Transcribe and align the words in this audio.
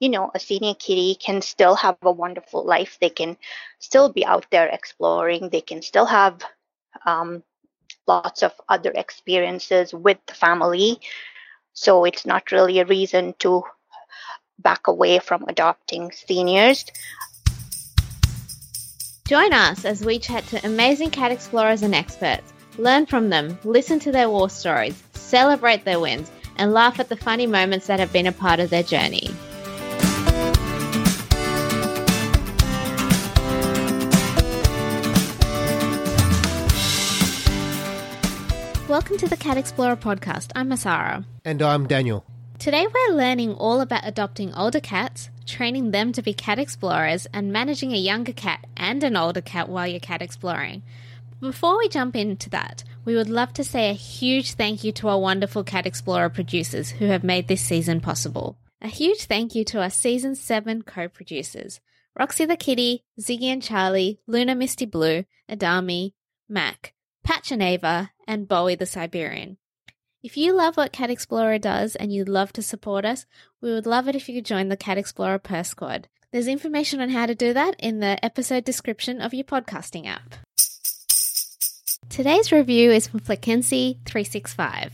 you 0.00 0.08
know, 0.08 0.30
a 0.34 0.38
senior 0.38 0.74
kitty 0.74 1.14
can 1.16 1.42
still 1.42 1.74
have 1.74 1.96
a 2.02 2.12
wonderful 2.12 2.64
life. 2.64 2.98
They 3.00 3.10
can 3.10 3.36
still 3.78 4.12
be 4.12 4.24
out 4.24 4.46
there 4.50 4.68
exploring. 4.68 5.48
They 5.48 5.60
can 5.60 5.82
still 5.82 6.06
have 6.06 6.42
um, 7.04 7.42
lots 8.06 8.42
of 8.42 8.52
other 8.68 8.92
experiences 8.94 9.92
with 9.92 10.18
the 10.26 10.34
family. 10.34 11.00
So 11.72 12.04
it's 12.04 12.26
not 12.26 12.52
really 12.52 12.78
a 12.78 12.86
reason 12.86 13.34
to 13.40 13.64
back 14.58 14.86
away 14.86 15.18
from 15.18 15.44
adopting 15.48 16.12
seniors. 16.12 16.84
Join 19.26 19.52
us 19.52 19.84
as 19.84 20.04
we 20.04 20.18
chat 20.18 20.46
to 20.48 20.66
amazing 20.66 21.10
cat 21.10 21.30
explorers 21.30 21.82
and 21.82 21.94
experts, 21.94 22.52
learn 22.78 23.04
from 23.04 23.28
them, 23.28 23.58
listen 23.62 23.98
to 24.00 24.10
their 24.10 24.30
war 24.30 24.48
stories, 24.48 25.02
celebrate 25.12 25.84
their 25.84 26.00
wins, 26.00 26.30
and 26.56 26.72
laugh 26.72 26.98
at 26.98 27.08
the 27.08 27.16
funny 27.16 27.46
moments 27.46 27.86
that 27.88 28.00
have 28.00 28.12
been 28.12 28.26
a 28.26 28.32
part 28.32 28.58
of 28.58 28.70
their 28.70 28.82
journey. 28.82 29.30
Welcome 39.08 39.26
to 39.26 39.34
the 39.34 39.42
Cat 39.42 39.56
Explorer 39.56 39.96
podcast. 39.96 40.52
I'm 40.54 40.68
Hasara. 40.68 41.24
And 41.42 41.62
I'm 41.62 41.86
Daniel. 41.86 42.26
Today 42.58 42.86
we're 42.86 43.16
learning 43.16 43.54
all 43.54 43.80
about 43.80 44.02
adopting 44.04 44.52
older 44.52 44.80
cats, 44.80 45.30
training 45.46 45.92
them 45.92 46.12
to 46.12 46.20
be 46.20 46.34
cat 46.34 46.58
explorers, 46.58 47.26
and 47.32 47.50
managing 47.50 47.92
a 47.94 47.96
younger 47.96 48.34
cat 48.34 48.66
and 48.76 49.02
an 49.02 49.16
older 49.16 49.40
cat 49.40 49.70
while 49.70 49.86
you're 49.86 49.98
cat 49.98 50.20
exploring. 50.20 50.82
Before 51.40 51.78
we 51.78 51.88
jump 51.88 52.16
into 52.16 52.50
that, 52.50 52.84
we 53.06 53.14
would 53.14 53.30
love 53.30 53.54
to 53.54 53.64
say 53.64 53.88
a 53.88 53.94
huge 53.94 54.52
thank 54.52 54.84
you 54.84 54.92
to 54.92 55.08
our 55.08 55.18
wonderful 55.18 55.64
Cat 55.64 55.86
Explorer 55.86 56.28
producers 56.28 56.90
who 56.90 57.06
have 57.06 57.24
made 57.24 57.48
this 57.48 57.62
season 57.62 58.02
possible. 58.02 58.58
A 58.82 58.88
huge 58.88 59.24
thank 59.24 59.54
you 59.54 59.64
to 59.64 59.80
our 59.80 59.88
season 59.88 60.34
7 60.34 60.82
co 60.82 61.08
producers 61.08 61.80
Roxy 62.14 62.44
the 62.44 62.58
Kitty, 62.58 63.04
Ziggy 63.18 63.44
and 63.44 63.62
Charlie, 63.62 64.20
Luna 64.26 64.54
Misty 64.54 64.84
Blue, 64.84 65.24
Adami, 65.48 66.14
Mac, 66.46 66.92
Patch 67.24 67.50
and 67.50 67.62
Ava, 67.62 68.10
and 68.28 68.46
Bowie 68.46 68.76
the 68.76 68.86
Siberian. 68.86 69.56
If 70.22 70.36
you 70.36 70.52
love 70.52 70.76
what 70.76 70.92
Cat 70.92 71.10
Explorer 71.10 71.58
does 71.58 71.96
and 71.96 72.12
you'd 72.12 72.28
love 72.28 72.52
to 72.52 72.62
support 72.62 73.04
us, 73.04 73.24
we 73.60 73.72
would 73.72 73.86
love 73.86 74.06
it 74.06 74.14
if 74.14 74.28
you 74.28 74.34
could 74.36 74.44
join 74.44 74.68
the 74.68 74.76
Cat 74.76 74.98
Explorer 74.98 75.38
Purse 75.38 75.68
Squad. 75.68 76.08
There's 76.30 76.46
information 76.46 77.00
on 77.00 77.08
how 77.08 77.26
to 77.26 77.34
do 77.34 77.54
that 77.54 77.74
in 77.78 78.00
the 78.00 78.22
episode 78.22 78.64
description 78.64 79.20
of 79.20 79.32
your 79.32 79.44
podcasting 79.44 80.06
app. 80.06 80.34
Today's 82.10 82.52
review 82.52 82.90
is 82.90 83.06
from 83.08 83.20
Flickency365. 83.20 84.90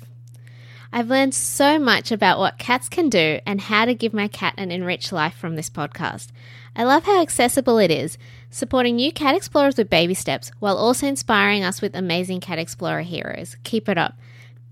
I've 0.93 1.11
learned 1.11 1.35
so 1.35 1.79
much 1.81 2.12
about 2.12 2.39
what 2.39 2.59
cats 2.59 2.89
can 2.89 3.09
do 3.09 3.41
and 3.45 3.61
how 3.61 3.85
to 3.85 3.95
give 3.95 4.15
my 4.15 4.29
cat 4.29 4.55
an 4.57 4.71
enriched 4.71 5.12
life 5.12 5.35
from 5.35 5.57
this 5.57 5.71
podcast. 5.71 6.29
I 6.77 6.83
love 6.83 7.05
how 7.05 7.22
accessible 7.22 7.78
it 7.78 7.91
is, 7.91 8.19
supporting 8.50 8.97
new 8.97 9.12
cat 9.12 9.36
explorers 9.36 9.77
with 9.77 9.89
baby 9.89 10.14
steps 10.14 10.50
while 10.58 10.77
also 10.77 11.06
inspiring 11.06 11.62
us 11.62 11.81
with 11.81 11.94
amazing 11.94 12.41
cat 12.41 12.58
explorer 12.58 13.03
heroes. 13.03 13.56
Keep 13.62 13.89
it 13.89 13.97
up. 13.97 14.14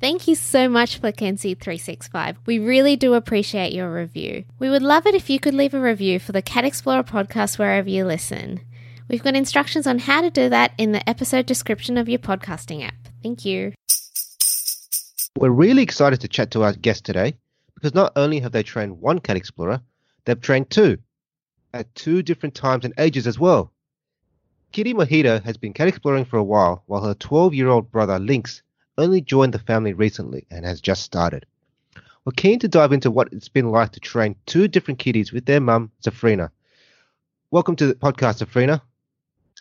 Thank 0.00 0.26
you 0.26 0.34
so 0.34 0.68
much, 0.68 1.00
Flickency365. 1.00 2.38
We 2.44 2.58
really 2.58 2.96
do 2.96 3.14
appreciate 3.14 3.72
your 3.72 3.92
review. 3.92 4.44
We 4.58 4.68
would 4.68 4.82
love 4.82 5.06
it 5.06 5.14
if 5.14 5.30
you 5.30 5.38
could 5.38 5.54
leave 5.54 5.74
a 5.74 5.80
review 5.80 6.18
for 6.18 6.32
the 6.32 6.42
Cat 6.42 6.64
Explorer 6.64 7.04
podcast 7.04 7.56
wherever 7.56 7.88
you 7.88 8.04
listen. 8.04 8.62
We've 9.08 9.22
got 9.22 9.36
instructions 9.36 9.86
on 9.86 10.00
how 10.00 10.22
to 10.22 10.30
do 10.30 10.48
that 10.48 10.72
in 10.76 10.90
the 10.90 11.08
episode 11.08 11.46
description 11.46 11.96
of 11.96 12.08
your 12.08 12.18
podcasting 12.18 12.84
app. 12.84 12.96
Thank 13.22 13.44
you. 13.44 13.74
We're 15.38 15.50
really 15.50 15.84
excited 15.84 16.20
to 16.22 16.28
chat 16.28 16.50
to 16.50 16.64
our 16.64 16.72
guest 16.72 17.04
today 17.04 17.34
because 17.76 17.94
not 17.94 18.12
only 18.16 18.40
have 18.40 18.50
they 18.50 18.64
trained 18.64 19.00
one 19.00 19.20
cat 19.20 19.36
explorer, 19.36 19.80
they've 20.24 20.40
trained 20.40 20.70
two 20.70 20.98
at 21.72 21.94
two 21.94 22.22
different 22.22 22.54
times 22.54 22.84
and 22.84 22.94
ages 22.98 23.26
as 23.26 23.38
well. 23.38 23.72
Kitty 24.72 24.94
Mojito 24.94 25.42
has 25.44 25.56
been 25.56 25.72
cat 25.72 25.88
exploring 25.88 26.24
for 26.24 26.38
a 26.38 26.44
while, 26.44 26.82
while 26.86 27.04
her 27.04 27.14
12 27.14 27.54
year 27.54 27.68
old 27.68 27.90
brother 27.90 28.18
Lynx 28.18 28.62
only 28.98 29.20
joined 29.20 29.54
the 29.54 29.58
family 29.58 29.92
recently 29.92 30.46
and 30.50 30.64
has 30.64 30.80
just 30.80 31.02
started. 31.02 31.46
We're 32.24 32.32
keen 32.32 32.58
to 32.60 32.68
dive 32.68 32.92
into 32.92 33.10
what 33.10 33.32
it's 33.32 33.48
been 33.48 33.70
like 33.70 33.92
to 33.92 34.00
train 34.00 34.36
two 34.46 34.68
different 34.68 35.00
kitties 35.00 35.32
with 35.32 35.44
their 35.44 35.60
mum, 35.60 35.90
Zafrina. 36.02 36.50
Welcome 37.50 37.76
to 37.76 37.86
the 37.86 37.94
podcast, 37.94 38.44
Zafrina. 38.44 38.80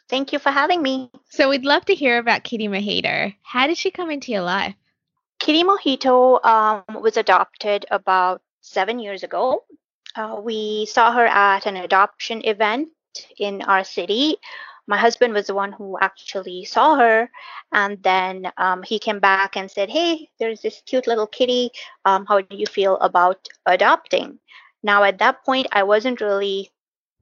Thank 0.08 0.32
you 0.32 0.40
for 0.40 0.52
having 0.52 0.82
me. 0.82 1.10
So, 1.30 1.50
we'd 1.50 1.66
love 1.66 1.86
to 1.86 1.96
hear 1.96 2.18
about 2.18 2.44
Kitty 2.44 2.68
Mojito. 2.68 3.34
How 3.42 3.68
did 3.68 3.78
she 3.78 3.92
come 3.92 4.12
into 4.12 4.32
your 4.32 4.44
life? 4.44 4.76
Kitty 5.40 5.64
Mojito 5.64 6.46
um, 6.46 7.02
was 7.02 7.18
adopted 7.18 7.86
about 7.90 8.42
seven 8.62 9.00
years 9.00 9.24
ago. 9.24 9.64
Uh, 10.16 10.42
we 10.44 10.86
saw 10.86 11.12
her 11.12 11.26
at 11.26 11.66
an 11.66 11.78
adoption 11.78 12.46
event 12.46 12.90
in 13.38 13.62
our 13.64 13.84
city. 13.84 14.38
My 14.88 14.98
husband 14.98 15.34
was 15.34 15.48
the 15.48 15.54
one 15.54 15.72
who 15.72 15.98
actually 16.02 16.66
saw 16.66 16.96
her 16.96 17.30
and 17.72 18.02
then 18.04 18.52
um, 18.58 18.84
he 18.84 19.00
came 19.00 19.20
back 19.20 19.56
and 19.56 19.70
said 19.70 19.90
hey 19.90 20.30
there's 20.40 20.62
this 20.62 20.82
cute 20.86 21.08
little 21.08 21.28
kitty. 21.28 21.72
Um, 22.04 22.26
how 22.26 22.42
do 22.42 22.58
you 22.58 22.66
feel 22.66 22.98
about 22.98 23.48
adopting? 23.66 24.40
Now 24.84 25.04
at 25.04 25.20
that 25.20 25.46
point 25.46 25.68
i 25.72 25.84
wasn't 25.84 26.20
really 26.20 26.72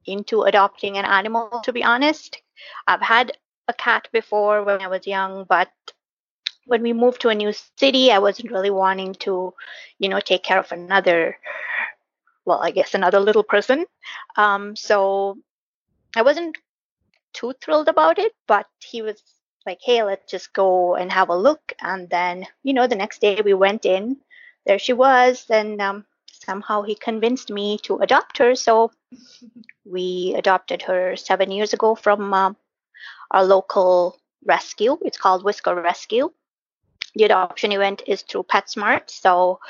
into 0.06 0.42
adopting 0.42 0.96
an 0.96 1.04
animal 1.04 1.60
to 1.64 1.72
be 1.72 1.84
honest. 1.84 2.40
I've 2.86 3.02
had 3.02 3.32
a 3.68 3.74
cat 3.74 4.08
before 4.12 4.64
when 4.64 4.80
i 4.80 4.88
was 4.88 5.06
young 5.06 5.44
but 5.48 5.70
when 6.66 6.82
we 6.82 6.92
moved 6.92 7.20
to 7.20 7.28
a 7.28 7.34
new 7.34 7.52
city 7.78 8.10
i 8.10 8.18
wasn't 8.18 8.50
really 8.50 8.70
wanting 8.70 9.14
to 9.14 9.54
you 9.98 10.08
know 10.08 10.20
take 10.20 10.42
care 10.42 10.58
of 10.58 10.72
another 10.72 11.36
well 12.44 12.60
i 12.62 12.70
guess 12.70 12.94
another 12.94 13.20
little 13.20 13.44
person 13.44 13.84
um, 14.36 14.76
so 14.76 15.36
i 16.16 16.22
wasn't 16.22 16.56
too 17.32 17.52
thrilled 17.60 17.88
about 17.88 18.18
it, 18.18 18.32
but 18.46 18.66
he 18.80 19.02
was 19.02 19.22
like, 19.66 19.78
hey, 19.82 20.02
let's 20.02 20.30
just 20.30 20.52
go 20.52 20.94
and 20.94 21.10
have 21.12 21.28
a 21.28 21.36
look. 21.36 21.72
And 21.80 22.08
then, 22.08 22.46
you 22.62 22.72
know, 22.72 22.86
the 22.86 22.96
next 22.96 23.20
day 23.20 23.40
we 23.44 23.54
went 23.54 23.84
in, 23.84 24.16
there 24.66 24.78
she 24.78 24.92
was, 24.92 25.46
and 25.50 25.80
um, 25.80 26.04
somehow 26.32 26.82
he 26.82 26.94
convinced 26.94 27.50
me 27.50 27.78
to 27.78 27.98
adopt 27.98 28.38
her. 28.38 28.54
So 28.54 28.90
we 29.84 30.34
adopted 30.36 30.82
her 30.82 31.16
seven 31.16 31.50
years 31.50 31.72
ago 31.72 31.94
from 31.94 32.32
uh, 32.32 32.52
our 33.30 33.44
local 33.44 34.18
rescue. 34.44 34.98
It's 35.02 35.18
called 35.18 35.44
Whisker 35.44 35.74
Rescue. 35.74 36.30
The 37.14 37.24
adoption 37.24 37.72
event 37.72 38.02
is 38.06 38.22
through 38.22 38.44
PetSmart. 38.44 39.10
So 39.10 39.60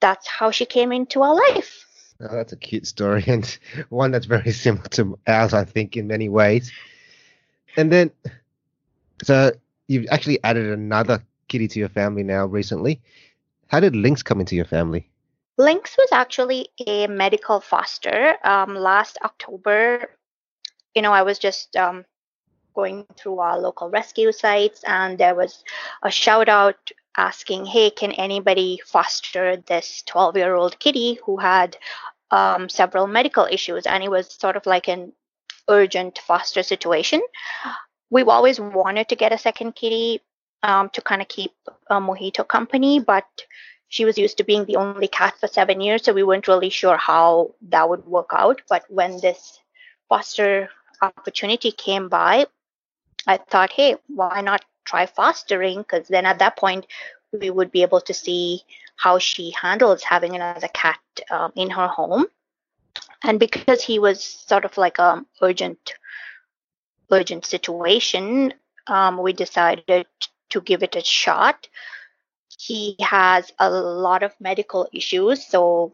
that's 0.00 0.26
how 0.26 0.50
she 0.50 0.66
came 0.66 0.92
into 0.92 1.22
our 1.22 1.34
life. 1.34 1.86
Oh, 2.20 2.34
that's 2.34 2.52
a 2.52 2.56
cute 2.56 2.86
story 2.86 3.24
and 3.28 3.58
one 3.88 4.10
that's 4.10 4.26
very 4.26 4.52
similar 4.52 4.88
to 4.90 5.18
ours, 5.26 5.52
I 5.54 5.64
think, 5.64 5.96
in 5.96 6.06
many 6.06 6.28
ways. 6.28 6.72
And 7.76 7.92
then, 7.92 8.10
so 9.22 9.52
you've 9.86 10.06
actually 10.10 10.42
added 10.42 10.66
another 10.66 11.22
kitty 11.48 11.68
to 11.68 11.78
your 11.78 11.88
family 11.88 12.22
now 12.22 12.46
recently. 12.46 13.00
How 13.68 13.80
did 13.80 13.94
Lynx 13.94 14.22
come 14.22 14.40
into 14.40 14.56
your 14.56 14.64
family? 14.64 15.08
Lynx 15.58 15.96
was 15.96 16.08
actually 16.12 16.68
a 16.86 17.06
medical 17.06 17.60
foster. 17.60 18.36
Um, 18.44 18.74
last 18.74 19.18
October, 19.22 20.10
you 20.94 21.02
know, 21.02 21.12
I 21.12 21.22
was 21.22 21.38
just 21.38 21.76
um, 21.76 22.04
going 22.74 23.06
through 23.16 23.38
our 23.38 23.58
local 23.58 23.88
rescue 23.90 24.32
sites, 24.32 24.82
and 24.84 25.18
there 25.18 25.34
was 25.34 25.64
a 26.02 26.10
shout 26.10 26.48
out 26.48 26.90
asking, 27.16 27.66
hey, 27.66 27.90
can 27.90 28.12
anybody 28.12 28.80
foster 28.84 29.56
this 29.56 30.02
12 30.06 30.36
year 30.36 30.54
old 30.54 30.78
kitty 30.78 31.18
who 31.24 31.36
had 31.36 31.76
um, 32.30 32.68
several 32.68 33.06
medical 33.06 33.46
issues? 33.50 33.86
And 33.86 34.02
it 34.02 34.10
was 34.10 34.32
sort 34.32 34.56
of 34.56 34.66
like 34.66 34.88
an 34.88 35.12
urgent 35.68 36.18
foster 36.18 36.62
situation. 36.62 37.20
We've 38.10 38.28
always 38.28 38.60
wanted 38.60 39.08
to 39.08 39.16
get 39.16 39.32
a 39.32 39.38
second 39.38 39.74
kitty 39.74 40.20
um, 40.62 40.90
to 40.90 41.00
kind 41.00 41.22
of 41.22 41.28
keep 41.28 41.52
a 41.88 42.00
Mojito 42.00 42.46
company, 42.46 43.00
but 43.00 43.26
she 43.88 44.04
was 44.04 44.18
used 44.18 44.38
to 44.38 44.44
being 44.44 44.64
the 44.64 44.76
only 44.76 45.08
cat 45.08 45.34
for 45.38 45.46
seven 45.46 45.80
years, 45.80 46.04
so 46.04 46.12
we 46.12 46.22
weren't 46.22 46.48
really 46.48 46.70
sure 46.70 46.96
how 46.96 47.54
that 47.68 47.88
would 47.88 48.04
work 48.04 48.30
out. 48.32 48.62
But 48.68 48.84
when 48.88 49.20
this 49.20 49.60
foster 50.08 50.68
opportunity 51.00 51.70
came 51.72 52.08
by, 52.08 52.46
I 53.26 53.38
thought, 53.38 53.70
hey, 53.70 53.96
why 54.08 54.40
not 54.40 54.64
try 54.86 55.06
fostering 55.06 55.78
because 55.78 56.08
then 56.08 56.24
at 56.24 56.38
that 56.38 56.56
point 56.56 56.86
we 57.32 57.50
would 57.50 57.70
be 57.70 57.82
able 57.82 58.00
to 58.00 58.14
see 58.14 58.62
how 58.96 59.18
she 59.18 59.50
handles 59.50 60.02
having 60.02 60.34
another 60.34 60.68
cat 60.68 61.00
um, 61.30 61.52
in 61.54 61.68
her 61.70 61.88
home. 61.88 62.26
And 63.22 63.38
because 63.38 63.82
he 63.82 63.98
was 63.98 64.22
sort 64.22 64.64
of 64.64 64.78
like 64.78 64.98
a 64.98 65.24
urgent 65.42 65.94
urgent 67.10 67.44
situation 67.44 68.54
um, 68.86 69.18
we 69.18 69.32
decided 69.32 70.06
to 70.50 70.60
give 70.60 70.82
it 70.82 70.96
a 70.96 71.04
shot. 71.04 71.68
He 72.58 72.96
has 73.00 73.52
a 73.58 73.68
lot 73.68 74.22
of 74.22 74.32
medical 74.40 74.88
issues 74.92 75.46
so 75.46 75.92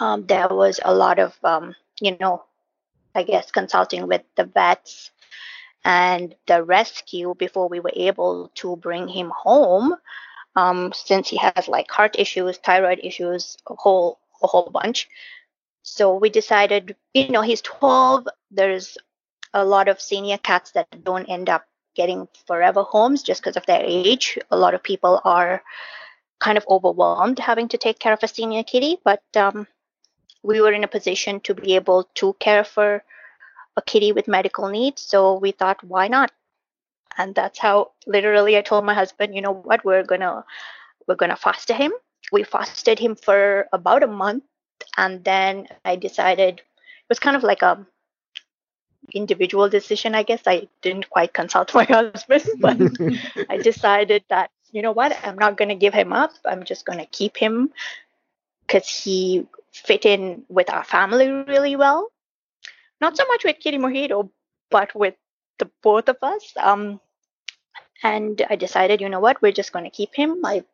um, 0.00 0.26
there 0.26 0.48
was 0.48 0.80
a 0.84 0.94
lot 0.94 1.18
of 1.18 1.36
um, 1.44 1.74
you 2.00 2.16
know 2.18 2.42
i 3.14 3.22
guess 3.22 3.50
consulting 3.50 4.08
with 4.08 4.22
the 4.36 4.44
vets 4.44 5.10
and 5.84 6.34
the 6.46 6.62
rescue 6.62 7.34
before 7.38 7.68
we 7.68 7.80
were 7.80 7.92
able 7.96 8.50
to 8.56 8.76
bring 8.76 9.08
him 9.08 9.30
home 9.36 9.94
um, 10.56 10.92
since 10.94 11.28
he 11.28 11.36
has 11.38 11.68
like 11.68 11.90
heart 11.90 12.16
issues 12.18 12.58
thyroid 12.58 13.00
issues 13.02 13.56
a 13.68 13.74
whole 13.74 14.18
a 14.42 14.46
whole 14.46 14.70
bunch 14.70 15.08
So 15.82 16.16
we 16.16 16.30
decided, 16.30 16.96
you 17.14 17.30
know, 17.30 17.42
he's 17.42 17.62
12. 17.62 18.28
There's 18.50 18.98
a 19.54 19.64
lot 19.64 19.88
of 19.88 20.00
senior 20.00 20.38
cats 20.38 20.72
that 20.72 21.04
don't 21.04 21.26
end 21.28 21.48
up 21.48 21.64
getting 21.96 22.28
forever 22.46 22.82
homes 22.82 23.22
just 23.22 23.42
because 23.42 23.56
of 23.56 23.66
their 23.66 23.82
age. 23.84 24.38
A 24.50 24.56
lot 24.56 24.74
of 24.74 24.82
people 24.82 25.20
are 25.24 25.62
kind 26.40 26.58
of 26.58 26.66
overwhelmed 26.68 27.38
having 27.38 27.68
to 27.68 27.78
take 27.78 27.98
care 27.98 28.12
of 28.12 28.22
a 28.22 28.28
senior 28.28 28.62
kitty, 28.64 28.98
but 29.04 29.22
um, 29.36 29.66
we 30.42 30.60
were 30.60 30.72
in 30.72 30.84
a 30.84 30.88
position 30.88 31.40
to 31.40 31.54
be 31.54 31.74
able 31.76 32.04
to 32.16 32.34
care 32.40 32.64
for 32.64 33.02
a 33.80 33.82
kitty 33.90 34.12
with 34.12 34.28
medical 34.28 34.68
needs. 34.68 35.02
So 35.02 35.38
we 35.38 35.52
thought, 35.52 35.82
why 35.82 36.08
not? 36.08 36.30
And 37.18 37.34
that's 37.34 37.58
how 37.58 37.92
literally 38.06 38.56
I 38.56 38.62
told 38.62 38.84
my 38.84 38.94
husband, 38.94 39.34
you 39.34 39.42
know 39.42 39.52
what, 39.52 39.84
we're 39.84 40.04
gonna 40.04 40.44
we're 41.06 41.20
gonna 41.22 41.36
foster 41.36 41.74
him. 41.74 41.92
We 42.32 42.44
fostered 42.44 42.98
him 42.98 43.16
for 43.16 43.66
about 43.72 44.02
a 44.04 44.06
month, 44.24 44.44
and 44.96 45.24
then 45.24 45.66
I 45.84 45.96
decided 45.96 46.60
it 46.60 47.08
was 47.08 47.18
kind 47.18 47.36
of 47.36 47.42
like 47.42 47.62
a 47.62 47.84
individual 49.12 49.68
decision, 49.68 50.14
I 50.14 50.22
guess. 50.22 50.42
I 50.46 50.68
didn't 50.82 51.10
quite 51.10 51.32
consult 51.32 51.74
my 51.80 51.84
husband, 51.84 52.44
but 52.60 52.78
I 53.48 53.58
decided 53.58 54.24
that, 54.28 54.50
you 54.70 54.82
know 54.82 54.92
what, 54.92 55.16
I'm 55.24 55.38
not 55.38 55.56
to 55.70 55.74
give 55.74 55.94
him 55.94 56.12
up. 56.12 56.32
I'm 56.44 56.64
just 56.64 56.86
to 57.00 57.06
keep 57.06 57.36
him 57.36 57.72
because 58.66 58.88
he 58.88 59.46
fit 59.72 60.06
in 60.06 60.44
with 60.48 60.70
our 60.70 60.84
family 60.84 61.28
really 61.28 61.76
well. 61.76 62.10
Not 63.00 63.16
so 63.16 63.26
much 63.26 63.44
with 63.44 63.60
Kitty 63.60 63.78
Mojito, 63.78 64.30
but 64.70 64.94
with 64.94 65.14
the 65.58 65.70
both 65.82 66.08
of 66.08 66.16
us. 66.22 66.52
Um, 66.56 67.00
and 68.02 68.44
I 68.48 68.56
decided, 68.56 69.00
you 69.00 69.08
know 69.08 69.20
what, 69.20 69.40
we're 69.42 69.52
just 69.52 69.72
going 69.72 69.84
to 69.84 69.90
keep 69.90 70.14
him. 70.14 70.40
I 70.44 70.64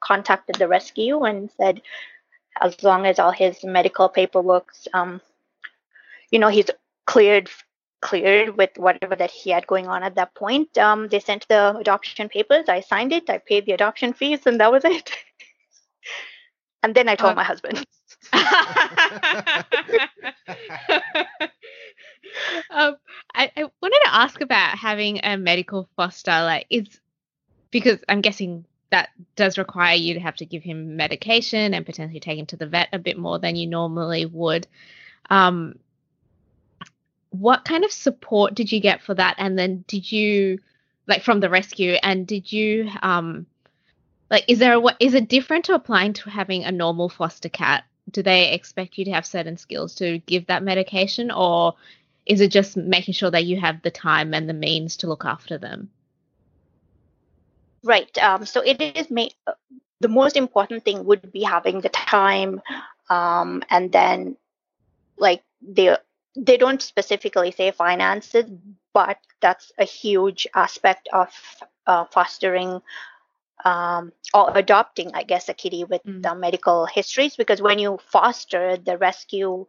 contacted 0.00 0.56
the 0.56 0.68
rescue 0.68 1.24
and 1.24 1.50
said, 1.56 1.80
as 2.60 2.82
long 2.82 3.06
as 3.06 3.18
all 3.18 3.32
his 3.32 3.64
medical 3.64 4.08
paperwork, 4.08 4.72
um, 4.92 5.20
you 6.30 6.38
know, 6.38 6.48
he's 6.48 6.70
cleared 7.06 7.50
cleared 8.00 8.58
with 8.58 8.70
whatever 8.76 9.16
that 9.16 9.30
he 9.30 9.48
had 9.48 9.66
going 9.66 9.86
on 9.88 10.02
at 10.02 10.14
that 10.14 10.34
point. 10.34 10.76
Um, 10.76 11.08
they 11.08 11.20
sent 11.20 11.48
the 11.48 11.74
adoption 11.78 12.28
papers. 12.28 12.68
I 12.68 12.80
signed 12.80 13.12
it. 13.12 13.30
I 13.30 13.38
paid 13.38 13.64
the 13.64 13.72
adoption 13.72 14.12
fees, 14.12 14.40
and 14.44 14.60
that 14.60 14.70
was 14.70 14.84
it. 14.84 15.10
and 16.82 16.94
then 16.94 17.08
I 17.08 17.14
told 17.16 17.32
uh, 17.32 17.36
my 17.36 17.44
husband. 17.44 17.86
um, 22.70 22.96
I, 23.34 23.50
I 23.56 23.64
wanted 23.80 24.00
to 24.04 24.14
ask 24.14 24.40
about 24.40 24.78
having 24.78 25.20
a 25.22 25.36
medical 25.36 25.88
foster. 25.96 26.30
Like, 26.30 26.66
is 26.70 27.00
because 27.70 27.98
I'm 28.08 28.20
guessing 28.20 28.64
that 28.90 29.10
does 29.36 29.58
require 29.58 29.96
you 29.96 30.14
to 30.14 30.20
have 30.20 30.36
to 30.36 30.46
give 30.46 30.62
him 30.62 30.96
medication 30.96 31.74
and 31.74 31.84
potentially 31.84 32.20
take 32.20 32.38
him 32.38 32.46
to 32.46 32.56
the 32.56 32.66
vet 32.66 32.88
a 32.92 32.98
bit 32.98 33.18
more 33.18 33.38
than 33.38 33.56
you 33.56 33.66
normally 33.66 34.26
would. 34.26 34.66
Um, 35.30 35.78
what 37.30 37.64
kind 37.64 37.84
of 37.84 37.90
support 37.90 38.54
did 38.54 38.70
you 38.70 38.80
get 38.80 39.02
for 39.02 39.14
that? 39.14 39.34
And 39.38 39.58
then 39.58 39.84
did 39.88 40.10
you 40.10 40.60
like 41.08 41.22
from 41.22 41.40
the 41.40 41.50
rescue? 41.50 41.96
And 42.02 42.26
did 42.26 42.52
you 42.52 42.90
um 43.02 43.46
like 44.30 44.44
is 44.48 44.58
there 44.58 44.78
a 44.78 44.96
is 45.00 45.14
it 45.14 45.28
different 45.28 45.66
to 45.66 45.74
applying 45.74 46.12
to 46.14 46.30
having 46.30 46.64
a 46.64 46.72
normal 46.72 47.08
foster 47.08 47.48
cat? 47.48 47.84
Do 48.14 48.22
they 48.22 48.52
expect 48.52 48.96
you 48.96 49.04
to 49.06 49.10
have 49.10 49.26
certain 49.26 49.56
skills 49.56 49.96
to 49.96 50.18
give 50.20 50.46
that 50.46 50.62
medication, 50.62 51.32
or 51.32 51.74
is 52.24 52.40
it 52.40 52.52
just 52.52 52.76
making 52.76 53.14
sure 53.14 53.30
that 53.30 53.44
you 53.44 53.60
have 53.60 53.82
the 53.82 53.90
time 53.90 54.32
and 54.32 54.48
the 54.48 54.54
means 54.54 54.96
to 54.98 55.08
look 55.08 55.24
after 55.24 55.58
them? 55.58 55.90
Right. 57.82 58.16
Um, 58.18 58.46
so 58.46 58.62
it 58.62 58.80
is 58.80 59.10
made. 59.10 59.34
The 60.00 60.08
most 60.08 60.36
important 60.36 60.84
thing 60.84 61.04
would 61.04 61.32
be 61.32 61.42
having 61.42 61.80
the 61.80 61.88
time, 61.88 62.62
um, 63.10 63.62
and 63.68 63.90
then 63.90 64.36
like 65.18 65.42
the 65.60 66.00
they 66.36 66.56
don't 66.56 66.82
specifically 66.82 67.50
say 67.50 67.72
finances, 67.72 68.48
but 68.92 69.18
that's 69.40 69.72
a 69.76 69.84
huge 69.84 70.46
aspect 70.54 71.08
of 71.12 71.28
uh, 71.86 72.04
fostering 72.06 72.80
um, 73.64 74.12
or 74.32 74.56
adopting, 74.56 75.10
I 75.14 75.22
guess, 75.22 75.48
a 75.48 75.54
kitty 75.54 75.84
with 75.84 76.02
mm. 76.04 76.38
medical 76.38 76.86
histories. 76.86 77.36
Because 77.36 77.62
when 77.62 77.78
you 77.78 77.98
foster, 78.10 78.76
the 78.76 78.98
rescue 78.98 79.66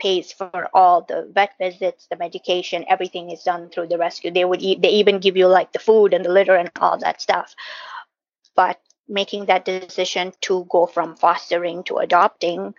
pays 0.00 0.32
for 0.32 0.68
all 0.72 1.02
the 1.02 1.28
vet 1.32 1.52
visits, 1.58 2.06
the 2.08 2.16
medication, 2.16 2.84
everything 2.88 3.30
is 3.30 3.42
done 3.42 3.68
through 3.68 3.88
the 3.88 3.98
rescue. 3.98 4.30
They 4.30 4.44
would 4.44 4.62
e- 4.62 4.78
they 4.80 4.90
even 4.90 5.18
give 5.18 5.36
you 5.36 5.48
like 5.48 5.72
the 5.72 5.78
food 5.78 6.14
and 6.14 6.24
the 6.24 6.32
litter 6.32 6.54
and 6.54 6.70
all 6.80 6.98
that 6.98 7.20
stuff. 7.20 7.54
But 8.54 8.80
making 9.08 9.46
that 9.46 9.64
decision 9.64 10.32
to 10.42 10.66
go 10.70 10.86
from 10.86 11.16
fostering 11.16 11.82
to 11.84 11.98
adopting, 11.98 12.74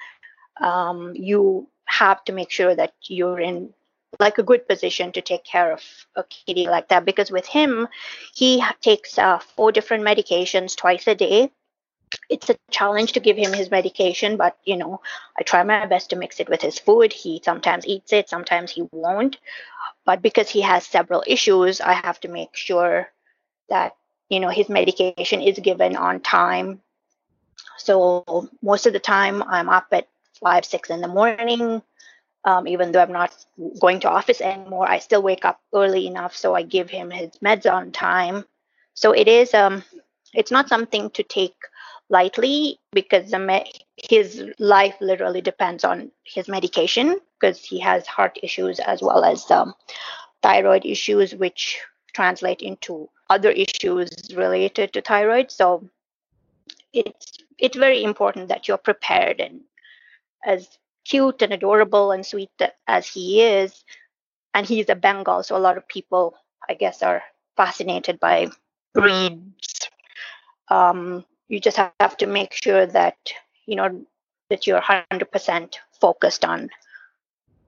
um, 0.61 1.13
you 1.15 1.67
have 1.85 2.23
to 2.25 2.33
make 2.33 2.51
sure 2.51 2.75
that 2.75 2.93
you're 3.03 3.39
in 3.39 3.73
like 4.19 4.37
a 4.37 4.43
good 4.43 4.67
position 4.67 5.11
to 5.11 5.21
take 5.21 5.43
care 5.43 5.71
of 5.71 5.81
a 6.15 6.23
kitty 6.23 6.65
like 6.65 6.87
that 6.89 7.05
because 7.05 7.31
with 7.31 7.45
him 7.45 7.87
he 8.33 8.63
takes 8.81 9.17
uh, 9.17 9.39
four 9.39 9.71
different 9.71 10.03
medications 10.03 10.75
twice 10.75 11.07
a 11.07 11.15
day. 11.15 11.51
It's 12.27 12.49
a 12.49 12.57
challenge 12.71 13.13
to 13.13 13.19
give 13.19 13.37
him 13.37 13.53
his 13.53 13.69
medication 13.69 14.35
but 14.35 14.57
you 14.65 14.77
know 14.77 15.01
i 15.37 15.43
try 15.43 15.61
my 15.63 15.85
best 15.85 16.09
to 16.09 16.15
mix 16.15 16.39
it 16.39 16.49
with 16.49 16.61
his 16.61 16.79
food. 16.79 17.13
He 17.13 17.41
sometimes 17.43 17.85
eats 17.85 18.11
it 18.13 18.29
sometimes 18.29 18.71
he 18.71 18.87
won't. 18.91 19.37
But 20.05 20.21
because 20.21 20.49
he 20.49 20.61
has 20.61 20.85
several 20.85 21.23
issues 21.27 21.81
i 21.81 21.93
have 21.93 22.19
to 22.21 22.27
make 22.27 22.55
sure 22.55 23.09
that 23.69 23.95
you 24.29 24.39
know 24.39 24.49
his 24.49 24.69
medication 24.69 25.41
is 25.41 25.59
given 25.59 25.95
on 25.95 26.19
time. 26.21 26.81
So 27.77 28.49
most 28.61 28.87
of 28.87 28.93
the 28.93 28.99
time 28.99 29.43
i'm 29.43 29.69
up 29.69 29.87
at 29.91 30.07
five, 30.41 30.65
six 30.65 30.89
in 30.89 31.01
the 31.01 31.07
morning. 31.07 31.81
Um, 32.45 32.67
even 32.67 32.91
though 32.91 33.01
I'm 33.01 33.11
not 33.11 33.35
going 33.81 33.99
to 34.01 34.09
office 34.09 34.39
anymore, 34.39 34.89
I 34.89 34.99
still 34.99 35.21
wake 35.21 35.43
up 35.43 35.59
early 35.73 36.07
enough 36.07 36.35
so 36.35 36.55
I 36.55 36.63
give 36.63 36.89
him 36.89 37.11
his 37.11 37.31
meds 37.43 37.71
on 37.71 37.91
time. 37.91 38.45
So 38.93 39.11
it 39.11 39.27
is 39.27 39.53
um, 39.53 39.83
it's 40.33 40.51
not 40.51 40.69
something 40.69 41.09
to 41.11 41.23
take 41.23 41.55
lightly 42.09 42.79
because 42.91 43.31
me- 43.33 43.71
his 43.97 44.43
life 44.57 44.95
literally 45.01 45.41
depends 45.41 45.83
on 45.83 46.11
his 46.23 46.47
medication 46.47 47.19
because 47.39 47.63
he 47.63 47.79
has 47.79 48.07
heart 48.07 48.39
issues 48.41 48.79
as 48.79 49.01
well 49.01 49.23
as 49.23 49.49
um, 49.51 49.73
thyroid 50.41 50.85
issues, 50.85 51.35
which 51.35 51.79
translate 52.13 52.61
into 52.61 53.09
other 53.29 53.51
issues 53.51 54.09
related 54.35 54.93
to 54.93 55.01
thyroid. 55.01 55.51
So 55.51 55.87
it's 56.93 57.37
it's 57.57 57.77
very 57.77 58.03
important 58.03 58.47
that 58.47 58.67
you're 58.67 58.77
prepared 58.77 59.39
and 59.41 59.61
as 60.45 60.78
cute 61.05 61.41
and 61.41 61.53
adorable 61.53 62.11
and 62.11 62.25
sweet 62.25 62.51
as 62.87 63.07
he 63.07 63.41
is, 63.41 63.83
and 64.53 64.65
he's 64.65 64.89
a 64.89 64.95
Bengal, 64.95 65.43
so 65.43 65.55
a 65.55 65.59
lot 65.59 65.77
of 65.77 65.87
people, 65.87 66.35
I 66.67 66.73
guess, 66.73 67.03
are 67.03 67.23
fascinated 67.55 68.19
by 68.19 68.49
breeds. 68.93 69.89
Um, 70.69 71.25
you 71.47 71.59
just 71.59 71.77
have 71.77 72.17
to 72.17 72.27
make 72.27 72.53
sure 72.53 72.85
that 72.85 73.17
you 73.65 73.75
know 73.75 74.05
that 74.49 74.65
you're 74.65 74.81
100% 74.81 75.75
focused 75.99 76.45
on 76.45 76.69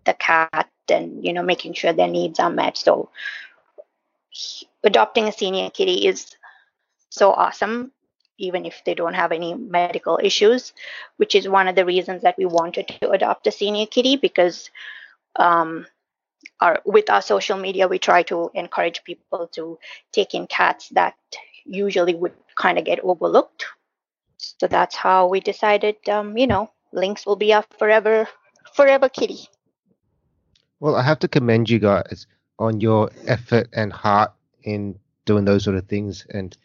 the 0.05 0.13
cat 0.13 0.69
and 0.89 1.23
you 1.23 1.33
know 1.33 1.43
making 1.43 1.73
sure 1.73 1.93
their 1.93 2.07
needs 2.07 2.39
are 2.39 2.49
met. 2.49 2.77
So 2.77 3.09
adopting 4.83 5.27
a 5.27 5.31
senior 5.31 5.69
kitty 5.69 6.07
is 6.07 6.35
so 7.09 7.31
awesome 7.31 7.91
even 8.41 8.65
if 8.65 8.81
they 8.85 8.93
don't 8.93 9.13
have 9.13 9.31
any 9.31 9.53
medical 9.53 10.19
issues, 10.21 10.73
which 11.17 11.35
is 11.35 11.47
one 11.47 11.67
of 11.67 11.75
the 11.75 11.85
reasons 11.85 12.23
that 12.23 12.37
we 12.37 12.45
wanted 12.45 12.87
to 12.87 13.11
adopt 13.11 13.47
a 13.47 13.51
senior 13.51 13.85
kitty 13.85 14.17
because 14.17 14.69
um, 15.35 15.85
our, 16.59 16.81
with 16.85 17.09
our 17.09 17.21
social 17.21 17.57
media, 17.57 17.87
we 17.87 17.99
try 17.99 18.23
to 18.23 18.51
encourage 18.53 19.03
people 19.03 19.47
to 19.53 19.79
take 20.11 20.33
in 20.33 20.47
cats 20.47 20.89
that 20.89 21.15
usually 21.65 22.15
would 22.15 22.33
kind 22.55 22.77
of 22.77 22.85
get 22.85 22.99
overlooked. 22.99 23.65
So 24.37 24.67
that's 24.67 24.95
how 24.95 25.27
we 25.27 25.39
decided, 25.39 25.97
um, 26.09 26.37
you 26.37 26.47
know, 26.47 26.71
Lynx 26.91 27.25
will 27.25 27.35
be 27.35 27.53
our 27.53 27.63
forever, 27.77 28.27
forever 28.73 29.07
kitty. 29.07 29.47
Well, 30.79 30.95
I 30.95 31.03
have 31.03 31.19
to 31.19 31.27
commend 31.27 31.69
you 31.69 31.77
guys 31.77 32.25
on 32.57 32.81
your 32.81 33.11
effort 33.27 33.69
and 33.73 33.93
heart 33.93 34.31
in 34.63 34.99
doing 35.25 35.45
those 35.45 35.63
sort 35.63 35.77
of 35.77 35.87
things, 35.87 36.25
and 36.29 36.57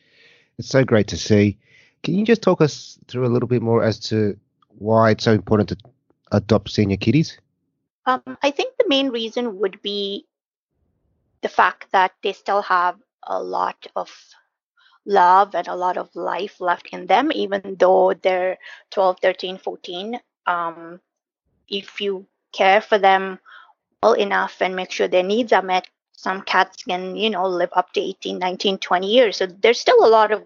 it's 0.59 0.69
so 0.69 0.85
great 0.85 1.09
to 1.09 1.19
see. 1.19 1.59
Can 2.07 2.15
you 2.15 2.25
just 2.25 2.41
talk 2.41 2.61
us 2.61 3.01
through 3.09 3.27
a 3.27 3.35
little 3.35 3.49
bit 3.49 3.61
more 3.61 3.83
as 3.83 3.99
to 4.11 4.39
why 4.79 5.11
it's 5.11 5.25
so 5.25 5.33
important 5.33 5.71
to 5.71 5.77
adopt 6.31 6.71
senior 6.71 6.97
kitties? 6.97 7.37
Um, 8.07 8.23
I 8.45 8.53
think 8.53 8.77
the 8.79 8.89
main 8.89 9.09
reason 9.09 9.59
would 9.59 9.83
be 9.83 10.25
the 11.43 11.49
fact 11.49 11.91
that 11.91 12.13
they 12.23 12.33
still 12.33 12.63
have 12.63 12.95
a 13.25 13.43
lot 13.43 13.89
of 13.97 14.09
love 15.05 15.57
and 15.57 15.67
a 15.67 15.75
lot 15.75 15.97
of 15.97 16.15
life 16.15 16.61
left 16.61 16.91
in 16.93 17.07
them, 17.07 17.33
even 17.33 17.75
though 17.77 18.15
they're 18.15 18.57
12, 18.93 19.19
13, 19.21 19.59
14. 19.59 20.21
Um, 20.47 21.01
if 21.69 22.01
you 22.01 22.25
care 22.53 22.81
for 22.81 22.99
them 22.99 23.41
well 24.01 24.13
enough 24.13 24.63
and 24.63 24.77
make 24.77 24.93
sure 24.93 25.09
their 25.09 25.25
needs 25.25 25.53
are 25.53 25.61
met, 25.61 25.89
some 26.13 26.43
cats 26.43 26.85
can, 26.85 27.17
you 27.17 27.31
know, 27.31 27.49
live 27.49 27.71
up 27.73 27.93
to 27.95 28.01
18, 28.01 28.39
19, 28.39 28.79
20 28.79 29.07
years. 29.09 29.37
So 29.37 29.47
there's 29.47 29.81
still 29.81 30.07
a 30.07 30.07
lot 30.07 30.31
of 30.31 30.45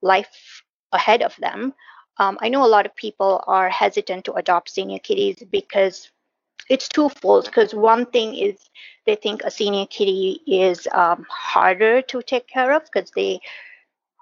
life 0.00 0.51
ahead 0.92 1.22
of 1.22 1.36
them. 1.38 1.74
um, 2.18 2.38
I 2.42 2.48
know 2.48 2.64
a 2.64 2.68
lot 2.74 2.86
of 2.86 2.94
people 2.96 3.42
are 3.46 3.68
hesitant 3.70 4.24
to 4.26 4.34
adopt 4.34 4.70
senior 4.70 4.98
kitties 4.98 5.42
because 5.50 6.10
it's 6.68 6.88
twofold. 6.88 7.46
Because 7.46 7.74
one 7.74 8.06
thing 8.06 8.34
is 8.36 8.56
they 9.06 9.16
think 9.16 9.42
a 9.44 9.50
senior 9.50 9.86
kitty 9.86 10.40
is 10.46 10.86
um, 10.92 11.26
harder 11.30 12.02
to 12.02 12.22
take 12.22 12.46
care 12.48 12.72
of 12.74 12.84
because 12.84 13.10
they 13.12 13.40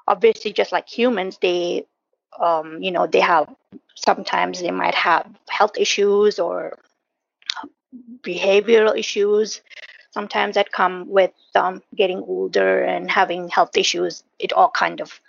obviously 0.06 0.52
just 0.52 0.72
like 0.72 0.88
humans 0.88 1.38
they 1.42 1.86
um, 2.40 2.82
you 2.82 2.90
know 2.90 3.06
they 3.06 3.20
have 3.20 3.48
sometimes 3.94 4.60
they 4.60 4.70
might 4.70 4.94
have 4.94 5.26
health 5.48 5.76
issues 5.78 6.38
or 6.38 6.78
behavioral 8.22 8.96
issues 8.98 9.60
sometimes 10.12 10.54
that 10.54 10.72
come 10.72 11.08
with 11.08 11.32
um, 11.54 11.82
getting 11.94 12.18
older 12.22 12.82
and 12.82 13.10
having 13.10 13.48
health 13.48 13.76
issues 13.76 14.22
it 14.38 14.52
all 14.52 14.70
kind 14.70 15.00
of 15.00 15.20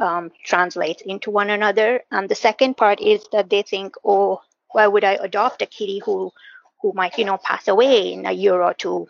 um, 0.00 0.30
translates 0.44 1.02
into 1.02 1.30
one 1.30 1.50
another. 1.50 2.02
And 2.10 2.28
the 2.28 2.34
second 2.34 2.76
part 2.76 3.00
is 3.00 3.26
that 3.32 3.50
they 3.50 3.62
think 3.62 3.94
oh 4.04 4.40
why 4.70 4.86
would 4.86 5.04
i 5.04 5.12
adopt 5.20 5.62
a 5.62 5.66
kitty 5.66 6.00
who 6.04 6.32
who 6.80 6.92
might 6.94 7.18
you 7.18 7.24
know 7.24 7.38
pass 7.38 7.68
away 7.68 8.12
in 8.12 8.26
a 8.26 8.32
year 8.32 8.60
or 8.62 8.74
two? 8.74 9.08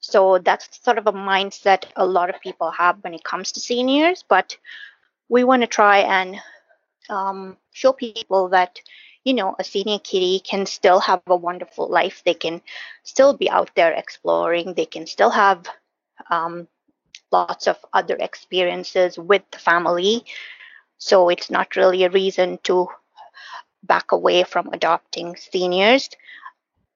So 0.00 0.38
that's 0.38 0.82
sort 0.84 0.98
of 0.98 1.06
a 1.06 1.12
mindset 1.12 1.84
a 1.96 2.06
lot 2.06 2.30
of 2.30 2.40
people 2.40 2.70
have 2.70 3.02
when 3.02 3.14
it 3.14 3.24
comes 3.24 3.52
to 3.52 3.60
seniors 3.60 4.24
but 4.28 4.56
we 5.28 5.44
want 5.44 5.62
to 5.62 5.66
try 5.66 5.98
and 5.98 6.36
um, 7.08 7.56
show 7.72 7.92
people 7.92 8.48
that 8.50 8.80
you 9.24 9.34
know 9.34 9.56
a 9.58 9.64
senior 9.64 9.98
kitty 9.98 10.40
can 10.40 10.66
still 10.66 11.00
have 11.00 11.22
a 11.26 11.36
wonderful 11.36 11.88
life. 11.88 12.22
They 12.24 12.34
can 12.34 12.62
still 13.02 13.36
be 13.36 13.50
out 13.50 13.70
there 13.74 13.92
exploring. 13.92 14.74
They 14.74 14.86
can 14.86 15.06
still 15.06 15.30
have 15.30 15.66
um, 16.30 16.68
lots 17.32 17.66
of 17.66 17.76
other 17.92 18.16
experiences 18.20 19.18
with 19.18 19.42
the 19.50 19.58
family 19.58 20.24
so 20.98 21.28
it's 21.28 21.50
not 21.50 21.76
really 21.76 22.04
a 22.04 22.10
reason 22.10 22.58
to 22.62 22.88
back 23.82 24.12
away 24.12 24.44
from 24.44 24.68
adopting 24.72 25.36
seniors 25.36 26.08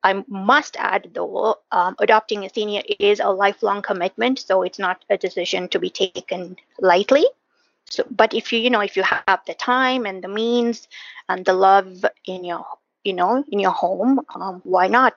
I 0.03 0.25
must 0.29 0.77
add, 0.79 1.11
though, 1.13 1.57
um, 1.73 1.95
adopting 1.99 2.45
a 2.45 2.51
senior 2.51 2.83
is 2.99 3.21
a 3.21 3.29
lifelong 3.31 3.83
commitment, 3.83 4.39
so 4.39 4.63
it's 4.63 4.79
not 4.79 5.05
a 5.11 5.19
decision 5.19 5.69
to 5.69 5.79
be 5.79 5.91
taken 5.91 6.57
lightly. 6.79 7.27
So, 7.91 8.05
but 8.11 8.33
if 8.33 8.53
you, 8.53 8.61
you 8.61 8.71
know, 8.71 8.81
if 8.81 8.97
you 8.97 9.03
have 9.03 9.41
the 9.47 9.55
time 9.55 10.07
and 10.07 10.23
the 10.25 10.29
means 10.29 10.89
and 11.29 11.45
the 11.45 11.53
love 11.53 12.05
in 12.25 12.45
your, 12.45 12.65
you 13.05 13.13
know, 13.13 13.45
in 13.49 13.59
your 13.59 13.73
home, 13.73 14.21
um, 14.35 14.61
why 14.65 14.87
not? 14.87 15.15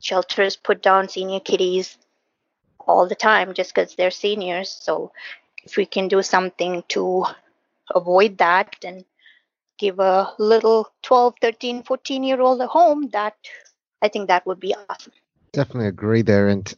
Shelters 0.00 0.56
put 0.56 0.82
down 0.82 1.08
senior 1.08 1.40
kitties 1.40 1.96
all 2.86 3.08
the 3.08 3.14
time 3.14 3.54
just 3.54 3.74
because 3.74 3.94
they're 3.94 4.10
seniors. 4.10 4.70
So, 4.70 5.12
if 5.64 5.76
we 5.76 5.86
can 5.86 6.08
do 6.08 6.22
something 6.22 6.82
to 6.88 7.24
avoid 7.94 8.38
that 8.38 8.76
and 8.84 9.04
give 9.78 9.98
a 9.98 10.32
little 10.38 10.88
12, 11.02 11.34
13, 11.40 11.82
14 11.82 12.24
year 12.24 12.40
old 12.40 12.60
a 12.60 12.66
home, 12.66 13.08
that 13.12 13.36
I 14.00 14.08
think 14.08 14.28
that 14.28 14.46
would 14.46 14.60
be 14.60 14.74
awesome. 14.74 15.12
Definitely 15.52 15.88
agree 15.88 16.22
there. 16.22 16.48
And 16.48 16.72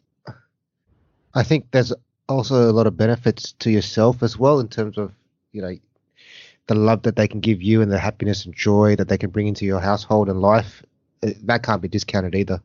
I 1.34 1.42
think 1.42 1.70
there's 1.70 1.92
also 2.28 2.70
a 2.70 2.72
lot 2.72 2.86
of 2.86 2.96
benefits 2.96 3.52
to 3.60 3.70
yourself 3.70 4.22
as 4.22 4.38
well 4.38 4.60
in 4.60 4.68
terms 4.68 4.98
of, 4.98 5.12
you 5.52 5.62
know, 5.62 5.76
the 6.66 6.74
love 6.74 7.02
that 7.02 7.16
they 7.16 7.28
can 7.28 7.40
give 7.40 7.62
you 7.62 7.82
and 7.82 7.92
the 7.92 7.98
happiness 7.98 8.44
and 8.44 8.54
joy 8.54 8.96
that 8.96 9.08
they 9.08 9.18
can 9.18 9.30
bring 9.30 9.46
into 9.46 9.66
your 9.66 9.80
household 9.80 10.28
and 10.28 10.40
life. 10.40 10.82
Uh, 11.22 11.30
that 11.42 11.62
can't 11.62 11.82
be 11.82 11.88
discounted 11.88 12.34
either. 12.34 12.60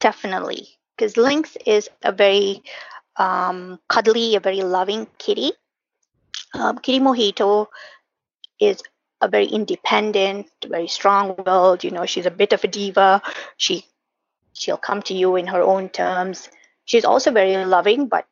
Definitely. 0.00 0.68
Because 1.02 1.16
Lynx 1.16 1.56
is 1.66 1.90
a 2.04 2.12
very 2.12 2.62
um, 3.16 3.80
cuddly, 3.88 4.36
a 4.36 4.40
very 4.40 4.60
loving 4.60 5.08
kitty. 5.18 5.50
Um, 6.54 6.78
kitty 6.78 7.00
Mojito 7.00 7.66
is 8.60 8.84
a 9.20 9.26
very 9.26 9.46
independent, 9.46 10.46
very 10.64 10.86
strong-willed. 10.86 11.82
You 11.82 11.90
know, 11.90 12.06
she's 12.06 12.26
a 12.26 12.30
bit 12.30 12.52
of 12.52 12.62
a 12.62 12.68
diva. 12.68 13.20
She 13.56 13.84
she'll 14.52 14.76
come 14.76 15.02
to 15.02 15.12
you 15.12 15.34
in 15.34 15.48
her 15.48 15.60
own 15.60 15.88
terms. 15.88 16.48
She's 16.84 17.04
also 17.04 17.32
very 17.32 17.64
loving, 17.64 18.06
but 18.06 18.24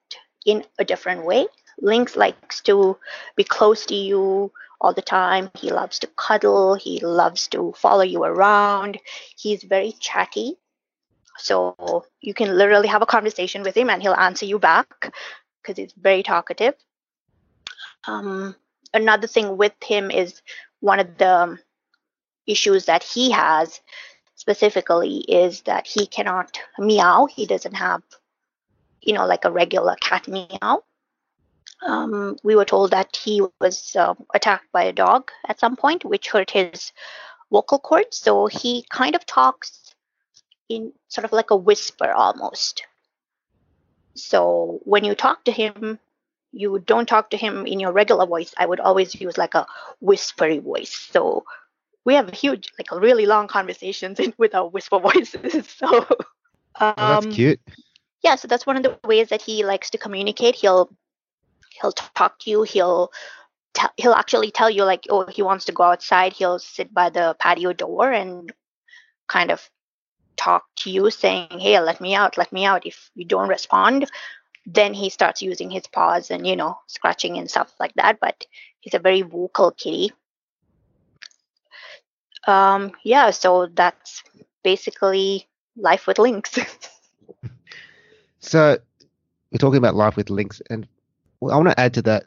in 0.46 0.64
a 0.78 0.84
different 0.84 1.24
way. 1.24 1.48
Lynx 1.80 2.14
likes 2.14 2.60
to 2.70 2.96
be 3.34 3.42
close 3.42 3.84
to 3.86 3.96
you 3.96 4.52
all 4.80 4.94
the 4.94 5.02
time. 5.02 5.50
He 5.58 5.72
loves 5.72 5.98
to 5.98 6.06
cuddle. 6.06 6.76
He 6.76 7.00
loves 7.00 7.48
to 7.48 7.72
follow 7.76 8.04
you 8.04 8.22
around. 8.22 9.00
He's 9.36 9.64
very 9.64 9.90
chatty. 9.98 10.56
So 11.40 12.04
you 12.20 12.34
can 12.34 12.56
literally 12.56 12.88
have 12.88 13.02
a 13.02 13.06
conversation 13.06 13.62
with 13.62 13.76
him 13.76 13.90
and 13.90 14.02
he'll 14.02 14.14
answer 14.14 14.46
you 14.46 14.58
back 14.58 15.14
because 15.62 15.76
he's 15.76 15.92
very 15.92 16.22
talkative. 16.22 16.74
Um, 18.06 18.54
another 18.94 19.26
thing 19.26 19.56
with 19.56 19.74
him 19.82 20.10
is 20.10 20.42
one 20.80 21.00
of 21.00 21.18
the 21.18 21.58
issues 22.46 22.86
that 22.86 23.02
he 23.02 23.30
has 23.30 23.80
specifically 24.34 25.18
is 25.28 25.62
that 25.62 25.86
he 25.86 26.06
cannot 26.06 26.58
meow. 26.78 27.26
He 27.26 27.46
doesn't 27.46 27.74
have, 27.74 28.02
you 29.02 29.12
know, 29.12 29.26
like 29.26 29.44
a 29.44 29.50
regular 29.50 29.96
cat 30.00 30.28
meow. 30.28 30.82
Um, 31.86 32.36
we 32.42 32.56
were 32.56 32.64
told 32.64 32.90
that 32.90 33.16
he 33.16 33.42
was 33.60 33.96
uh, 33.96 34.14
attacked 34.34 34.70
by 34.72 34.84
a 34.84 34.92
dog 34.92 35.30
at 35.48 35.60
some 35.60 35.76
point, 35.76 36.04
which 36.04 36.28
hurt 36.28 36.50
his 36.50 36.92
vocal 37.50 37.78
cords. 37.78 38.18
So 38.18 38.46
he 38.46 38.84
kind 38.90 39.14
of 39.14 39.24
talks 39.26 39.79
in 40.70 40.92
sort 41.08 41.24
of 41.26 41.32
like 41.32 41.50
a 41.50 41.56
whisper 41.56 42.10
almost. 42.10 42.84
So 44.14 44.80
when 44.84 45.04
you 45.04 45.14
talk 45.14 45.44
to 45.44 45.52
him, 45.52 45.98
you 46.52 46.78
don't 46.78 47.08
talk 47.08 47.30
to 47.30 47.36
him 47.36 47.66
in 47.66 47.80
your 47.80 47.92
regular 47.92 48.26
voice. 48.26 48.54
I 48.56 48.66
would 48.66 48.80
always 48.80 49.20
use 49.20 49.36
like 49.36 49.54
a 49.54 49.66
whispery 50.00 50.58
voice. 50.58 50.94
So 50.94 51.44
we 52.04 52.14
have 52.14 52.30
huge, 52.30 52.72
like 52.78 52.90
really 52.92 53.26
long 53.26 53.48
conversations 53.48 54.18
in, 54.20 54.32
with 54.38 54.54
our 54.54 54.68
whisper 54.68 54.98
voices. 54.98 55.68
So 55.76 56.06
um, 56.78 56.94
oh, 56.96 57.20
that's 57.20 57.34
cute. 57.34 57.60
Yeah, 58.22 58.36
so 58.36 58.48
that's 58.48 58.66
one 58.66 58.76
of 58.76 58.82
the 58.82 58.98
ways 59.04 59.28
that 59.28 59.42
he 59.42 59.64
likes 59.64 59.90
to 59.90 59.98
communicate. 59.98 60.54
He'll 60.54 60.90
he'll 61.80 61.92
talk 61.92 62.38
to 62.40 62.50
you. 62.50 62.62
He'll 62.62 63.10
tell, 63.74 63.90
he'll 63.96 64.12
actually 64.12 64.50
tell 64.50 64.70
you 64.70 64.84
like, 64.84 65.06
oh, 65.10 65.26
he 65.26 65.42
wants 65.42 65.64
to 65.66 65.72
go 65.72 65.82
outside. 65.82 66.32
He'll 66.32 66.58
sit 66.58 66.94
by 66.94 67.10
the 67.10 67.34
patio 67.38 67.72
door 67.72 68.12
and 68.12 68.52
kind 69.26 69.50
of 69.50 69.68
talk 70.40 70.64
to 70.76 70.90
you, 70.90 71.10
saying, 71.10 71.60
"Hey, 71.60 71.78
let 71.80 72.00
me 72.00 72.14
out, 72.14 72.38
let 72.38 72.52
me 72.52 72.64
out." 72.64 72.86
If 72.86 73.10
you 73.14 73.24
don't 73.24 73.48
respond, 73.48 74.10
then 74.66 74.94
he 74.94 75.10
starts 75.10 75.42
using 75.42 75.70
his 75.70 75.86
paws 75.86 76.30
and 76.30 76.46
you 76.46 76.56
know 76.56 76.78
scratching 76.86 77.38
and 77.38 77.50
stuff 77.50 77.72
like 77.80 77.94
that. 77.94 78.18
But 78.20 78.46
he's 78.80 78.94
a 78.94 78.98
very 79.08 79.22
vocal 79.22 79.70
kitty. 79.70 80.12
Um 82.46 82.92
yeah 83.04 83.30
so 83.30 83.66
that's 83.66 84.22
basically 84.62 85.46
life 85.76 86.06
with 86.06 86.18
lynx 86.18 86.58
so 88.40 88.78
we're 89.50 89.58
talking 89.58 89.78
about 89.78 89.94
life 89.94 90.16
with 90.16 90.30
lynx 90.30 90.60
and 90.68 90.86
i 91.42 91.56
want 91.56 91.68
to 91.68 91.80
add 91.80 91.94
to 91.94 92.02
that 92.02 92.24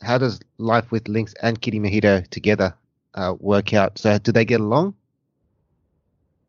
how 0.00 0.18
does 0.18 0.40
life 0.58 0.90
with 0.90 1.08
lynx 1.08 1.34
and 1.42 1.60
kitty 1.60 1.80
mojito 1.80 2.26
together 2.28 2.74
uh, 3.14 3.34
work 3.38 3.72
out? 3.72 3.98
So 3.98 4.18
do 4.18 4.32
they 4.32 4.44
get 4.44 4.60
along? 4.60 4.94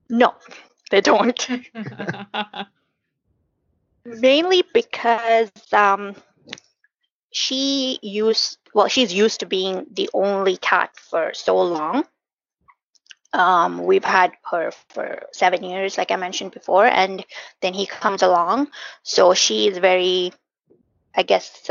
No 0.09 0.35
they 0.91 1.01
don't 1.01 1.49
mainly 4.05 4.63
because 4.73 5.51
um, 5.73 6.15
she 7.31 7.99
used 8.01 8.57
well 8.73 8.87
she's 8.87 9.13
used 9.13 9.39
to 9.39 9.45
being 9.45 9.85
the 9.91 10.09
only 10.13 10.57
cat 10.57 10.91
for 10.95 11.33
so 11.33 11.61
long. 11.61 12.05
Um, 13.33 13.83
we've 13.83 14.05
had 14.05 14.31
her 14.49 14.71
for 14.89 15.23
seven 15.33 15.61
years 15.63 15.97
like 15.97 16.09
i 16.11 16.15
mentioned 16.15 16.51
before 16.51 16.85
and 16.85 17.25
then 17.61 17.73
he 17.73 17.85
comes 17.85 18.21
along. 18.21 18.69
So 19.03 19.33
she 19.33 19.67
is 19.67 19.77
very 19.77 20.31
i 21.15 21.23
guess 21.23 21.69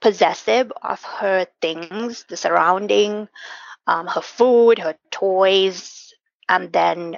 possessive 0.00 0.72
of 0.82 1.02
her 1.02 1.46
things 1.62 2.24
the 2.28 2.36
surrounding 2.36 3.28
um, 3.86 4.06
her 4.06 4.20
food 4.20 4.78
her 4.78 4.94
toys 5.10 6.12
and 6.48 6.72
then 6.72 7.16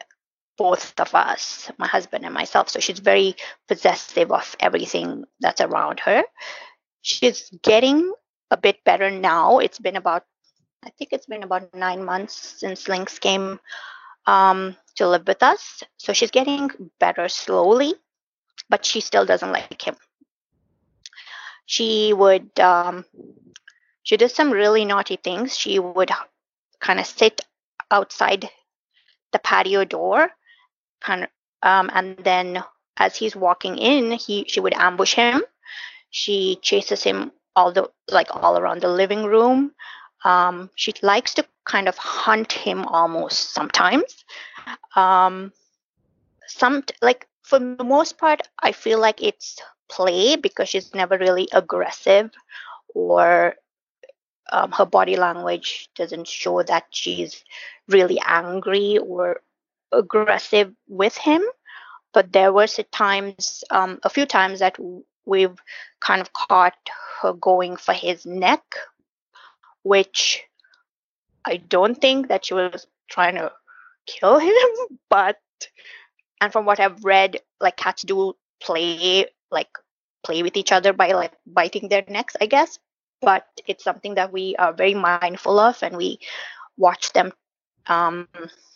both 0.58 0.98
of 1.00 1.14
us, 1.14 1.70
my 1.78 1.86
husband 1.86 2.24
and 2.24 2.34
myself. 2.34 2.68
So 2.68 2.80
she's 2.80 2.98
very 2.98 3.36
possessive 3.68 4.30
of 4.30 4.54
everything 4.60 5.24
that's 5.40 5.60
around 5.60 6.00
her. 6.00 6.22
She's 7.00 7.50
getting 7.62 8.12
a 8.50 8.56
bit 8.56 8.84
better 8.84 9.10
now. 9.10 9.58
It's 9.58 9.78
been 9.78 9.96
about, 9.96 10.24
I 10.84 10.90
think 10.90 11.12
it's 11.12 11.26
been 11.26 11.42
about 11.42 11.74
nine 11.74 12.04
months 12.04 12.34
since 12.58 12.88
Lynx 12.88 13.18
came 13.18 13.58
um, 14.26 14.76
to 14.96 15.08
live 15.08 15.26
with 15.26 15.42
us. 15.42 15.82
So 15.96 16.12
she's 16.12 16.30
getting 16.30 16.70
better 17.00 17.28
slowly, 17.28 17.94
but 18.68 18.84
she 18.84 19.00
still 19.00 19.24
doesn't 19.24 19.52
like 19.52 19.82
him. 19.82 19.96
She 21.66 22.12
would, 22.12 22.58
um, 22.60 23.04
she 24.02 24.16
did 24.16 24.30
some 24.30 24.50
really 24.50 24.84
naughty 24.84 25.16
things. 25.16 25.56
She 25.56 25.78
would 25.78 26.10
kind 26.80 27.00
of 27.00 27.06
sit 27.06 27.40
outside 27.90 28.50
the 29.32 29.38
patio 29.38 29.84
door 29.84 30.30
kind 31.02 31.24
of, 31.24 31.28
um, 31.62 31.90
and 31.94 32.16
then 32.18 32.62
as 32.96 33.16
he's 33.16 33.36
walking 33.36 33.78
in, 33.78 34.12
he 34.12 34.44
she 34.48 34.60
would 34.60 34.74
ambush 34.74 35.14
him. 35.14 35.42
She 36.10 36.56
chases 36.62 37.02
him 37.02 37.32
all 37.56 37.72
the 37.72 37.90
like 38.10 38.28
all 38.34 38.58
around 38.58 38.80
the 38.82 38.88
living 38.88 39.24
room. 39.24 39.72
Um, 40.24 40.70
she 40.76 40.94
likes 41.02 41.34
to 41.34 41.44
kind 41.64 41.88
of 41.88 41.96
hunt 41.96 42.52
him 42.52 42.84
almost 42.84 43.50
sometimes. 43.52 44.24
Um, 44.96 45.52
some 46.46 46.84
like 47.00 47.26
for 47.42 47.58
the 47.58 47.84
most 47.84 48.18
part, 48.18 48.48
I 48.58 48.72
feel 48.72 49.00
like 49.00 49.22
it's 49.22 49.58
play 49.88 50.36
because 50.36 50.68
she's 50.68 50.94
never 50.94 51.18
really 51.18 51.48
aggressive 51.52 52.30
or 52.94 53.54
um, 54.50 54.72
her 54.72 54.86
body 54.86 55.16
language 55.16 55.88
doesn't 55.94 56.26
show 56.26 56.62
that 56.62 56.86
she's 56.90 57.44
really 57.88 58.20
angry 58.24 58.98
or 58.98 59.40
aggressive 59.92 60.72
with 60.88 61.16
him. 61.16 61.42
But 62.12 62.32
there 62.32 62.52
was 62.52 62.78
a 62.78 62.82
times, 62.82 63.64
um, 63.70 63.98
a 64.02 64.10
few 64.10 64.26
times 64.26 64.58
that 64.58 64.76
we've 65.24 65.58
kind 66.00 66.20
of 66.20 66.32
caught 66.32 66.76
her 67.22 67.32
going 67.32 67.76
for 67.76 67.94
his 67.94 68.26
neck, 68.26 68.62
which 69.82 70.42
I 71.44 71.56
don't 71.56 71.94
think 71.94 72.28
that 72.28 72.46
she 72.46 72.54
was 72.54 72.86
trying 73.08 73.36
to 73.36 73.52
kill 74.06 74.38
him, 74.38 74.52
but 75.08 75.38
and 76.40 76.52
from 76.52 76.66
what 76.66 76.80
I've 76.80 77.04
read, 77.04 77.40
like 77.60 77.76
cats 77.76 78.02
do 78.02 78.34
play 78.60 79.26
like 79.50 79.68
play 80.24 80.42
with 80.42 80.56
each 80.56 80.72
other 80.72 80.92
by 80.92 81.12
like 81.12 81.32
biting 81.46 81.88
their 81.88 82.04
necks, 82.08 82.36
I 82.40 82.46
guess. 82.46 82.78
But 83.20 83.46
it's 83.66 83.84
something 83.84 84.16
that 84.16 84.32
we 84.32 84.56
are 84.56 84.72
very 84.72 84.94
mindful 84.94 85.60
of, 85.60 85.82
and 85.82 85.96
we 85.96 86.18
watch 86.76 87.12
them 87.12 87.32
um, 87.86 88.28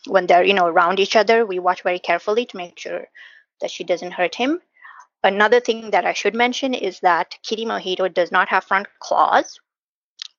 when 0.07 0.27
they're 0.27 0.45
you 0.45 0.55
know 0.55 0.67
around 0.67 1.01
each 1.01 1.17
other. 1.17 1.47
We 1.47 1.59
watch 1.59 1.83
very 1.83 1.99
carefully 1.99 2.47
to 2.47 2.57
make 2.57 2.79
sure 2.79 3.07
that 3.61 3.71
she 3.71 3.85
doesn't 3.85 4.13
hurt 4.13 4.35
him. 4.35 4.61
Another 5.25 5.61
thing 5.61 5.91
that 5.91 6.05
I 6.05 6.13
should 6.13 6.35
mention 6.35 6.75
is 6.75 7.01
that 7.01 7.39
Kitty 7.43 7.65
Mojito 7.65 8.13
does 8.13 8.31
not 8.31 8.49
have 8.49 8.65
front 8.65 8.87
claws. 9.01 9.59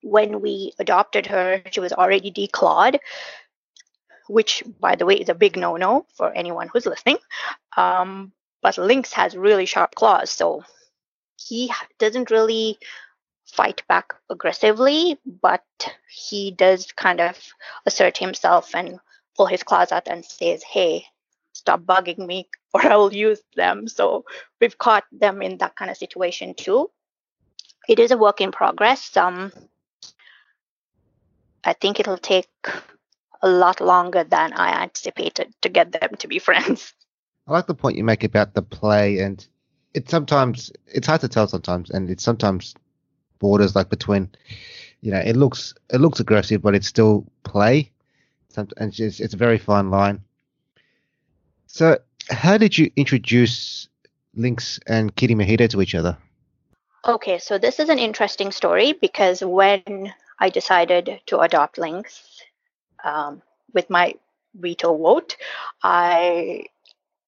When 0.01 0.41
we 0.41 0.73
adopted 0.79 1.25
her, 1.25 1.61
she 1.71 1.79
was 1.79 1.91
already 1.91 2.31
declawed, 2.31 2.99
which, 4.29 4.63
by 4.79 4.95
the 4.95 5.05
way, 5.05 5.15
is 5.15 5.29
a 5.29 5.35
big 5.35 5.57
no 5.57 5.75
no 5.75 6.05
for 6.15 6.31
anyone 6.31 6.69
who's 6.71 6.85
listening. 6.85 7.17
Um, 7.75 8.31
but 8.61 8.77
Lynx 8.77 9.11
has 9.13 9.35
really 9.35 9.65
sharp 9.65 9.95
claws, 9.95 10.29
so 10.29 10.63
he 11.37 11.71
doesn't 11.99 12.31
really 12.31 12.79
fight 13.47 13.81
back 13.87 14.13
aggressively, 14.29 15.17
but 15.41 15.63
he 16.09 16.51
does 16.51 16.91
kind 16.91 17.21
of 17.21 17.37
assert 17.85 18.17
himself 18.17 18.75
and 18.75 18.99
pull 19.35 19.45
his 19.45 19.63
claws 19.63 19.91
out 19.91 20.07
and 20.07 20.25
says, 20.25 20.63
Hey, 20.63 21.05
stop 21.53 21.81
bugging 21.81 22.25
me 22.25 22.47
or 22.73 22.85
I 22.85 22.95
will 22.95 23.13
use 23.13 23.41
them. 23.55 23.87
So 23.87 24.25
we've 24.61 24.77
caught 24.77 25.05
them 25.11 25.41
in 25.41 25.57
that 25.57 25.75
kind 25.75 25.89
of 25.89 25.97
situation 25.97 26.53
too. 26.53 26.89
It 27.87 27.99
is 27.99 28.11
a 28.11 28.17
work 28.17 28.41
in 28.41 28.51
progress. 28.51 29.15
Um, 29.15 29.51
I 31.63 31.73
think 31.73 31.99
it'll 31.99 32.17
take 32.17 32.49
a 33.41 33.49
lot 33.49 33.81
longer 33.81 34.23
than 34.23 34.53
I 34.53 34.83
anticipated 34.83 35.53
to 35.61 35.69
get 35.69 35.91
them 35.91 36.15
to 36.19 36.27
be 36.27 36.39
friends. 36.47 36.93
I 37.47 37.53
like 37.53 37.67
the 37.67 37.75
point 37.75 37.97
you 37.97 38.03
make 38.03 38.25
about 38.25 38.53
the 38.53 38.61
play, 38.61 39.19
and 39.19 39.45
it's 39.93 40.11
sometimes 40.11 40.69
it's 40.85 41.07
hard 41.07 41.21
to 41.21 41.29
tell 41.29 41.47
sometimes, 41.47 41.89
and 41.89 42.09
it's 42.09 42.23
sometimes 42.23 42.75
borders 43.39 43.75
like 43.75 43.89
between, 43.89 44.29
you 45.01 45.11
know, 45.11 45.19
it 45.19 45.35
looks 45.35 45.73
it 45.91 46.01
looks 46.01 46.19
aggressive, 46.19 46.61
but 46.61 46.75
it's 46.75 46.87
still 46.87 47.25
play, 47.43 47.91
and 48.55 48.73
it's, 48.99 49.19
it's 49.19 49.33
a 49.33 49.37
very 49.37 49.57
fine 49.57 49.89
line. 49.89 50.21
So, 51.67 51.97
how 52.29 52.57
did 52.57 52.77
you 52.77 52.91
introduce 52.95 53.87
Lynx 54.35 54.79
and 54.87 55.15
Kitty 55.15 55.35
Mojito 55.35 55.69
to 55.69 55.81
each 55.81 55.95
other? 55.95 56.17
Okay, 57.05 57.39
so 57.39 57.57
this 57.57 57.79
is 57.79 57.89
an 57.89 57.99
interesting 57.99 58.51
story 58.51 58.93
because 58.93 59.41
when 59.41 60.13
I 60.39 60.49
decided 60.49 61.21
to 61.27 61.39
adopt 61.39 61.77
Lynx 61.77 62.41
um, 63.03 63.41
with 63.73 63.89
my 63.89 64.15
veto 64.55 64.97
vote, 64.97 65.37
I 65.83 66.65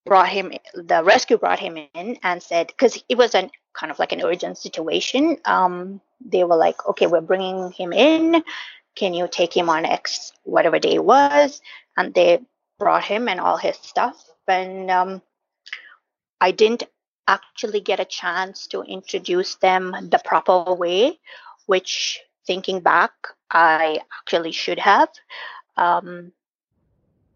brought 0.06 0.30
him 0.30 0.52
the 0.74 1.04
rescue 1.04 1.38
brought 1.38 1.60
him 1.60 1.78
in 1.94 2.18
and 2.24 2.42
said 2.42 2.68
because 2.68 3.02
it 3.08 3.18
was 3.18 3.36
an 3.36 3.52
kind 3.74 3.92
of 3.92 4.00
like 4.00 4.12
an 4.12 4.24
urgent 4.24 4.58
situation 4.58 5.38
um, 5.46 6.02
they 6.24 6.44
were 6.44 6.56
like 6.56 6.86
okay 6.88 7.08
we're 7.08 7.22
bringing 7.22 7.72
him 7.72 7.94
in. 7.94 8.44
Can 8.96 9.14
you 9.14 9.28
take 9.32 9.56
him 9.56 9.70
on 9.70 9.86
x 9.86 10.34
whatever 10.44 10.80
day 10.80 10.96
it 10.96 11.04
was? 11.06 11.62
And 11.96 12.14
they 12.14 12.42
brought 12.78 13.04
him 13.04 13.28
and 13.30 13.40
all 13.40 13.58
his 13.58 13.78
stuff. 13.78 14.30
And 14.48 14.90
um, 14.90 15.22
i 16.42 16.52
didn't 16.52 16.84
actually 17.28 17.80
get 17.80 18.00
a 18.00 18.06
chance 18.06 18.68
to 18.68 18.82
introduce 18.82 19.56
them 19.56 19.96
the 20.10 20.20
proper 20.26 20.74
way 20.74 21.20
which 21.68 22.20
thinking 22.48 22.80
back 22.80 23.12
i 23.52 24.00
actually 24.20 24.52
should 24.52 24.80
have. 24.80 25.10
Um, 25.78 26.34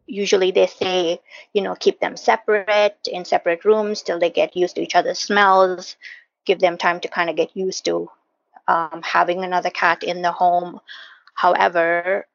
usually 0.07 0.51
they 0.51 0.67
say 0.67 1.21
you 1.53 1.61
know 1.61 1.75
keep 1.75 1.99
them 1.99 2.17
separate 2.17 3.07
in 3.09 3.23
separate 3.23 3.63
rooms 3.63 4.01
till 4.01 4.19
they 4.19 4.29
get 4.29 4.55
used 4.55 4.75
to 4.75 4.81
each 4.81 4.95
other's 4.95 5.19
smells 5.19 5.95
give 6.45 6.59
them 6.59 6.77
time 6.77 6.99
to 7.01 7.07
kind 7.07 7.29
of 7.29 7.35
get 7.35 7.55
used 7.55 7.85
to 7.85 8.09
um, 8.67 9.01
having 9.03 9.43
another 9.43 9.69
cat 9.69 10.03
in 10.03 10.21
the 10.21 10.31
home. 10.31 10.79
However 11.33 12.27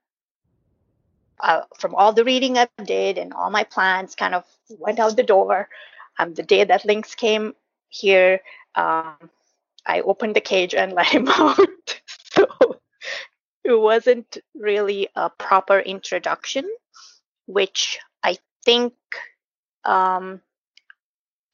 uh, 1.41 1.63
from 1.79 1.95
all 1.95 2.13
the 2.13 2.25
reading 2.25 2.59
i 2.59 2.67
did 2.85 3.17
and 3.17 3.33
all 3.33 3.49
my 3.49 3.63
plans 3.63 4.17
kind 4.17 4.35
of 4.35 4.45
went 4.79 4.99
out 4.99 5.17
the 5.17 5.23
door. 5.23 5.69
Um, 6.19 6.35
the 6.35 6.43
day 6.43 6.65
that 6.65 6.85
lynx 6.85 7.15
came 7.15 7.55
here 7.89 8.41
um, 8.75 9.31
i 9.87 10.01
opened 10.01 10.35
the 10.37 10.41
cage 10.41 10.75
and 10.75 10.93
let 10.99 11.07
him 11.07 11.29
out. 11.29 11.59
So 12.35 12.47
it 13.65 13.79
wasn't 13.81 14.39
really 14.55 15.09
a 15.15 15.31
proper 15.31 15.79
introduction 15.79 16.69
which 17.47 17.99
I 18.23 18.37
think 18.65 18.93
um, 19.85 20.43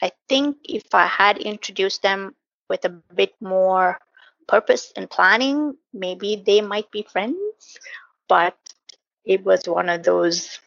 I 0.03 0.11
think 0.29 0.57
if 0.65 0.95
I 0.95 1.07
had 1.07 1.39
introduced 1.39 2.03
them 2.03 2.35
with 2.69 2.85
a 2.85 2.89
bit 2.89 3.35
more 3.41 3.99
purpose 4.47 4.93
and 4.97 5.11
planning, 5.11 5.77
maybe 5.93 6.43
they 6.45 6.61
might 6.61 6.91
be 6.91 7.07
friends. 7.11 7.79
But 8.29 8.57
it 9.25 9.45
was 9.45 9.67
one 9.67 9.89
of 9.89 10.03
those 10.03 10.59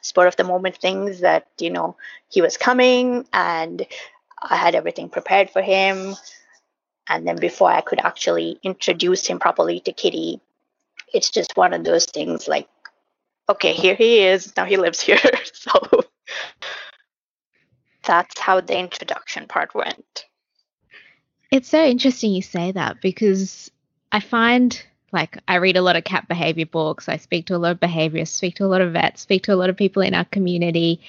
spur 0.00 0.26
of 0.26 0.36
the 0.36 0.44
moment 0.44 0.76
things 0.76 1.20
that 1.20 1.46
you 1.58 1.70
know 1.70 1.96
he 2.28 2.42
was 2.42 2.56
coming 2.56 3.26
and 3.32 3.86
I 4.42 4.56
had 4.56 4.74
everything 4.74 5.08
prepared 5.08 5.50
for 5.50 5.62
him. 5.62 6.16
And 7.08 7.26
then 7.26 7.36
before 7.36 7.70
I 7.70 7.80
could 7.80 8.00
actually 8.00 8.58
introduce 8.62 9.26
him 9.26 9.38
properly 9.38 9.80
to 9.80 9.92
Kitty, 9.92 10.40
it's 11.12 11.30
just 11.30 11.56
one 11.56 11.72
of 11.72 11.84
those 11.84 12.06
things 12.06 12.48
like 12.48 12.68
okay, 13.48 13.72
here 13.72 13.94
he 13.94 14.20
is. 14.20 14.56
Now 14.56 14.64
he 14.64 14.76
lives 14.76 15.00
here. 15.00 15.18
so 15.52 16.04
that's 18.04 18.38
how 18.38 18.60
the 18.60 18.78
introduction 18.78 19.46
part 19.46 19.74
went. 19.74 20.26
It's 21.52 21.68
so 21.68 21.84
interesting 21.84 22.32
you 22.32 22.40
say 22.40 22.72
that 22.72 23.02
because 23.02 23.70
I 24.10 24.20
find 24.20 24.82
like 25.12 25.36
I 25.46 25.56
read 25.56 25.76
a 25.76 25.82
lot 25.82 25.96
of 25.96 26.04
cat 26.04 26.26
behavior 26.26 26.64
books. 26.64 27.10
I 27.10 27.18
speak 27.18 27.44
to 27.46 27.54
a 27.54 27.58
lot 27.58 27.72
of 27.72 27.78
behaviorists, 27.80 28.28
speak 28.28 28.54
to 28.54 28.64
a 28.64 28.72
lot 28.72 28.80
of 28.80 28.94
vets, 28.94 29.20
speak 29.20 29.42
to 29.42 29.52
a 29.52 29.60
lot 29.60 29.68
of 29.68 29.76
people 29.76 30.00
in 30.00 30.14
our 30.14 30.24
community. 30.24 31.02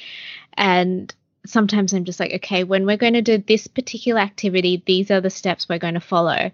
And 0.56 1.16
sometimes 1.46 1.94
I'm 1.94 2.04
just 2.04 2.20
like, 2.20 2.34
okay, 2.34 2.66
when 2.66 2.86
we're 2.86 2.98
going 2.98 3.14
to 3.14 3.22
do 3.22 3.38
this 3.38 3.68
particular 3.68 4.20
activity, 4.20 4.84
these 4.86 5.10
are 5.12 5.22
the 5.22 5.30
steps 5.30 5.70
we're 5.70 5.80
going 5.80 5.94
to 5.94 6.02
follow. 6.02 6.52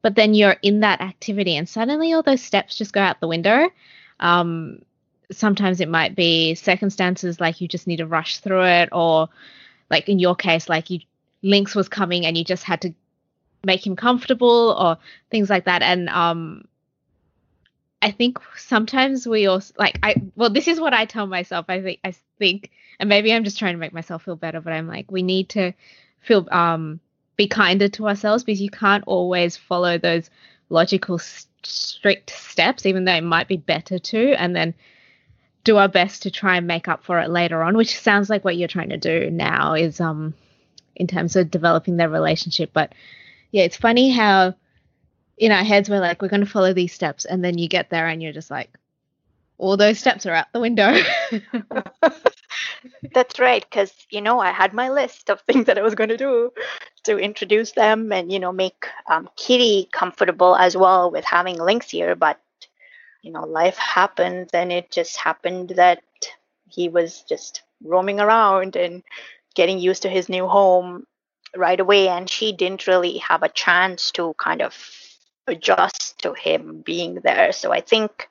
But 0.00 0.14
then 0.14 0.32
you're 0.32 0.56
in 0.62 0.80
that 0.80 1.02
activity 1.02 1.58
and 1.58 1.68
suddenly 1.68 2.14
all 2.14 2.22
those 2.22 2.40
steps 2.40 2.78
just 2.78 2.94
go 2.94 3.02
out 3.02 3.20
the 3.20 3.28
window. 3.28 3.68
Um, 4.18 4.80
sometimes 5.30 5.82
it 5.82 5.90
might 5.90 6.16
be 6.16 6.54
circumstances 6.54 7.38
like 7.38 7.60
you 7.60 7.68
just 7.68 7.86
need 7.86 7.98
to 7.98 8.06
rush 8.06 8.38
through 8.38 8.64
it 8.64 8.88
or 8.92 9.28
like 9.90 10.08
in 10.08 10.18
your 10.18 10.36
case 10.36 10.70
like 10.70 10.88
you 10.88 11.00
lynx 11.42 11.74
was 11.74 11.90
coming 11.90 12.24
and 12.24 12.38
you 12.38 12.42
just 12.42 12.62
had 12.62 12.80
to 12.80 12.94
make 13.66 13.86
him 13.86 13.96
comfortable 13.96 14.76
or 14.78 14.96
things 15.30 15.50
like 15.50 15.64
that 15.64 15.82
and 15.82 16.08
um 16.08 16.64
i 18.00 18.10
think 18.10 18.38
sometimes 18.56 19.26
we 19.26 19.46
also 19.46 19.74
like 19.78 19.98
i 20.02 20.14
well 20.36 20.50
this 20.50 20.68
is 20.68 20.80
what 20.80 20.94
i 20.94 21.04
tell 21.04 21.26
myself 21.26 21.66
i 21.68 21.82
think 21.82 22.00
i 22.04 22.14
think 22.38 22.70
and 22.98 23.08
maybe 23.08 23.32
i'm 23.32 23.44
just 23.44 23.58
trying 23.58 23.74
to 23.74 23.80
make 23.80 23.92
myself 23.92 24.22
feel 24.22 24.36
better 24.36 24.60
but 24.60 24.72
i'm 24.72 24.86
like 24.86 25.10
we 25.10 25.22
need 25.22 25.48
to 25.48 25.72
feel 26.20 26.46
um 26.52 27.00
be 27.36 27.46
kinder 27.46 27.88
to 27.88 28.08
ourselves 28.08 28.44
because 28.44 28.62
you 28.62 28.70
can't 28.70 29.04
always 29.06 29.56
follow 29.56 29.98
those 29.98 30.30
logical 30.70 31.18
strict 31.62 32.30
steps 32.30 32.86
even 32.86 33.04
though 33.04 33.14
it 33.14 33.24
might 33.24 33.48
be 33.48 33.56
better 33.56 33.98
to 33.98 34.32
and 34.34 34.56
then 34.56 34.74
do 35.66 35.76
our 35.78 35.88
best 35.88 36.22
to 36.22 36.30
try 36.30 36.56
and 36.56 36.66
make 36.68 36.86
up 36.86 37.04
for 37.04 37.18
it 37.18 37.28
later 37.28 37.60
on, 37.60 37.76
which 37.76 37.98
sounds 38.00 38.30
like 38.30 38.44
what 38.44 38.56
you're 38.56 38.68
trying 38.68 38.90
to 38.90 38.96
do 38.96 39.28
now 39.30 39.74
is 39.74 40.00
um 40.00 40.32
in 40.94 41.06
terms 41.08 41.36
of 41.36 41.50
developing 41.50 41.96
their 41.96 42.08
relationship. 42.08 42.70
But 42.72 42.94
yeah, 43.50 43.64
it's 43.64 43.76
funny 43.76 44.10
how 44.10 44.54
in 45.38 45.52
our 45.52 45.64
heads 45.64 45.88
we're 45.88 46.00
like, 46.00 46.22
we're 46.22 46.28
gonna 46.28 46.46
follow 46.46 46.72
these 46.72 46.92
steps, 46.92 47.24
and 47.24 47.44
then 47.44 47.58
you 47.58 47.68
get 47.68 47.90
there 47.90 48.06
and 48.06 48.22
you're 48.22 48.32
just 48.32 48.50
like, 48.50 48.70
all 49.58 49.76
those 49.76 49.98
steps 49.98 50.26
are 50.26 50.34
out 50.34 50.46
the 50.52 50.60
window. 50.60 50.96
That's 53.14 53.38
right, 53.38 53.64
because 53.68 53.92
you 54.10 54.20
know 54.20 54.40
I 54.40 54.50
had 54.50 54.72
my 54.72 54.90
list 54.90 55.30
of 55.30 55.40
things 55.42 55.66
that 55.66 55.78
I 55.78 55.82
was 55.82 55.94
going 55.94 56.10
to 56.10 56.16
do 56.16 56.52
to 57.04 57.18
introduce 57.18 57.72
them 57.72 58.12
and 58.12 58.32
you 58.32 58.38
know 58.38 58.52
make 58.52 58.86
um, 59.08 59.28
Kitty 59.36 59.88
comfortable 59.92 60.56
as 60.56 60.76
well 60.76 61.10
with 61.10 61.24
having 61.24 61.58
Lynx 61.58 61.90
here. 61.90 62.14
But 62.14 62.40
you 63.22 63.32
know, 63.32 63.44
life 63.44 63.76
happens, 63.76 64.50
and 64.52 64.72
it 64.72 64.90
just 64.90 65.16
happened 65.16 65.70
that 65.70 66.02
he 66.68 66.88
was 66.88 67.22
just 67.22 67.62
roaming 67.82 68.20
around 68.20 68.76
and 68.76 69.02
getting 69.54 69.78
used 69.78 70.02
to 70.02 70.08
his 70.08 70.28
new 70.28 70.46
home 70.46 71.06
right 71.54 71.78
away. 71.78 72.08
And 72.08 72.28
she 72.28 72.52
didn't 72.52 72.86
really 72.86 73.18
have 73.18 73.42
a 73.42 73.48
chance 73.48 74.10
to 74.12 74.34
kind 74.38 74.62
of 74.62 74.74
adjust 75.46 76.18
to 76.20 76.32
him 76.32 76.82
being 76.84 77.16
there. 77.22 77.52
So 77.52 77.72
I 77.72 77.80
think 77.80 78.28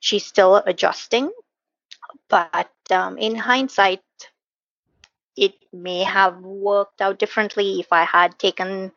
she's 0.00 0.24
still 0.24 0.56
adjusting. 0.56 1.30
But 2.28 2.70
um, 2.90 3.18
in 3.18 3.34
hindsight, 3.34 4.02
it 5.36 5.54
may 5.72 6.02
have 6.02 6.40
worked 6.40 7.00
out 7.00 7.18
differently 7.18 7.80
if 7.80 7.92
I 7.92 8.04
had 8.04 8.38
taken 8.38 8.92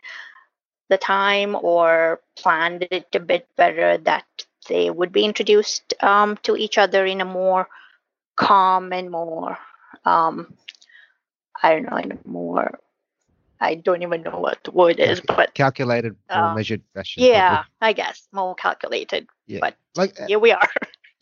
the 0.89 0.98
time 0.98 1.56
or 1.56 2.22
planned 2.36 2.88
it 2.89 3.08
a 3.13 3.19
bit 3.19 3.48
better 3.56 3.98
that 3.98 4.26
they 4.67 4.89
would 4.89 5.12
be 5.12 5.26
introduced 5.26 5.93
um, 6.02 6.38
to 6.43 6.56
each 6.56 6.78
other 6.78 7.06
in 7.06 7.22
a 7.22 7.26
more 7.26 7.67
calm 8.36 8.91
and 8.93 9.12
more 9.12 9.58
um, 10.06 10.56
I 11.62 11.74
don't 11.74 11.89
know 11.89 11.98
in 11.98 12.12
a 12.13 12.28
more 12.28 12.80
I 13.62 13.76
don't 13.76 14.02
even 14.02 14.22
know 14.24 14.39
what 14.39 14.63
the 14.63 14.72
word 14.72 15.00
is, 15.00 15.19
but 15.22 15.54
calculated 15.54 16.15
or 16.30 16.38
um, 16.38 16.56
measured 16.56 16.82
fashion. 16.93 17.24
yeah, 17.24 17.50
probably. 17.50 17.69
I 17.82 17.93
guess 17.93 18.28
more 18.32 18.56
calculated. 18.56 19.28
Yeah. 19.48 19.60
But 19.62 19.76
Like 19.95 20.17
here 20.28 20.39
we 20.39 20.52
are. 20.52 20.69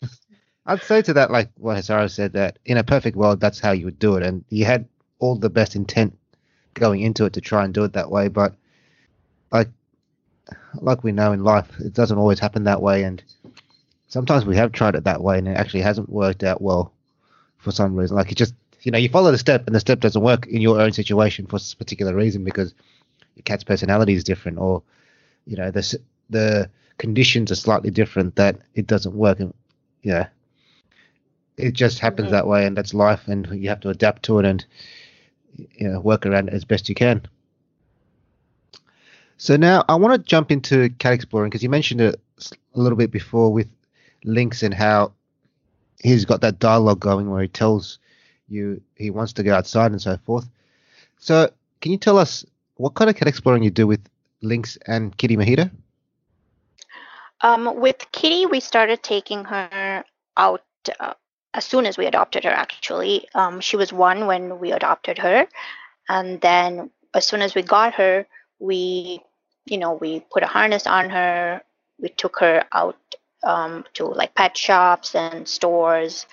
I'd 0.66 0.82
say 0.82 1.00
to 1.02 1.14
that, 1.14 1.30
like 1.30 1.50
what 1.56 1.78
Hasara 1.78 2.10
said, 2.10 2.34
that 2.34 2.58
in 2.66 2.76
a 2.76 2.84
perfect 2.84 3.16
world, 3.16 3.40
that's 3.40 3.58
how 3.58 3.72
you 3.72 3.86
would 3.86 3.98
do 3.98 4.16
it, 4.16 4.22
and 4.22 4.44
you 4.50 4.64
had 4.66 4.86
all 5.18 5.34
the 5.36 5.50
best 5.50 5.74
intent 5.74 6.16
going 6.74 7.00
into 7.00 7.24
it 7.24 7.32
to 7.32 7.40
try 7.40 7.64
and 7.64 7.72
do 7.74 7.84
it 7.84 7.94
that 7.94 8.10
way. 8.10 8.28
But 8.28 8.54
like, 9.50 9.68
like 10.74 11.02
we 11.02 11.10
know 11.12 11.32
in 11.32 11.42
life, 11.42 11.68
it 11.80 11.94
doesn't 11.94 12.18
always 12.18 12.38
happen 12.38 12.64
that 12.64 12.82
way, 12.82 13.02
and 13.04 13.22
sometimes 14.08 14.44
we 14.44 14.56
have 14.56 14.72
tried 14.72 14.94
it 14.94 15.04
that 15.04 15.22
way, 15.22 15.38
and 15.38 15.48
it 15.48 15.56
actually 15.56 15.80
hasn't 15.80 16.10
worked 16.10 16.44
out 16.44 16.60
well 16.60 16.92
for 17.56 17.72
some 17.72 17.96
reason. 17.96 18.16
Like 18.16 18.30
it 18.30 18.36
just, 18.36 18.54
you 18.82 18.92
know, 18.92 18.98
you 18.98 19.08
follow 19.08 19.30
the 19.32 19.38
step, 19.38 19.66
and 19.66 19.74
the 19.74 19.80
step 19.80 20.00
doesn't 20.00 20.22
work 20.22 20.46
in 20.46 20.60
your 20.60 20.80
own 20.80 20.92
situation 20.92 21.46
for 21.46 21.56
a 21.56 21.76
particular 21.76 22.14
reason 22.14 22.44
because 22.44 22.74
your 23.36 23.42
cat's 23.44 23.64
personality 23.64 24.14
is 24.14 24.24
different, 24.24 24.58
or 24.58 24.82
you 25.46 25.56
know, 25.56 25.70
the 25.70 26.00
the 26.30 26.70
conditions 26.98 27.50
are 27.50 27.56
slightly 27.56 27.90
different 27.90 28.36
that 28.36 28.56
it 28.74 28.86
doesn't 28.86 29.14
work, 29.14 29.40
and 29.40 29.54
yeah 30.02 30.28
it 31.56 31.72
just 31.72 31.98
happens 31.98 32.28
Mhm. 32.28 32.30
that 32.32 32.46
way 32.46 32.66
and 32.66 32.76
that's 32.76 32.94
life 32.94 33.26
and 33.26 33.46
you 33.50 33.68
have 33.68 33.80
to 33.80 33.88
adapt 33.88 34.22
to 34.24 34.38
it 34.38 34.44
and 34.46 34.64
you 35.56 35.88
know 35.88 36.00
work 36.00 36.24
around 36.24 36.48
it 36.48 36.54
as 36.54 36.64
best 36.64 36.88
you 36.88 36.94
can 36.94 37.20
so 39.36 39.56
now 39.56 39.84
i 39.88 39.94
want 39.94 40.14
to 40.14 40.28
jump 40.28 40.50
into 40.50 40.88
cat 40.98 41.12
exploring 41.12 41.50
because 41.50 41.62
you 41.62 41.68
mentioned 41.68 42.00
it 42.00 42.20
a 42.74 42.80
little 42.80 42.96
bit 42.96 43.10
before 43.10 43.52
with 43.52 43.68
Lynx 44.24 44.62
and 44.62 44.74
how 44.74 45.12
he's 46.02 46.24
got 46.24 46.40
that 46.42 46.58
dialogue 46.58 47.00
going 47.00 47.30
where 47.30 47.42
he 47.42 47.48
tells 47.48 47.98
you 48.48 48.80
he 48.96 49.10
wants 49.10 49.32
to 49.32 49.42
go 49.42 49.54
outside 49.54 49.90
and 49.90 50.00
so 50.00 50.16
forth 50.24 50.48
so 51.18 51.50
can 51.80 51.92
you 51.92 51.98
tell 51.98 52.18
us 52.18 52.44
what 52.76 52.94
kind 52.94 53.10
of 53.10 53.16
cat 53.16 53.28
exploring 53.28 53.62
you 53.62 53.70
do 53.70 53.86
with 53.86 54.00
lynx 54.42 54.78
and 54.86 55.16
kitty 55.16 55.36
mojito 55.36 55.70
Um, 57.40 57.78
with 57.78 58.04
Kitty, 58.12 58.46
we 58.46 58.60
started 58.60 59.02
taking 59.02 59.44
her 59.44 60.04
out 60.36 60.64
uh, 60.98 61.14
as 61.54 61.64
soon 61.64 61.86
as 61.86 61.96
we 61.96 62.06
adopted 62.06 62.44
her. 62.44 62.50
Actually, 62.50 63.28
um, 63.34 63.60
she 63.60 63.76
was 63.76 63.92
one 63.92 64.26
when 64.26 64.58
we 64.58 64.72
adopted 64.72 65.18
her, 65.18 65.46
and 66.08 66.40
then 66.40 66.90
as 67.14 67.26
soon 67.26 67.42
as 67.42 67.54
we 67.54 67.62
got 67.62 67.94
her, 67.94 68.26
we, 68.58 69.22
you 69.66 69.78
know, 69.78 69.92
we 69.94 70.20
put 70.32 70.42
a 70.42 70.46
harness 70.46 70.86
on 70.86 71.10
her. 71.10 71.62
We 72.00 72.08
took 72.08 72.38
her 72.40 72.64
out 72.72 72.98
um, 73.44 73.84
to 73.94 74.06
like 74.06 74.34
pet 74.34 74.56
shops 74.56 75.14
and 75.14 75.46
stores. 75.46 76.26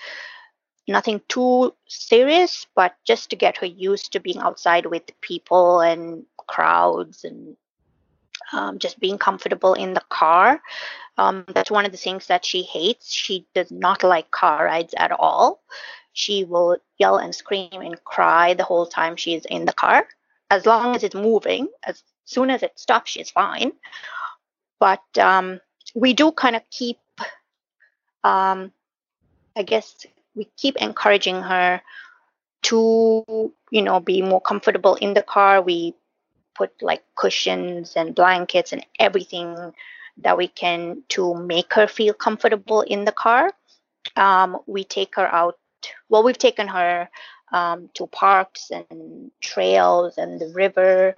Nothing 0.88 1.20
too 1.28 1.74
serious, 1.88 2.66
but 2.74 2.94
just 3.04 3.30
to 3.30 3.36
get 3.36 3.56
her 3.58 3.66
used 3.66 4.12
to 4.12 4.20
being 4.20 4.38
outside 4.38 4.86
with 4.86 5.02
people 5.20 5.80
and 5.80 6.24
crowds 6.46 7.24
and 7.24 7.56
um, 8.52 8.78
just 8.78 9.00
being 9.00 9.18
comfortable 9.18 9.74
in 9.74 9.94
the 9.94 10.02
car. 10.08 10.60
Um, 11.18 11.44
that's 11.48 11.70
one 11.70 11.86
of 11.86 11.92
the 11.92 11.98
things 11.98 12.26
that 12.26 12.44
she 12.44 12.62
hates. 12.62 13.12
She 13.12 13.46
does 13.54 13.70
not 13.70 14.04
like 14.04 14.30
car 14.30 14.66
rides 14.66 14.94
at 14.96 15.12
all. 15.12 15.62
She 16.12 16.44
will 16.44 16.78
yell 16.98 17.16
and 17.18 17.34
scream 17.34 17.68
and 17.72 18.02
cry 18.04 18.54
the 18.54 18.64
whole 18.64 18.86
time 18.86 19.16
she's 19.16 19.44
in 19.44 19.64
the 19.64 19.72
car. 19.72 20.06
As 20.50 20.64
long 20.64 20.94
as 20.94 21.02
it's 21.02 21.14
moving, 21.14 21.68
as 21.82 22.02
soon 22.24 22.50
as 22.50 22.62
it 22.62 22.78
stops, 22.78 23.10
she's 23.10 23.30
fine. 23.30 23.72
But 24.78 25.02
um, 25.18 25.60
we 25.94 26.12
do 26.12 26.30
kind 26.30 26.54
of 26.54 26.62
keep, 26.70 26.98
um, 28.22 28.72
I 29.56 29.62
guess, 29.64 30.06
we 30.36 30.48
keep 30.56 30.76
encouraging 30.76 31.42
her 31.42 31.80
to, 32.62 33.52
you 33.70 33.82
know, 33.82 34.00
be 34.00 34.22
more 34.22 34.40
comfortable 34.40 34.94
in 34.96 35.14
the 35.14 35.22
car. 35.22 35.62
We 35.62 35.94
put 36.54 36.70
like 36.82 37.02
cushions 37.16 37.94
and 37.96 38.14
blankets 38.14 38.72
and 38.72 38.84
everything 38.98 39.72
that 40.18 40.36
we 40.36 40.48
can 40.48 41.02
to 41.08 41.34
make 41.34 41.72
her 41.74 41.86
feel 41.86 42.14
comfortable 42.14 42.82
in 42.82 43.04
the 43.04 43.12
car. 43.12 43.52
Um, 44.14 44.58
we 44.66 44.84
take 44.84 45.16
her 45.16 45.26
out. 45.26 45.58
Well, 46.08 46.22
we've 46.22 46.38
taken 46.38 46.68
her 46.68 47.08
um, 47.52 47.90
to 47.94 48.06
parks 48.06 48.70
and 48.70 49.30
trails 49.40 50.18
and 50.18 50.40
the 50.40 50.48
river. 50.48 51.16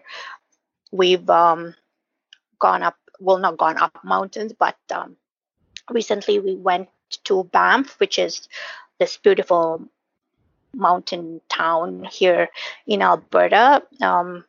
We've 0.93 1.29
um, 1.29 1.75
gone 2.59 2.83
up. 2.83 2.97
Well, 3.21 3.39
not 3.39 3.59
gone 3.59 3.79
up 3.79 3.99
mountains, 4.05 4.53
but 4.57 4.77
um, 4.93 5.17
recently 5.91 6.39
we 6.39 6.55
went 6.55 6.89
to 7.25 7.45
Banff, 7.45 7.99
which 7.99 8.19
is 8.19 8.49
this 8.99 9.17
beautiful 9.17 9.83
mountain 10.75 11.41
town 11.49 12.05
here 12.05 12.49
in 12.87 13.03
Alberta. 13.03 13.83
Um, 14.01 14.45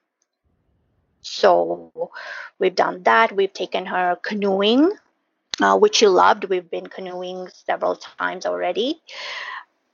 so 1.21 2.11
we've 2.59 2.75
done 2.75 3.03
that. 3.03 3.35
We've 3.35 3.53
taken 3.53 3.85
her 3.85 4.17
canoeing, 4.21 4.91
uh, 5.61 5.77
which 5.77 5.97
she 5.97 6.07
loved. 6.07 6.45
We've 6.45 6.69
been 6.69 6.87
canoeing 6.87 7.49
several 7.65 7.95
times 7.95 8.45
already. 8.45 9.01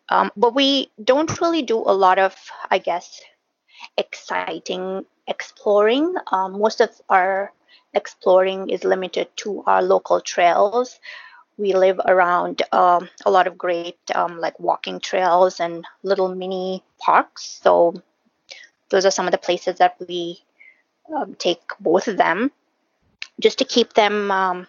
Um, 0.09 0.31
but 0.37 0.53
we 0.53 0.91
don't 1.03 1.41
really 1.41 1.63
do 1.63 1.77
a 1.77 1.93
lot 1.93 2.19
of, 2.19 2.35
I 2.69 2.77
guess, 2.77 3.21
exciting 3.97 5.05
exploring. 5.27 6.15
Um, 6.31 6.59
most 6.59 6.81
of 6.81 6.89
our 7.09 7.51
exploring 7.93 8.69
is 8.69 8.83
limited 8.83 9.27
to 9.37 9.63
our 9.65 9.81
local 9.81 10.21
trails. 10.21 10.99
We 11.57 11.73
live 11.73 11.99
around 12.05 12.61
um, 12.71 13.09
a 13.25 13.31
lot 13.31 13.47
of 13.47 13.57
great 13.57 13.97
um, 14.13 14.39
like 14.39 14.59
walking 14.59 14.99
trails 14.99 15.59
and 15.59 15.85
little 16.03 16.33
mini 16.35 16.83
parks. 16.99 17.59
So 17.63 18.01
those 18.89 19.05
are 19.05 19.11
some 19.11 19.25
of 19.25 19.31
the 19.31 19.37
places 19.37 19.77
that 19.77 19.95
we 20.07 20.43
um, 21.13 21.35
take 21.35 21.61
both 21.79 22.07
of 22.07 22.17
them 22.17 22.51
just 23.39 23.57
to 23.59 23.65
keep 23.65 23.93
them 23.93 24.31
um, 24.31 24.67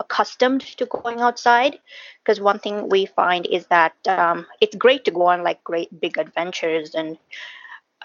accustomed 0.00 0.60
to 0.60 0.86
going 0.86 1.20
outside 1.20 1.78
because 2.22 2.40
one 2.40 2.58
thing 2.58 2.88
we 2.88 3.06
find 3.06 3.46
is 3.46 3.66
that 3.66 3.94
um, 4.06 4.46
it's 4.60 4.76
great 4.76 5.04
to 5.04 5.10
go 5.10 5.26
on 5.26 5.42
like 5.42 5.62
great 5.64 6.00
big 6.00 6.18
adventures 6.18 6.94
and 6.94 7.18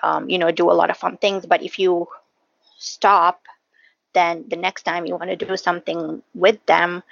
um, 0.01 0.29
you 0.29 0.37
know 0.37 0.51
do 0.51 0.71
a 0.71 0.73
lot 0.73 0.89
of 0.89 0.97
fun 0.97 1.17
things 1.17 1.45
but 1.45 1.61
if 1.63 1.77
you 1.77 2.07
stop 2.77 3.41
then 4.13 4.45
the 4.49 4.55
next 4.55 4.83
time 4.83 5.05
you 5.05 5.15
want 5.15 5.29
to 5.29 5.45
do 5.45 5.55
something 5.55 6.21
with 6.33 6.63
them 6.65 7.03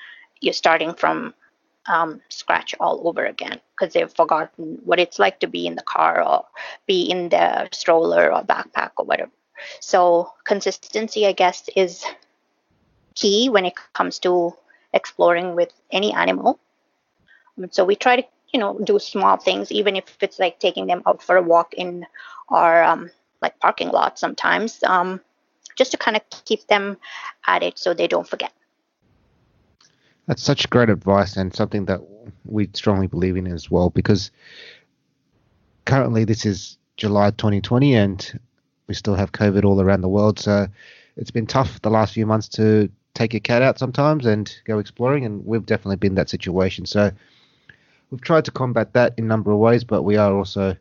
you're 0.41 0.53
starting 0.53 0.93
from 0.93 1.33
um, 1.87 2.21
scratch 2.29 2.75
all 2.79 3.07
over 3.07 3.25
again 3.25 3.59
because 3.71 3.93
they've 3.93 4.13
forgotten 4.13 4.79
what 4.83 4.99
it's 4.99 5.19
like 5.19 5.39
to 5.39 5.47
be 5.47 5.65
in 5.67 5.75
the 5.75 5.83
car 5.83 6.23
or 6.23 6.45
be 6.87 7.03
in 7.03 7.29
the 7.29 7.69
stroller 7.71 8.31
or 8.33 8.43
backpack 8.43 8.91
or 8.97 9.05
whatever 9.05 9.31
so 9.79 10.33
consistency, 10.43 11.25
I 11.27 11.33
guess, 11.33 11.69
is 11.75 12.05
key 13.15 13.49
when 13.49 13.65
it 13.65 13.73
comes 13.93 14.19
to 14.19 14.55
exploring 14.93 15.55
with 15.55 15.71
any 15.91 16.13
animal. 16.13 16.59
Um, 17.57 17.69
So 17.71 17.85
we 17.85 17.95
try 17.95 18.17
to, 18.17 18.23
you 18.53 18.59
know, 18.59 18.77
do 18.83 18.99
small 18.99 19.37
things, 19.37 19.71
even 19.71 19.95
if 19.95 20.17
it's 20.21 20.39
like 20.39 20.59
taking 20.59 20.87
them 20.87 21.03
out 21.05 21.21
for 21.21 21.37
a 21.37 21.41
walk 21.41 21.73
in 21.73 22.05
our 22.49 22.83
um, 22.83 23.11
like 23.41 23.59
parking 23.59 23.89
lot 23.89 24.19
sometimes, 24.19 24.83
um, 24.83 25.21
just 25.77 25.91
to 25.91 25.97
kind 25.97 26.17
of 26.17 26.23
keep 26.45 26.67
them 26.67 26.97
at 27.47 27.63
it 27.63 27.77
so 27.79 27.93
they 27.93 28.07
don't 28.07 28.27
forget. 28.27 28.51
That's 30.31 30.43
such 30.43 30.69
great 30.69 30.89
advice 30.89 31.35
and 31.35 31.53
something 31.53 31.83
that 31.87 31.99
we 32.45 32.69
strongly 32.73 33.07
believe 33.07 33.35
in 33.35 33.47
as 33.47 33.69
well 33.69 33.89
because 33.89 34.31
currently 35.83 36.23
this 36.23 36.45
is 36.45 36.77
July 36.95 37.31
2020 37.31 37.95
and 37.95 38.39
we 38.87 38.93
still 38.93 39.15
have 39.15 39.33
COVID 39.33 39.65
all 39.65 39.81
around 39.81 39.99
the 39.99 40.07
world. 40.07 40.39
So 40.39 40.67
it's 41.17 41.31
been 41.31 41.47
tough 41.47 41.81
the 41.81 41.89
last 41.89 42.13
few 42.13 42.25
months 42.25 42.47
to 42.47 42.89
take 43.13 43.33
your 43.33 43.41
cat 43.41 43.61
out 43.61 43.77
sometimes 43.77 44.25
and 44.25 44.49
go 44.63 44.79
exploring, 44.79 45.25
and 45.25 45.45
we've 45.45 45.65
definitely 45.65 45.97
been 45.97 46.15
that 46.15 46.29
situation. 46.29 46.85
So 46.85 47.11
we've 48.09 48.21
tried 48.21 48.45
to 48.45 48.51
combat 48.51 48.93
that 48.93 49.13
in 49.17 49.25
a 49.25 49.27
number 49.27 49.51
of 49.51 49.57
ways, 49.57 49.83
but 49.83 50.03
we 50.03 50.15
are 50.15 50.33
also 50.33 50.77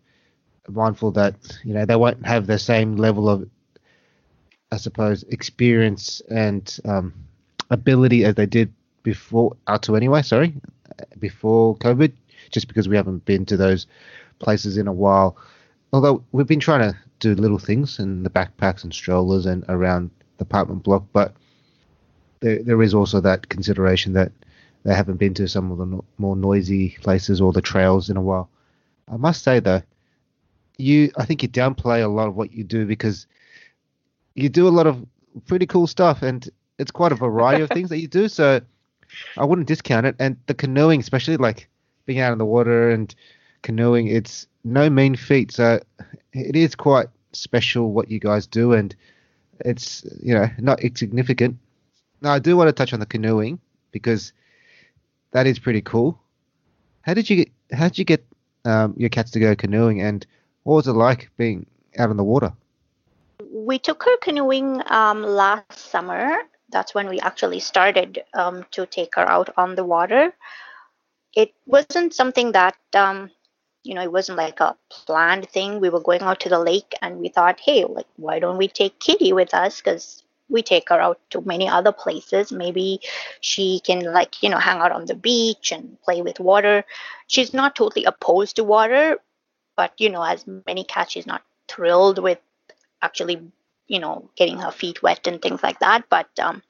mindful 0.69 1.11
that 1.11 1.35
you 1.65 1.75
know 1.75 1.85
they 1.85 1.97
won't 1.97 2.25
have 2.25 2.47
the 2.47 2.57
same 2.57 2.95
level 2.95 3.29
of, 3.29 3.51
I 4.71 4.77
suppose, 4.77 5.25
experience 5.25 6.23
and 6.31 6.79
um, 6.85 7.13
ability 7.69 8.25
as 8.25 8.37
they 8.37 8.47
did 8.47 8.73
before. 9.03 9.57
Out 9.67 9.83
to 9.85 9.97
anyway, 9.97 10.23
sorry, 10.23 10.55
before 11.19 11.77
COVID, 11.77 12.13
just 12.51 12.69
because 12.69 12.89
we 12.89 12.97
haven't 12.97 13.25
been 13.25 13.47
to 13.47 13.57
those 13.57 13.87
places 14.39 14.77
in 14.77 14.89
a 14.89 14.93
while. 14.93 15.37
Although 15.93 16.25
we've 16.33 16.47
been 16.47 16.61
trying 16.61 16.93
to 16.93 16.99
do 17.19 17.35
little 17.35 17.59
things 17.59 17.99
in 17.99 18.23
the 18.23 18.31
backpacks 18.31 18.85
and 18.85 18.93
strollers 18.93 19.47
and 19.47 19.65
around 19.69 20.11
the 20.39 20.45
apartment 20.45 20.83
block, 20.83 21.05
but 21.13 21.35
there 22.41 22.63
there 22.63 22.83
is 22.83 22.95
also 22.95 23.21
that 23.21 23.49
consideration 23.49 24.15
that 24.15 24.33
they 24.85 24.95
haven't 24.95 25.19
been 25.19 25.35
to 25.35 25.47
some 25.49 25.71
of 25.71 25.79
the 25.79 25.87
no- 25.87 26.05
more 26.19 26.37
noisy 26.37 26.97
places 27.03 27.41
or 27.41 27.53
the 27.53 27.61
trails 27.61 28.09
in 28.09 28.17
a 28.17 28.23
while. 28.23 28.49
I 29.09 29.17
must 29.17 29.43
say 29.45 29.61
though, 29.61 29.83
you 30.79 31.11
I 31.17 31.25
think 31.25 31.43
you 31.43 31.49
downplay 31.49 32.03
a 32.03 32.09
lot 32.09 32.29
of 32.29 32.37
what 32.37 32.53
you 32.53 32.65
do 32.65 32.87
because 32.87 33.27
you 34.35 34.49
do 34.49 34.67
a 34.67 34.71
lot 34.71 34.87
of 34.87 35.05
pretty 35.47 35.67
cool 35.67 35.87
stuff 35.87 36.23
and 36.23 36.49
it's 36.79 36.91
quite 36.91 37.13
a 37.13 37.17
variety 37.17 37.63
of 37.63 37.69
things 37.71 37.91
that 37.91 37.99
you 37.99 38.09
do. 38.09 38.29
So 38.29 38.61
I 39.37 39.45
wouldn't 39.45 39.69
discount 39.69 40.07
it. 40.07 40.17
And 40.19 40.37
the 40.47 40.55
canoeing, 40.55 41.01
especially 41.01 41.37
like 41.37 41.69
being 42.07 42.21
out 42.21 42.33
in 42.33 42.39
the 42.39 42.45
water 42.45 42.91
and 42.91 43.15
canoeing, 43.63 44.09
it's 44.09 44.47
no 44.65 44.91
mean 44.91 45.17
feat. 45.17 45.53
So 45.53 45.81
it 46.33 46.57
is 46.57 46.75
quite 46.75 47.09
special 47.33 47.93
what 47.93 48.11
you 48.11 48.19
guys 48.19 48.47
do, 48.47 48.73
and 48.73 48.95
it's 49.61 50.05
you 50.23 50.35
know 50.35 50.49
not 50.59 50.81
insignificant. 50.81 51.59
Now 52.21 52.33
I 52.33 52.39
do 52.39 52.57
want 52.57 52.69
to 52.69 52.73
touch 52.73 52.93
on 52.93 53.01
the 53.01 53.07
canoeing 53.07 53.61
because 53.93 54.33
that 55.33 55.47
is 55.47 55.59
pretty 55.59 55.81
cool. 55.81 56.21
How 57.03 57.15
did 57.15 57.31
you 57.31 57.37
get? 57.37 57.51
How 57.73 57.89
did 57.89 57.99
you 57.99 58.05
get 58.05 58.27
um, 58.65 58.95
your 58.97 59.11
cats 59.11 59.31
to 59.33 59.41
go 59.41 59.55
canoeing, 59.55 60.01
and 60.01 60.27
what 60.65 60.77
was 60.77 60.89
it 60.89 60.93
like 60.93 61.31
being 61.37 61.67
out 61.99 62.11
in 62.11 62.17
the 62.17 62.25
water? 62.25 62.53
We 63.53 63.79
took 63.79 64.03
her 64.05 64.17
canoeing 64.19 64.83
um, 64.87 65.23
last 65.23 65.73
summer. 65.73 66.37
That's 66.71 66.95
when 66.95 67.09
we 67.09 67.21
actually 67.21 67.61
started 67.61 68.23
um, 68.35 68.65
to 68.73 68.87
take 68.87 69.15
her 69.17 69.29
out 69.29 69.51
on 69.57 69.75
the 69.75 69.85
water. 69.85 70.33
It 71.35 71.53
wasn't 71.67 72.15
something 72.15 72.53
that 72.53 72.77
um, 72.95 73.31
you 73.83 73.95
know, 73.95 74.03
it 74.03 74.13
wasn't 74.13 74.39
like 74.39 74.61
a 74.61 74.77
planned 74.91 75.49
thing. 75.49 75.81
We 75.81 75.89
were 75.89 76.01
going 76.01 76.23
out 76.23 76.41
to 76.41 76.49
the 76.49 76.59
lake 76.59 76.95
and 77.01 77.19
we 77.19 77.29
thought, 77.29 77.61
hey, 77.61 77.85
like, 77.85 78.07
why 78.17 78.39
don't 78.39 78.59
we 78.59 78.69
take 78.69 78.99
Kitty 78.99 79.33
with 79.33 79.55
us? 79.55 79.81
Because 79.81 80.23
we 80.49 80.63
take 80.63 80.89
her 80.91 81.01
out 81.01 81.19
to 81.31 81.41
many 81.43 81.69
other 81.69 81.93
places. 81.93 82.53
Maybe 82.53 83.01
she 83.41 83.81
can, 83.81 84.01
like, 84.13 84.43
you 84.43 84.51
know, 84.51 84.59
hang 84.59 84.81
out 84.81 84.93
on 84.93 85.07
the 85.07 85.15
beach 85.15 85.73
and 85.73 86.01
play 86.03 86.21
with 86.21 86.41
water. 86.41 86.85
She's 87.27 87.55
not 87.55 87.75
totally 87.75 88.05
opposed 88.05 88.57
to 88.57 88.65
water, 88.65 89.19
but, 89.77 89.93
you 89.97 90.11
know, 90.11 90.23
as 90.23 90.45
many 90.67 90.85
cats, 90.85 91.13
she's 91.13 91.27
not 91.27 91.43
thrilled 91.69 92.19
with 92.19 92.39
actually, 93.01 93.41
you 93.91 93.99
know, 93.99 94.31
getting 94.37 94.59
her 94.59 94.71
feet 94.71 95.03
wet 95.03 95.27
and 95.27 95.43
things 95.43 95.65
like 95.65 95.81
that. 95.81 96.05
But 96.09 96.29
um, 96.39 96.63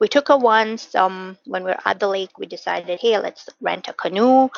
we 0.00 0.08
took 0.08 0.28
her 0.28 0.38
once 0.38 0.94
um, 0.94 1.36
when 1.44 1.64
we 1.64 1.70
were 1.70 1.84
at 1.84 2.00
the 2.00 2.08
lake. 2.08 2.38
We 2.38 2.46
decided, 2.46 2.98
hey, 2.98 3.18
let's 3.18 3.46
rent 3.60 3.88
a 3.88 3.92
canoe. 3.92 4.48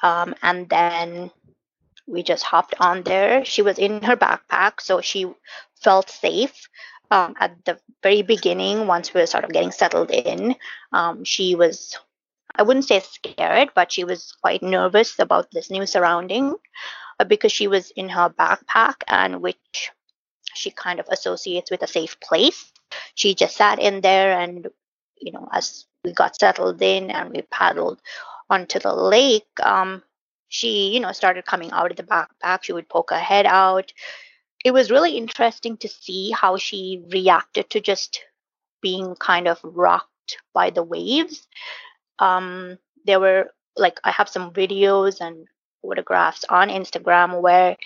Um, 0.00 0.36
and 0.42 0.68
then 0.68 1.32
we 2.06 2.22
just 2.22 2.44
hopped 2.44 2.76
on 2.78 3.02
there. 3.02 3.44
She 3.44 3.62
was 3.62 3.80
in 3.80 4.00
her 4.02 4.16
backpack, 4.16 4.80
so 4.80 5.00
she 5.00 5.26
felt 5.82 6.08
safe. 6.08 6.68
Um, 7.10 7.34
at 7.40 7.64
the 7.64 7.78
very 8.02 8.22
beginning, 8.22 8.86
once 8.86 9.12
we 9.12 9.20
were 9.20 9.26
sort 9.26 9.44
of 9.44 9.50
getting 9.50 9.72
settled 9.72 10.12
in, 10.12 10.54
um, 10.92 11.24
she 11.24 11.56
was, 11.56 11.98
I 12.54 12.62
wouldn't 12.62 12.84
say 12.84 13.00
scared, 13.00 13.70
but 13.74 13.90
she 13.90 14.04
was 14.04 14.34
quite 14.40 14.62
nervous 14.62 15.18
about 15.18 15.50
this 15.50 15.70
new 15.70 15.86
surrounding 15.86 16.54
uh, 17.18 17.24
because 17.24 17.50
she 17.50 17.66
was 17.66 17.90
in 17.90 18.08
her 18.08 18.28
backpack 18.30 19.02
and 19.08 19.40
which 19.40 19.90
she 20.56 20.70
kind 20.70 21.00
of 21.00 21.06
associates 21.10 21.70
with 21.70 21.82
a 21.82 21.86
safe 21.86 22.18
place. 22.20 22.72
She 23.14 23.34
just 23.34 23.56
sat 23.56 23.78
in 23.78 24.00
there 24.00 24.38
and, 24.38 24.68
you 25.20 25.32
know, 25.32 25.48
as 25.52 25.86
we 26.04 26.12
got 26.12 26.36
settled 26.38 26.80
in 26.82 27.10
and 27.10 27.30
we 27.30 27.42
paddled 27.42 28.00
onto 28.48 28.78
the 28.78 28.94
lake, 28.94 29.46
um, 29.62 30.02
she, 30.48 30.94
you 30.94 31.00
know, 31.00 31.12
started 31.12 31.44
coming 31.44 31.70
out 31.72 31.90
of 31.90 31.96
the 31.96 32.02
backpack. 32.02 32.62
She 32.62 32.72
would 32.72 32.88
poke 32.88 33.10
her 33.10 33.18
head 33.18 33.46
out. 33.46 33.92
It 34.64 34.72
was 34.72 34.90
really 34.90 35.16
interesting 35.16 35.76
to 35.78 35.88
see 35.88 36.30
how 36.30 36.56
she 36.56 37.04
reacted 37.12 37.70
to 37.70 37.80
just 37.80 38.20
being 38.80 39.14
kind 39.16 39.48
of 39.48 39.60
rocked 39.62 40.38
by 40.54 40.70
the 40.70 40.82
waves. 40.82 41.46
Um, 42.18 42.78
there 43.04 43.20
were 43.20 43.50
like 43.76 44.00
I 44.04 44.10
have 44.10 44.28
some 44.28 44.52
videos 44.52 45.20
and 45.20 45.46
photographs 45.82 46.44
on 46.48 46.68
Instagram 46.68 47.40
where 47.40 47.76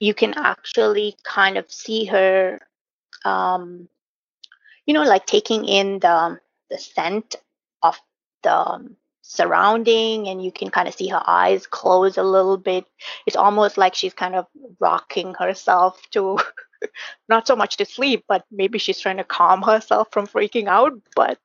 you 0.00 0.14
can 0.14 0.34
actually 0.36 1.16
kind 1.24 1.56
of 1.56 1.70
see 1.70 2.04
her 2.06 2.60
um, 3.24 3.88
you 4.86 4.94
know 4.94 5.02
like 5.02 5.26
taking 5.26 5.64
in 5.64 5.98
the 5.98 6.38
the 6.70 6.78
scent 6.78 7.36
of 7.82 7.98
the 8.42 8.96
surrounding 9.22 10.28
and 10.28 10.44
you 10.44 10.52
can 10.52 10.70
kind 10.70 10.86
of 10.86 10.94
see 10.94 11.08
her 11.08 11.22
eyes 11.26 11.66
close 11.66 12.16
a 12.16 12.22
little 12.22 12.56
bit. 12.56 12.86
It's 13.26 13.36
almost 13.36 13.76
like 13.76 13.94
she's 13.94 14.14
kind 14.14 14.36
of 14.36 14.46
rocking 14.78 15.34
herself 15.34 16.00
to 16.12 16.38
not 17.28 17.46
so 17.46 17.56
much 17.56 17.76
to 17.78 17.84
sleep 17.84 18.24
but 18.28 18.44
maybe 18.50 18.78
she's 18.78 19.00
trying 19.00 19.16
to 19.16 19.24
calm 19.24 19.62
herself 19.62 20.08
from 20.12 20.26
freaking 20.26 20.68
out 20.68 20.92
but 21.14 21.38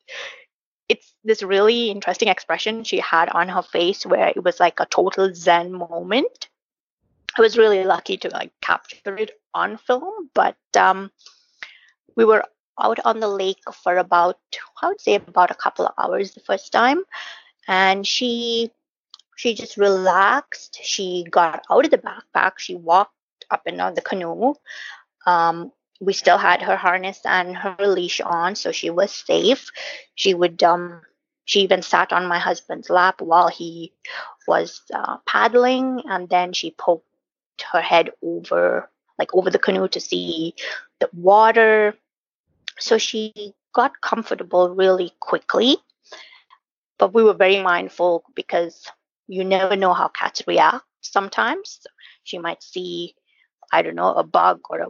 it's 0.89 1.13
this 1.23 1.41
really 1.41 1.89
interesting 1.89 2.27
expression 2.27 2.83
she 2.83 2.99
had 2.99 3.29
on 3.29 3.47
her 3.47 3.61
face 3.61 4.05
where 4.05 4.27
it 4.27 4.43
was 4.43 4.59
like 4.59 4.79
a 4.79 4.85
total 4.85 5.33
zen 5.33 5.71
moment 5.71 6.49
i 7.37 7.41
was 7.41 7.57
really 7.57 7.83
lucky 7.83 8.17
to 8.17 8.29
like 8.29 8.51
capture 8.61 9.15
it 9.17 9.31
on 9.53 9.77
film 9.77 10.29
but 10.33 10.57
um 10.77 11.11
we 12.15 12.25
were 12.25 12.43
out 12.79 12.99
on 13.05 13.19
the 13.19 13.27
lake 13.27 13.61
for 13.83 13.97
about 13.97 14.37
i 14.81 14.87
would 14.87 15.01
say 15.01 15.15
about 15.15 15.51
a 15.51 15.55
couple 15.55 15.85
of 15.85 15.93
hours 15.97 16.31
the 16.31 16.39
first 16.41 16.71
time 16.71 17.03
and 17.67 18.07
she 18.07 18.71
she 19.41 19.55
just 19.55 19.75
relaxed. 19.75 20.79
She 20.83 21.25
got 21.27 21.63
out 21.71 21.85
of 21.85 21.89
the 21.89 21.97
backpack. 21.97 22.59
She 22.59 22.75
walked 22.75 23.15
up 23.49 23.63
and 23.65 23.77
down 23.77 23.95
the 23.95 24.01
canoe. 24.01 24.53
Um, 25.25 25.71
we 25.99 26.13
still 26.13 26.37
had 26.37 26.61
her 26.61 26.75
harness 26.77 27.21
and 27.25 27.57
her 27.57 27.75
leash 27.79 28.21
on 28.21 28.53
so 28.55 28.71
she 28.71 28.91
was 28.91 29.11
safe. 29.11 29.71
She 30.13 30.35
would 30.35 30.61
um 30.61 31.01
she 31.45 31.61
even 31.61 31.81
sat 31.81 32.13
on 32.13 32.27
my 32.27 32.37
husband's 32.37 32.89
lap 32.89 33.19
while 33.19 33.47
he 33.47 33.93
was 34.47 34.81
uh, 34.93 35.17
paddling 35.25 36.03
and 36.05 36.29
then 36.29 36.53
she 36.53 36.75
poked 36.77 37.07
her 37.71 37.81
head 37.81 38.11
over 38.21 38.89
like 39.19 39.33
over 39.33 39.49
the 39.49 39.59
canoe 39.59 39.87
to 39.87 39.99
see 39.99 40.55
the 40.99 41.09
water 41.13 41.95
so 42.79 42.97
she 42.97 43.53
got 43.73 44.01
comfortable 44.01 44.73
really 44.73 45.11
quickly 45.19 45.77
but 46.97 47.13
we 47.15 47.23
were 47.23 47.33
very 47.33 47.61
mindful 47.61 48.23
because 48.35 48.87
you 49.27 49.43
never 49.43 49.75
know 49.75 49.93
how 49.93 50.07
cats 50.09 50.43
react 50.45 50.85
sometimes. 51.01 51.79
She 52.23 52.37
might 52.37 52.61
see, 52.61 53.15
I 53.71 53.81
don't 53.81 53.95
know, 53.95 54.13
a 54.13 54.23
bug 54.23 54.59
or 54.69 54.81
a 54.81 54.87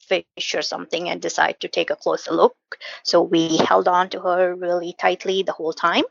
fish 0.00 0.54
or 0.54 0.62
something 0.62 1.08
and 1.08 1.22
decide 1.22 1.60
to 1.60 1.68
take 1.68 1.90
a 1.90 1.96
closer 1.96 2.32
look. 2.32 2.56
So 3.04 3.22
we 3.22 3.58
held 3.58 3.86
on 3.88 4.08
to 4.10 4.20
her 4.20 4.54
really 4.54 4.94
tightly 4.98 5.42
the 5.42 5.52
whole 5.52 5.72
time. 5.72 6.04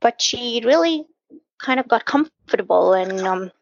But 0.00 0.20
she 0.20 0.60
really 0.64 1.04
kind 1.58 1.78
of 1.78 1.86
got 1.86 2.04
comfortable 2.04 2.94
and 2.94 3.20
um, 3.20 3.52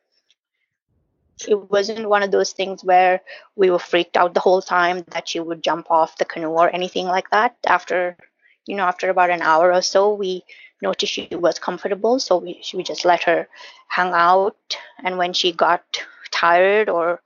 it 1.48 1.70
wasn't 1.70 2.09
one 2.09 2.22
of 2.22 2.30
those 2.30 2.52
things 2.52 2.85
where 2.85 3.20
we 3.57 3.70
were 3.70 3.78
freaked 3.78 4.16
out 4.16 4.35
the 4.35 4.40
whole 4.40 4.62
time 4.62 5.04
that 5.09 5.28
she 5.28 5.40
would 5.40 5.62
jump 5.62 5.90
off 5.90 6.18
the 6.18 6.24
canoe 6.24 6.48
or 6.48 6.74
anything 6.74 7.07
like 7.07 7.30
that. 7.30 7.57
After 7.66 8.16
you 8.66 8.76
know, 8.76 8.85
after 8.85 9.11
about 9.11 9.30
an 9.30 9.42
hour 9.42 9.72
or 9.72 9.83
so, 9.83 10.14
we 10.14 10.42
noticed 10.80 11.12
she 11.12 11.28
was 11.33 11.59
comfortable, 11.59 12.18
so 12.18 12.38
we, 12.38 12.62
we 12.72 12.83
just 12.83 13.04
let 13.04 13.22
her 13.24 13.48
hang 13.88 14.12
out. 14.12 14.57
And 15.02 15.18
when 15.18 15.33
she 15.33 15.52
got 15.52 15.83
tired 16.30 16.88
or 16.88 17.20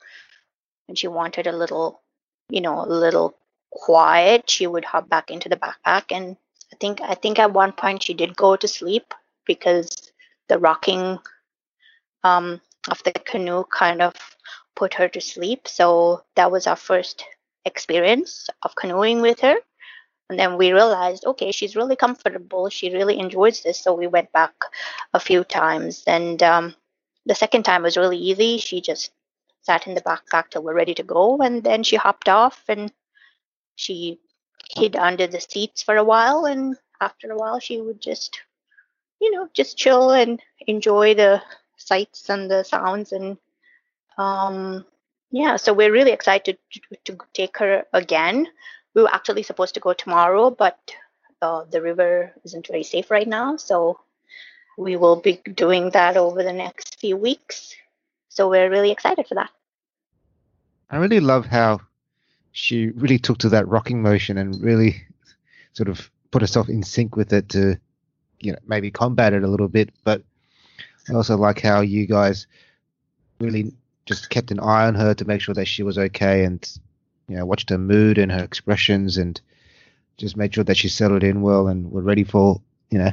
when 0.86 0.96
she 0.96 1.08
wanted 1.08 1.46
a 1.46 1.56
little, 1.56 2.00
you 2.48 2.60
know, 2.60 2.82
a 2.82 2.86
little 2.86 3.36
quiet, 3.70 4.50
she 4.50 4.66
would 4.66 4.84
hop 4.84 5.08
back 5.08 5.30
into 5.30 5.48
the 5.48 5.56
backpack. 5.56 6.04
And 6.10 6.36
I 6.72 6.76
think 6.80 7.00
I 7.00 7.14
think 7.14 7.38
at 7.38 7.52
one 7.52 7.72
point 7.72 8.02
she 8.02 8.14
did 8.14 8.36
go 8.36 8.56
to 8.56 8.68
sleep 8.68 9.14
because 9.46 9.90
the 10.48 10.58
rocking 10.58 11.18
um, 12.24 12.60
of 12.90 13.02
the 13.04 13.12
canoe 13.12 13.64
kind 13.64 14.02
of 14.02 14.14
put 14.76 14.94
her 14.94 15.08
to 15.08 15.20
sleep. 15.20 15.68
So 15.68 16.22
that 16.36 16.50
was 16.50 16.66
our 16.66 16.76
first 16.76 17.24
experience 17.64 18.48
of 18.62 18.74
canoeing 18.76 19.20
with 19.20 19.40
her. 19.40 19.56
And 20.30 20.38
then 20.38 20.58
we 20.58 20.72
realized, 20.72 21.24
okay, 21.24 21.52
she's 21.52 21.76
really 21.76 21.96
comfortable. 21.96 22.68
She 22.68 22.92
really 22.92 23.18
enjoys 23.18 23.62
this. 23.62 23.80
So 23.80 23.94
we 23.94 24.06
went 24.06 24.30
back 24.32 24.52
a 25.14 25.20
few 25.20 25.42
times. 25.42 26.04
And 26.06 26.42
um, 26.42 26.74
the 27.24 27.34
second 27.34 27.64
time 27.64 27.82
was 27.82 27.96
really 27.96 28.18
easy. 28.18 28.58
She 28.58 28.80
just 28.80 29.10
sat 29.62 29.86
in 29.86 29.94
the 29.94 30.02
backpack 30.02 30.50
till 30.50 30.62
we're 30.62 30.74
ready 30.74 30.94
to 30.94 31.02
go. 31.02 31.38
And 31.38 31.64
then 31.64 31.82
she 31.82 31.96
hopped 31.96 32.28
off 32.28 32.62
and 32.68 32.92
she 33.74 34.20
hid 34.70 34.96
under 34.96 35.26
the 35.26 35.40
seats 35.40 35.82
for 35.82 35.96
a 35.96 36.04
while. 36.04 36.44
And 36.44 36.76
after 37.00 37.30
a 37.30 37.36
while, 37.36 37.58
she 37.58 37.80
would 37.80 38.00
just, 38.00 38.38
you 39.20 39.30
know, 39.30 39.48
just 39.54 39.78
chill 39.78 40.10
and 40.10 40.40
enjoy 40.66 41.14
the 41.14 41.42
sights 41.78 42.28
and 42.28 42.50
the 42.50 42.62
sounds. 42.62 43.12
And 43.12 43.38
um, 44.18 44.84
yeah, 45.30 45.56
so 45.56 45.72
we're 45.72 45.92
really 45.92 46.12
excited 46.12 46.58
to, 46.72 46.80
to 47.04 47.18
take 47.32 47.56
her 47.58 47.84
again 47.92 48.48
we 48.98 49.02
were 49.02 49.14
actually 49.14 49.44
supposed 49.44 49.74
to 49.74 49.80
go 49.80 49.92
tomorrow, 49.92 50.50
but 50.50 50.78
uh, 51.40 51.64
the 51.70 51.80
river 51.80 52.32
isn't 52.44 52.66
very 52.66 52.82
safe 52.82 53.12
right 53.12 53.28
now. 53.28 53.56
So 53.56 54.00
we 54.76 54.96
will 54.96 55.20
be 55.20 55.40
doing 55.54 55.90
that 55.90 56.16
over 56.16 56.42
the 56.42 56.52
next 56.52 56.98
few 56.98 57.16
weeks. 57.16 57.76
So 58.28 58.48
we're 58.48 58.68
really 58.68 58.90
excited 58.90 59.28
for 59.28 59.36
that. 59.36 59.50
I 60.90 60.96
really 60.96 61.20
love 61.20 61.46
how 61.46 61.80
she 62.50 62.88
really 62.88 63.18
took 63.20 63.38
to 63.38 63.48
that 63.50 63.68
rocking 63.68 64.02
motion 64.02 64.38
and 64.38 64.60
really 64.60 65.02
sort 65.74 65.88
of 65.88 66.10
put 66.32 66.42
herself 66.42 66.68
in 66.68 66.82
sync 66.82 67.14
with 67.14 67.32
it 67.32 67.48
to, 67.50 67.78
you 68.40 68.52
know, 68.52 68.58
maybe 68.66 68.90
combat 68.90 69.32
it 69.32 69.44
a 69.44 69.48
little 69.48 69.68
bit. 69.68 69.90
But 70.02 70.22
I 71.10 71.14
also 71.14 71.36
like 71.36 71.60
how 71.60 71.80
you 71.80 72.06
guys 72.06 72.46
really 73.40 73.72
just 74.06 74.30
kept 74.30 74.50
an 74.50 74.60
eye 74.60 74.86
on 74.86 74.94
her 74.94 75.14
to 75.14 75.24
make 75.24 75.40
sure 75.40 75.54
that 75.54 75.66
she 75.66 75.82
was 75.82 75.98
okay 75.98 76.44
and, 76.44 76.66
you 77.28 77.36
know, 77.36 77.44
watched 77.44 77.70
her 77.70 77.78
mood 77.78 78.18
and 78.18 78.32
her 78.32 78.42
expressions 78.42 79.16
and 79.16 79.40
just 80.16 80.36
made 80.36 80.54
sure 80.54 80.64
that 80.64 80.76
she 80.76 80.88
settled 80.88 81.22
in 81.22 81.42
well 81.42 81.68
and 81.68 81.90
were 81.90 82.02
ready 82.02 82.24
for, 82.24 82.60
you 82.90 82.98
know, 82.98 83.12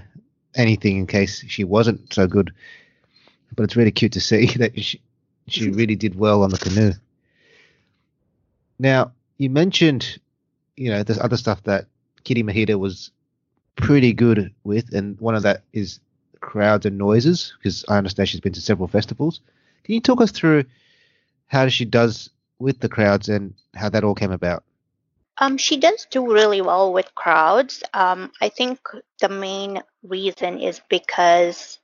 anything 0.56 0.98
in 0.98 1.08
case 1.08 1.44
she 1.48 1.64
wasn't 1.64 2.14
so 2.14 2.28
good. 2.28 2.54
But 3.56 3.64
it's 3.64 3.76
really 3.76 3.92
cute 3.92 4.14
to 4.14 4.22
see 4.22 4.46
that 4.58 4.82
she, 4.82 5.02
she 5.48 5.68
mm-hmm. 5.68 5.78
really 5.78 5.96
did 5.96 6.16
well 6.16 6.44
on 6.44 6.50
the 6.50 6.58
canoe. 6.58 6.94
Now, 8.80 9.12
you 9.38 9.50
mentioned, 9.50 10.20
you 10.76 10.90
know, 10.90 11.04
there's 11.04 11.20
other 11.20 11.38
stuff 11.38 11.64
that 11.64 11.86
Kitty 12.24 12.44
Mojito 12.44 12.78
was 12.80 13.12
pretty 13.76 14.14
good 14.14 14.54
with, 14.64 14.94
and 14.94 15.20
one 15.20 15.36
of 15.36 15.44
that 15.44 15.64
is 15.74 16.00
crowds 16.46 16.86
and 16.86 16.98
noises, 16.98 17.54
because 17.58 17.84
I 17.90 17.98
understand 17.98 18.30
she's 18.30 18.40
been 18.40 18.54
to 18.54 18.62
several 18.62 18.88
festivals. 18.88 19.42
Can 19.84 19.96
you 19.96 20.02
talk 20.02 20.22
us 20.22 20.32
through 20.32 20.66
how 21.48 21.68
she 21.68 21.86
does 21.86 22.30
with 22.60 22.80
the 22.80 22.90
crowds 22.90 23.30
and 23.30 23.54
how 23.74 23.90
that 23.90 24.04
all 24.04 24.16
came 24.16 24.32
about? 24.32 24.64
Um, 25.38 25.58
she 25.58 25.78
does 25.78 26.08
do 26.10 26.32
really 26.32 26.62
well 26.62 26.94
with 26.94 27.14
crowds. 27.16 27.84
Um, 27.94 28.32
I 28.42 28.50
think 28.50 28.80
the 29.20 29.28
main 29.28 29.82
reason 30.04 30.60
is 30.60 30.80
because 30.90 31.80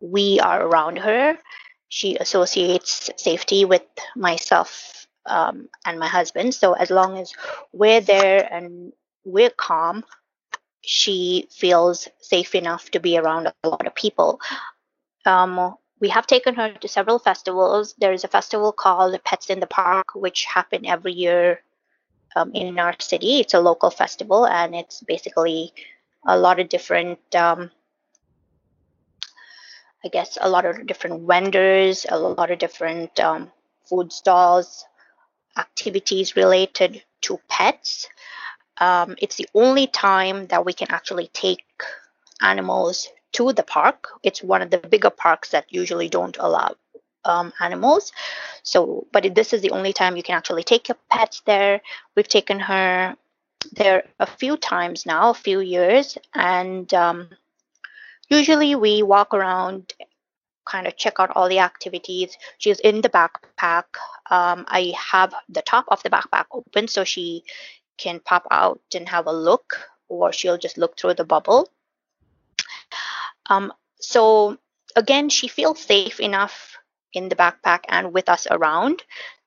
we 0.00 0.40
are 0.40 0.64
around 0.64 0.98
her. 0.98 1.36
She 1.88 2.16
associates 2.16 3.10
safety 3.16 3.64
with 3.66 3.84
myself 4.16 5.06
um, 5.26 5.68
and 5.84 5.98
my 5.98 6.08
husband. 6.08 6.54
So 6.54 6.72
as 6.72 6.90
long 6.90 7.18
as 7.18 7.32
we're 7.72 8.00
there 8.00 8.48
and 8.50 8.92
we're 9.24 9.50
calm, 9.50 10.04
she 10.86 11.48
feels 11.50 12.08
safe 12.20 12.54
enough 12.54 12.90
to 12.90 13.00
be 13.00 13.18
around 13.18 13.46
a 13.46 13.68
lot 13.68 13.86
of 13.86 13.94
people. 13.94 14.40
Um, 15.24 15.76
we 16.00 16.08
have 16.10 16.26
taken 16.26 16.54
her 16.54 16.72
to 16.72 16.88
several 16.88 17.18
festivals. 17.18 17.94
There 17.98 18.12
is 18.12 18.24
a 18.24 18.28
festival 18.28 18.72
called 18.72 19.18
Pets 19.24 19.48
in 19.48 19.60
the 19.60 19.66
Park, 19.66 20.14
which 20.14 20.44
happen 20.44 20.84
every 20.84 21.12
year 21.12 21.60
um, 22.36 22.50
in 22.52 22.78
our 22.78 22.94
city. 22.98 23.40
It's 23.40 23.54
a 23.54 23.60
local 23.60 23.90
festival, 23.90 24.46
and 24.46 24.74
it's 24.74 25.02
basically 25.02 25.72
a 26.26 26.36
lot 26.36 26.60
of 26.60 26.68
different, 26.68 27.20
um, 27.34 27.70
I 30.04 30.08
guess, 30.08 30.36
a 30.40 30.48
lot 30.48 30.66
of 30.66 30.86
different 30.86 31.26
vendors, 31.26 32.04
a 32.08 32.18
lot 32.18 32.50
of 32.50 32.58
different 32.58 33.18
um, 33.20 33.50
food 33.88 34.12
stalls, 34.12 34.84
activities 35.56 36.36
related 36.36 37.02
to 37.22 37.40
pets. 37.48 38.08
Um, 38.78 39.16
it's 39.20 39.36
the 39.36 39.48
only 39.54 39.86
time 39.86 40.46
that 40.48 40.64
we 40.64 40.72
can 40.72 40.90
actually 40.90 41.28
take 41.28 41.64
animals 42.40 43.08
to 43.32 43.52
the 43.52 43.62
park. 43.62 44.08
It's 44.22 44.42
one 44.42 44.62
of 44.62 44.70
the 44.70 44.78
bigger 44.78 45.10
parks 45.10 45.50
that 45.50 45.66
usually 45.68 46.08
don't 46.08 46.36
allow 46.38 46.74
um, 47.24 47.52
animals. 47.60 48.12
So, 48.62 49.06
but 49.12 49.34
this 49.34 49.52
is 49.52 49.62
the 49.62 49.70
only 49.70 49.92
time 49.92 50.16
you 50.16 50.22
can 50.22 50.36
actually 50.36 50.62
take 50.64 50.88
your 50.88 50.98
pets 51.10 51.42
there. 51.46 51.80
We've 52.16 52.28
taken 52.28 52.60
her 52.60 53.16
there 53.72 54.04
a 54.20 54.26
few 54.26 54.56
times 54.56 55.06
now, 55.06 55.30
a 55.30 55.34
few 55.34 55.60
years, 55.60 56.18
and 56.34 56.92
um, 56.94 57.28
usually 58.28 58.74
we 58.74 59.02
walk 59.02 59.32
around, 59.32 59.94
kind 60.66 60.86
of 60.86 60.96
check 60.96 61.14
out 61.18 61.30
all 61.34 61.48
the 61.48 61.58
activities. 61.60 62.36
She's 62.58 62.80
in 62.80 63.00
the 63.00 63.08
backpack. 63.08 63.84
Um, 64.30 64.64
I 64.68 64.92
have 64.98 65.34
the 65.48 65.62
top 65.62 65.86
of 65.88 66.02
the 66.02 66.10
backpack 66.10 66.46
open 66.52 66.88
so 66.88 67.04
she 67.04 67.44
can 67.98 68.20
pop 68.20 68.46
out 68.50 68.80
and 68.94 69.08
have 69.08 69.26
a 69.26 69.32
look, 69.32 69.78
or 70.08 70.32
she'll 70.32 70.58
just 70.58 70.78
look 70.78 70.98
through 70.98 71.14
the 71.14 71.24
bubble. 71.24 71.70
Um, 73.46 73.72
so 74.00 74.58
again, 74.96 75.28
she 75.28 75.48
feels 75.48 75.80
safe 75.80 76.20
enough 76.20 76.76
in 77.12 77.28
the 77.28 77.36
backpack 77.36 77.80
and 77.88 78.12
with 78.12 78.28
us 78.28 78.46
around 78.50 79.02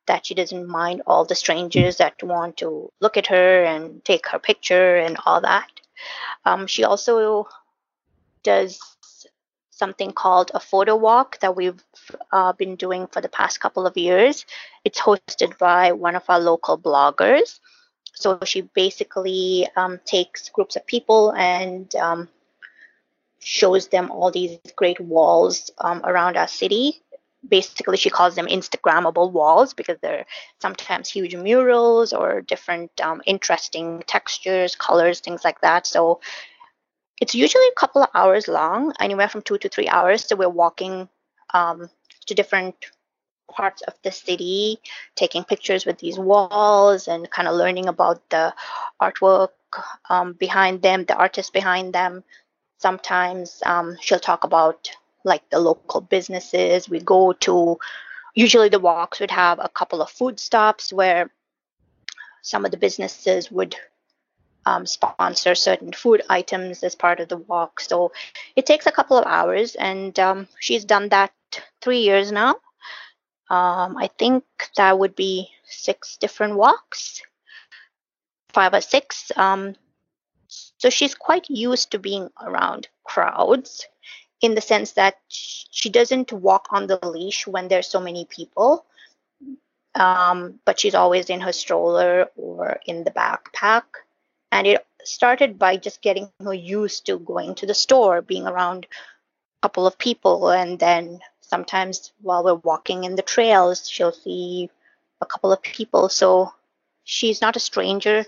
that 0.07 0.25
she 0.25 0.33
doesn't 0.33 0.67
mind 0.67 1.01
all 1.05 1.25
the 1.25 1.35
strangers 1.35 1.97
that 1.97 2.23
want 2.23 2.57
to 2.57 2.89
look 3.01 3.17
at 3.17 3.27
her 3.27 3.63
and 3.63 4.03
take 4.05 4.27
her 4.27 4.39
picture 4.39 4.97
and 4.97 5.17
all 5.25 5.41
that. 5.41 5.69
Um, 6.45 6.65
she 6.67 6.85
also 6.85 7.47
does 8.43 8.79
something 9.69 10.11
called 10.11 10.49
a 10.53 10.59
photo 10.59 10.95
walk 10.95 11.39
that 11.39 11.55
we've 11.55 11.83
uh, 12.31 12.53
been 12.53 12.75
doing 12.75 13.07
for 13.07 13.21
the 13.21 13.29
past 13.29 13.59
couple 13.59 13.85
of 13.85 13.97
years. 13.97 14.45
It's 14.83 14.99
hosted 14.99 15.57
by 15.57 15.91
one 15.91 16.15
of 16.15 16.23
our 16.29 16.39
local 16.39 16.77
bloggers. 16.77 17.59
So 18.19 18.39
she 18.45 18.61
basically 18.61 19.67
um, 19.75 19.99
takes 20.05 20.49
groups 20.49 20.75
of 20.75 20.85
people 20.87 21.31
and 21.31 21.93
um, 21.95 22.29
shows 23.39 23.87
them 23.87 24.09
all 24.11 24.31
these 24.31 24.57
great 24.75 24.99
walls 24.99 25.69
um, 25.77 26.01
around 26.03 26.35
our 26.35 26.47
city. 26.47 27.01
Basically 27.47 27.97
she 27.97 28.09
calls 28.09 28.35
them 28.35 28.47
instagrammable 28.47 29.31
walls 29.31 29.75
because 29.75 29.97
they're 30.01 30.25
sometimes 30.59 31.09
huge 31.09 31.35
murals 31.35 32.11
or 32.11 32.41
different 32.41 32.91
um, 32.99 33.21
interesting 33.25 34.03
textures 34.07 34.75
colors 34.75 35.19
things 35.19 35.43
like 35.45 35.61
that. 35.61 35.85
So 35.85 36.19
it's 37.21 37.35
usually 37.35 37.67
a 37.67 37.79
couple 37.79 38.01
of 38.01 38.09
hours 38.15 38.47
long 38.47 38.93
anywhere 38.99 39.29
from 39.29 39.43
two 39.43 39.59
to 39.59 39.69
three 39.69 39.87
hours. 39.87 40.25
So 40.25 40.35
we're 40.35 40.49
walking 40.49 41.07
um, 41.53 41.89
to 42.25 42.33
different 42.33 42.75
parts 43.51 43.81
of 43.83 43.93
the 44.03 44.11
city 44.11 44.79
taking 45.15 45.43
pictures 45.43 45.85
with 45.85 45.97
these 45.99 46.19
walls 46.19 47.07
and 47.07 47.29
kind 47.31 47.47
of 47.47 47.55
learning 47.55 47.87
about 47.87 48.29
the 48.29 48.53
artwork 49.01 49.49
um, 50.09 50.33
behind 50.33 50.81
them 50.81 51.05
the 51.05 51.15
artists 51.15 51.51
behind 51.51 51.93
them 51.93 52.23
sometimes 52.77 53.61
um, 53.65 53.97
she'll 54.01 54.19
talk 54.19 54.43
about 54.43 54.89
like 55.23 55.47
the 55.49 55.59
local 55.59 56.01
businesses. 56.01 56.89
We 56.89 56.99
go 56.99 57.33
to, 57.33 57.77
usually 58.33 58.69
the 58.69 58.79
walks 58.79 59.19
would 59.19 59.31
have 59.31 59.59
a 59.61 59.69
couple 59.69 60.01
of 60.01 60.09
food 60.09 60.39
stops 60.39 60.91
where 60.91 61.29
some 62.41 62.65
of 62.65 62.71
the 62.71 62.77
businesses 62.77 63.51
would 63.51 63.75
um, 64.65 64.85
sponsor 64.85 65.55
certain 65.55 65.93
food 65.93 66.21
items 66.29 66.83
as 66.83 66.95
part 66.95 67.19
of 67.19 67.29
the 67.29 67.37
walk. 67.37 67.79
So 67.79 68.11
it 68.55 68.65
takes 68.65 68.85
a 68.85 68.91
couple 68.91 69.17
of 69.17 69.25
hours, 69.25 69.75
and 69.75 70.17
um, 70.19 70.47
she's 70.59 70.85
done 70.85 71.09
that 71.09 71.31
three 71.81 71.99
years 71.99 72.31
now. 72.31 72.55
Um, 73.49 73.97
I 73.97 74.09
think 74.19 74.43
that 74.75 74.99
would 74.99 75.15
be 75.15 75.49
six 75.63 76.17
different 76.17 76.55
walks, 76.55 77.21
five 78.49 78.73
or 78.73 78.81
six. 78.81 79.31
Um, 79.35 79.75
so 80.47 80.89
she's 80.89 81.15
quite 81.15 81.49
used 81.49 81.91
to 81.91 81.99
being 81.99 82.29
around 82.41 82.87
crowds 83.03 83.87
in 84.41 84.55
the 84.55 84.61
sense 84.61 84.93
that 84.93 85.17
she 85.27 85.89
doesn't 85.89 86.31
walk 86.31 86.67
on 86.71 86.87
the 86.87 86.99
leash 87.07 87.47
when 87.47 87.67
there's 87.67 87.87
so 87.87 87.99
many 87.99 88.25
people 88.25 88.85
um, 89.95 90.59
but 90.65 90.79
she's 90.79 90.95
always 90.95 91.29
in 91.29 91.41
her 91.41 91.51
stroller 91.51 92.27
or 92.35 92.79
in 92.85 93.03
the 93.03 93.11
backpack 93.11 93.83
and 94.51 94.67
it 94.67 94.85
started 95.03 95.57
by 95.57 95.77
just 95.77 96.01
getting 96.01 96.29
her 96.43 96.53
used 96.53 97.05
to 97.05 97.17
going 97.17 97.55
to 97.55 97.65
the 97.65 97.73
store 97.73 98.21
being 98.21 98.45
around 98.45 98.85
a 98.85 99.67
couple 99.67 99.87
of 99.87 99.97
people 99.97 100.49
and 100.49 100.79
then 100.79 101.19
sometimes 101.47 102.11
while 102.21 102.43
we're 102.43 102.55
walking 102.55 103.03
in 103.03 103.15
the 103.15 103.21
trails 103.21 103.89
she'll 103.89 104.11
see 104.11 104.69
a 105.21 105.25
couple 105.25 105.51
of 105.51 105.61
people 105.61 106.09
so 106.09 106.53
she's 107.03 107.41
not 107.41 107.55
a 107.55 107.59
stranger 107.59 108.25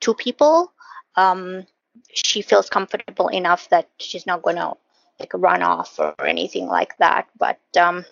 to 0.00 0.14
people 0.14 0.72
um, 1.16 1.66
she 2.12 2.42
feels 2.42 2.68
comfortable 2.68 3.28
enough 3.28 3.68
that 3.70 3.88
she's 3.98 4.26
not 4.26 4.42
going 4.42 4.56
to 4.56 4.74
like 5.18 5.32
run 5.34 5.62
off 5.62 5.98
or 5.98 6.14
anything 6.24 6.66
like 6.66 6.96
that. 6.98 7.28
But 7.38 7.58
um, 7.78 8.04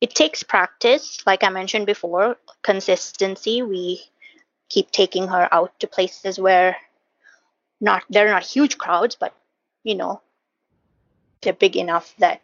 it 0.00 0.14
takes 0.14 0.42
practice, 0.42 1.22
like 1.26 1.42
I 1.42 1.48
mentioned 1.48 1.86
before, 1.86 2.36
consistency. 2.62 3.62
We 3.62 4.02
keep 4.68 4.90
taking 4.90 5.28
her 5.28 5.48
out 5.52 5.78
to 5.80 5.86
places 5.86 6.38
where 6.38 6.76
not 7.80 8.04
they're 8.08 8.30
not 8.30 8.44
huge 8.44 8.78
crowds, 8.78 9.16
but 9.16 9.34
you 9.82 9.94
know 9.94 10.20
they're 11.42 11.52
big 11.52 11.76
enough 11.76 12.14
that 12.18 12.42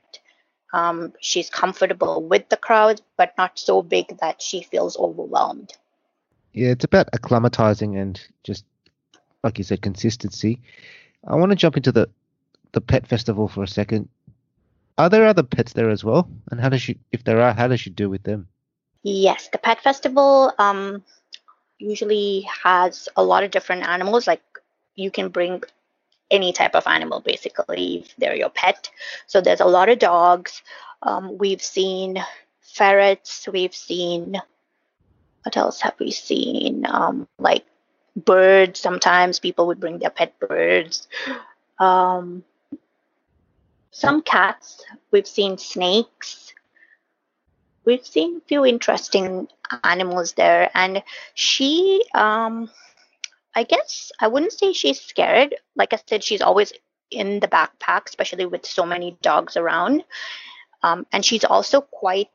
um, 0.72 1.12
she's 1.20 1.50
comfortable 1.50 2.22
with 2.22 2.48
the 2.48 2.56
crowd, 2.56 3.00
but 3.16 3.34
not 3.36 3.58
so 3.58 3.82
big 3.82 4.18
that 4.18 4.40
she 4.40 4.62
feels 4.62 4.96
overwhelmed. 4.96 5.72
Yeah, 6.52 6.70
it's 6.70 6.84
about 6.84 7.10
acclimatizing 7.12 8.00
and 8.00 8.20
just 8.44 8.64
like 9.42 9.58
you 9.58 9.64
said, 9.64 9.82
consistency. 9.82 10.60
I 11.26 11.36
want 11.36 11.50
to 11.50 11.56
jump 11.56 11.76
into 11.76 11.92
the 11.92 12.08
the 12.72 12.80
pet 12.80 13.06
festival 13.06 13.48
for 13.48 13.62
a 13.62 13.68
second. 13.68 14.08
Are 14.98 15.08
there 15.08 15.26
other 15.26 15.42
pets 15.42 15.72
there 15.72 15.90
as 15.90 16.04
well? 16.04 16.28
And 16.50 16.60
how 16.60 16.68
does 16.68 16.82
she, 16.82 16.98
if 17.12 17.24
there 17.24 17.40
are, 17.40 17.52
how 17.52 17.68
does 17.68 17.80
she 17.80 17.90
do 17.90 18.08
with 18.10 18.22
them? 18.22 18.48
Yes, 19.02 19.48
the 19.48 19.58
pet 19.58 19.80
festival 19.80 20.52
um, 20.58 21.02
usually 21.78 22.46
has 22.62 23.08
a 23.16 23.22
lot 23.22 23.42
of 23.42 23.50
different 23.50 23.82
animals. 23.86 24.26
Like 24.26 24.42
you 24.94 25.10
can 25.10 25.28
bring 25.28 25.62
any 26.32 26.52
type 26.52 26.74
of 26.74 26.86
animal, 26.86 27.20
basically, 27.20 27.98
if 27.98 28.16
they're 28.16 28.34
your 28.34 28.50
pet. 28.50 28.90
So 29.28 29.40
there's 29.40 29.60
a 29.60 29.66
lot 29.66 29.88
of 29.88 30.00
dogs. 30.00 30.62
Um, 31.02 31.38
we've 31.38 31.62
seen 31.62 32.18
ferrets. 32.60 33.48
We've 33.52 33.74
seen 33.74 34.40
what 35.44 35.56
else 35.56 35.80
have 35.80 35.94
we 35.98 36.10
seen? 36.10 36.86
Um, 36.88 37.28
like 37.38 37.64
birds. 38.16 38.80
Sometimes 38.80 39.38
people 39.38 39.66
would 39.66 39.80
bring 39.80 39.98
their 39.98 40.10
pet 40.10 40.38
birds. 40.38 41.08
Um, 41.78 42.44
some 43.90 44.22
cats. 44.22 44.84
We've 45.10 45.26
seen 45.26 45.58
snakes. 45.58 46.54
We've 47.84 48.06
seen 48.06 48.36
a 48.36 48.40
few 48.46 48.64
interesting 48.64 49.48
animals 49.82 50.34
there, 50.34 50.70
and 50.72 51.02
she, 51.34 52.04
um, 52.14 52.70
I 53.54 53.64
guess, 53.64 54.12
I 54.18 54.28
wouldn't 54.28 54.52
say 54.52 54.72
she's 54.72 55.00
scared. 55.00 55.54
Like 55.76 55.92
I 55.92 55.98
said, 56.06 56.24
she's 56.24 56.42
always 56.42 56.72
in 57.10 57.40
the 57.40 57.48
backpack, 57.48 58.06
especially 58.06 58.46
with 58.46 58.64
so 58.64 58.86
many 58.86 59.16
dogs 59.22 59.56
around. 59.56 60.04
Um, 60.82 61.06
and 61.12 61.24
she's 61.24 61.44
also 61.44 61.80
quite, 61.80 62.28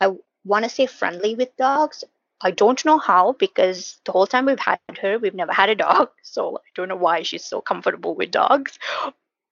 I 0.00 0.12
want 0.44 0.64
to 0.64 0.70
say, 0.70 0.86
friendly 0.86 1.34
with 1.34 1.56
dogs. 1.56 2.04
I 2.42 2.50
don't 2.50 2.82
know 2.84 2.98
how 2.98 3.32
because 3.38 3.98
the 4.04 4.12
whole 4.12 4.26
time 4.26 4.46
we've 4.46 4.58
had 4.58 4.78
her, 5.00 5.18
we've 5.18 5.34
never 5.34 5.52
had 5.52 5.70
a 5.70 5.74
dog. 5.74 6.10
So 6.22 6.58
I 6.58 6.68
don't 6.76 6.88
know 6.88 6.96
why 6.96 7.22
she's 7.22 7.44
so 7.44 7.60
comfortable 7.60 8.14
with 8.14 8.30
dogs. 8.30 8.78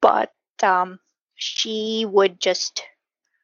But 0.00 0.32
um, 0.62 1.00
she 1.34 2.06
would 2.08 2.38
just 2.40 2.84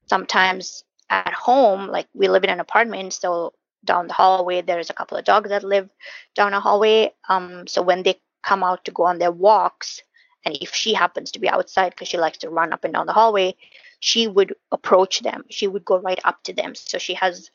sometimes 0.06 0.84
at 1.10 1.32
home, 1.32 1.88
like 1.88 2.06
we 2.14 2.28
live 2.28 2.44
in 2.44 2.50
an 2.50 2.60
apartment, 2.60 3.12
so 3.12 3.52
down 3.84 4.08
the 4.08 4.14
hallway 4.14 4.62
there's 4.62 4.90
a 4.90 4.94
couple 4.94 5.16
of 5.16 5.24
dogs 5.24 5.50
that 5.50 5.64
live 5.64 5.88
down 6.34 6.54
a 6.54 6.60
hallway. 6.60 7.12
Um, 7.28 7.66
so 7.66 7.82
when 7.82 8.02
they 8.02 8.20
come 8.42 8.62
out 8.62 8.84
to 8.84 8.90
go 8.90 9.04
on 9.04 9.18
their 9.18 9.32
walks, 9.32 10.02
and 10.44 10.56
if 10.60 10.74
she 10.74 10.92
happens 10.92 11.30
to 11.32 11.38
be 11.38 11.48
outside 11.48 11.90
because 11.90 12.08
she 12.08 12.18
likes 12.18 12.38
to 12.38 12.50
run 12.50 12.72
up 12.72 12.84
and 12.84 12.92
down 12.94 13.06
the 13.06 13.12
hallway, 13.12 13.56
she 14.00 14.26
would 14.28 14.54
approach 14.70 15.20
them. 15.20 15.44
She 15.50 15.66
would 15.66 15.84
go 15.84 15.98
right 15.98 16.20
up 16.24 16.42
to 16.44 16.52
them. 16.52 16.74
So 16.74 16.98
she 16.98 17.14
has 17.14 17.50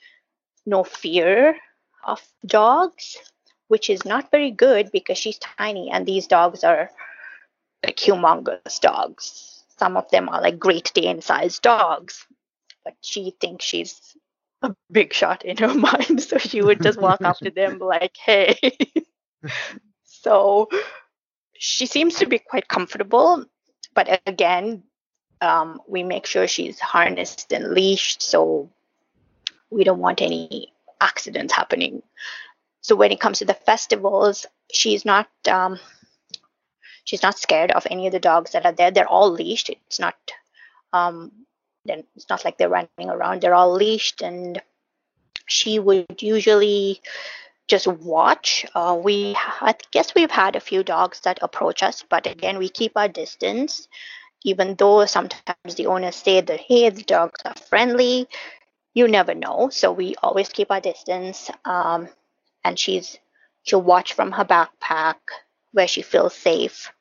no 0.65 0.83
fear 0.83 1.55
of 2.03 2.21
dogs, 2.45 3.17
which 3.67 3.89
is 3.89 4.05
not 4.05 4.31
very 4.31 4.51
good 4.51 4.91
because 4.91 5.17
she's 5.17 5.37
tiny 5.37 5.91
and 5.91 6.05
these 6.05 6.25
dogs 6.25 6.63
are 6.63 6.89
like 7.85 7.97
humongous 7.97 8.79
dogs. 8.79 9.63
Some 9.77 9.95
of 9.95 10.09
them 10.09 10.27
are 10.29 10.41
like 10.41 10.59
Great 10.59 10.91
Dane 10.93 11.21
sized 11.21 11.61
dogs, 11.61 12.25
but 12.83 12.95
she 13.01 13.35
thinks 13.39 13.63
she's 13.63 14.15
a 14.61 14.75
big 14.91 15.13
shot 15.13 15.45
in 15.45 15.57
her 15.57 15.73
mind. 15.73 16.21
So 16.21 16.37
she 16.37 16.61
would 16.61 16.81
just 16.81 16.99
walk 16.99 17.21
up 17.23 17.37
to 17.37 17.51
them 17.51 17.79
like, 17.79 18.15
hey. 18.17 18.57
so 20.03 20.69
she 21.57 21.85
seems 21.85 22.15
to 22.15 22.25
be 22.25 22.39
quite 22.39 22.67
comfortable. 22.67 23.45
But 23.93 24.21
again, 24.25 24.83
um, 25.41 25.81
we 25.87 26.03
make 26.03 26.25
sure 26.25 26.47
she's 26.47 26.79
harnessed 26.79 27.51
and 27.51 27.71
leashed 27.71 28.21
so 28.21 28.69
we 29.69 29.83
don't 29.83 29.99
want 29.99 30.21
any 30.21 30.73
accidents 30.99 31.53
happening. 31.53 32.03
So 32.81 32.95
when 32.95 33.11
it 33.11 33.19
comes 33.19 33.39
to 33.39 33.45
the 33.45 33.53
festivals, 33.53 34.45
she's 34.71 35.05
not 35.05 35.27
um, 35.47 35.79
she's 37.03 37.23
not 37.23 37.37
scared 37.37 37.71
of 37.71 37.87
any 37.89 38.07
of 38.07 38.13
the 38.13 38.19
dogs 38.19 38.51
that 38.51 38.65
are 38.65 38.71
there. 38.71 38.91
They're 38.91 39.07
all 39.07 39.31
leashed. 39.31 39.69
It's 39.69 39.99
not 39.99 40.15
um, 40.93 41.31
then 41.85 42.03
it's 42.15 42.29
not 42.29 42.45
like 42.45 42.57
they're 42.57 42.69
running 42.69 43.09
around. 43.09 43.41
They're 43.41 43.55
all 43.55 43.73
leashed, 43.73 44.21
and 44.21 44.61
she 45.47 45.79
would 45.79 46.21
usually 46.21 47.01
just 47.67 47.87
watch. 47.87 48.65
Uh, 48.75 48.99
we 49.01 49.35
I 49.37 49.75
guess 49.91 50.13
we've 50.15 50.31
had 50.31 50.55
a 50.55 50.59
few 50.61 50.83
dogs 50.83 51.21
that 51.21 51.39
approach 51.41 51.83
us, 51.83 52.03
but 52.09 52.27
again 52.27 52.57
we 52.57 52.69
keep 52.69 52.93
our 52.95 53.07
distance. 53.07 53.87
Even 54.43 54.75
though 54.75 55.05
sometimes 55.05 55.75
the 55.75 55.87
owners 55.87 56.15
say 56.15 56.41
that 56.41 56.59
hey 56.59 56.89
the 56.89 57.03
dogs 57.03 57.41
are 57.45 57.55
friendly, 57.55 58.27
you 58.93 59.07
never 59.07 59.35
know. 59.35 59.69
So 59.71 59.91
we 59.91 60.15
always 60.23 60.49
keep 60.49 60.71
our 60.71 60.81
distance. 60.81 61.51
Um, 61.65 62.09
and 62.63 62.77
she's 62.77 63.17
she'll 63.63 63.81
watch 63.81 64.13
from 64.13 64.31
her 64.31 64.45
backpack 64.45 65.15
where 65.71 65.87
she 65.87 66.01
feels 66.01 66.35
safe. 66.35 66.91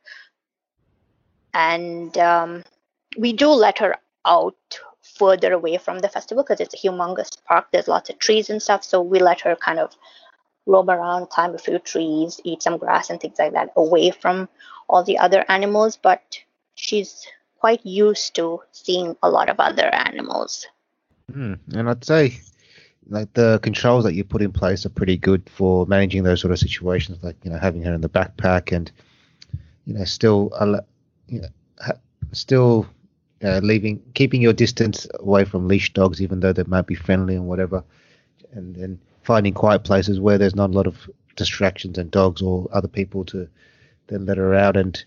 And 1.55 2.17
um, 2.19 2.65
we 3.17 3.33
do 3.33 3.49
let 3.49 3.79
her 3.79 3.97
out 4.29 4.81
further 5.03 5.53
away 5.53 5.79
from 5.79 5.99
the 6.01 6.09
festival 6.09 6.45
because 6.45 6.61
it's 6.61 6.75
a 6.75 6.77
humongous 6.77 7.43
park. 7.45 7.67
There's 7.73 7.89
lots 7.89 8.11
of 8.11 8.19
trees 8.19 8.51
and 8.51 8.63
stuff. 8.63 8.85
So 8.85 9.01
we 9.03 9.19
let 9.19 9.41
her 9.41 9.57
kind 9.57 9.79
of 9.79 9.97
roam 10.67 10.91
around, 10.91 11.31
climb 11.31 11.55
a 11.55 11.59
few 11.59 11.79
trees, 11.79 12.41
eat 12.45 12.63
some 12.63 12.77
grass 12.77 13.11
and 13.11 13.21
things 13.21 13.39
like 13.39 13.55
that 13.55 13.73
away 13.75 14.11
from 14.11 14.49
all 14.89 15.03
the 15.03 15.19
other 15.19 15.45
animals. 15.49 15.97
But 15.97 16.39
she's 16.75 17.27
quite 17.59 17.85
used 17.85 18.35
to 18.37 18.61
seeing 18.73 19.17
a 19.23 19.31
lot 19.31 19.49
of 19.49 19.59
other 19.59 19.87
animals. 19.87 20.67
Mm, 21.33 21.59
and 21.75 21.91
I'd 21.91 22.05
say 22.05 22.41
like 23.09 23.33
the 23.35 23.59
controls 23.63 24.05
that 24.05 24.15
you 24.15 24.25
put 24.25 24.43
in 24.43 24.53
place 24.53 24.85
are 24.85 24.91
pretty 24.91 25.17
good 25.17 25.49
for 25.49 25.87
managing 25.87 26.23
those 26.23 26.41
sort 26.41 26.53
of 26.53 26.59
situations, 26.59 27.23
like 27.23 27.37
you 27.43 27.51
know 27.51 27.59
having 27.59 27.83
her 27.83 27.95
in 27.95 28.01
the 28.01 28.09
backpack 28.09 28.75
and 28.75 28.91
you 29.87 29.95
know 29.95 30.05
still 30.05 30.51
you 31.29 31.41
know 31.41 31.49
still 32.33 32.87
uh, 33.43 33.61
leaving 33.63 34.03
keeping 34.15 34.43
your 34.43 34.53
distance 34.53 35.07
away 35.21 35.45
from 35.45 35.69
leash 35.69 35.93
dogs, 35.93 36.21
even 36.21 36.41
though 36.41 36.53
they 36.53 36.65
might 36.65 36.87
be 36.87 36.95
friendly 36.95 37.35
and 37.35 37.47
whatever, 37.47 37.85
and 38.53 38.75
then 38.75 38.99
finding 39.23 39.55
quiet 39.55 39.85
places 39.85 40.21
where 40.21 40.39
there's 40.39 40.57
not 40.57 40.71
a 40.71 40.73
lot 40.73 40.87
of 40.87 41.09
distractions 41.37 41.99
and 41.99 42.11
dogs 42.11 42.43
or 42.43 42.69
other 42.73 42.89
people 42.89 43.25
to 43.25 43.49
then 44.09 44.27
let 44.27 44.39
her 44.39 44.55
out 44.55 44.77
and 44.77 45.05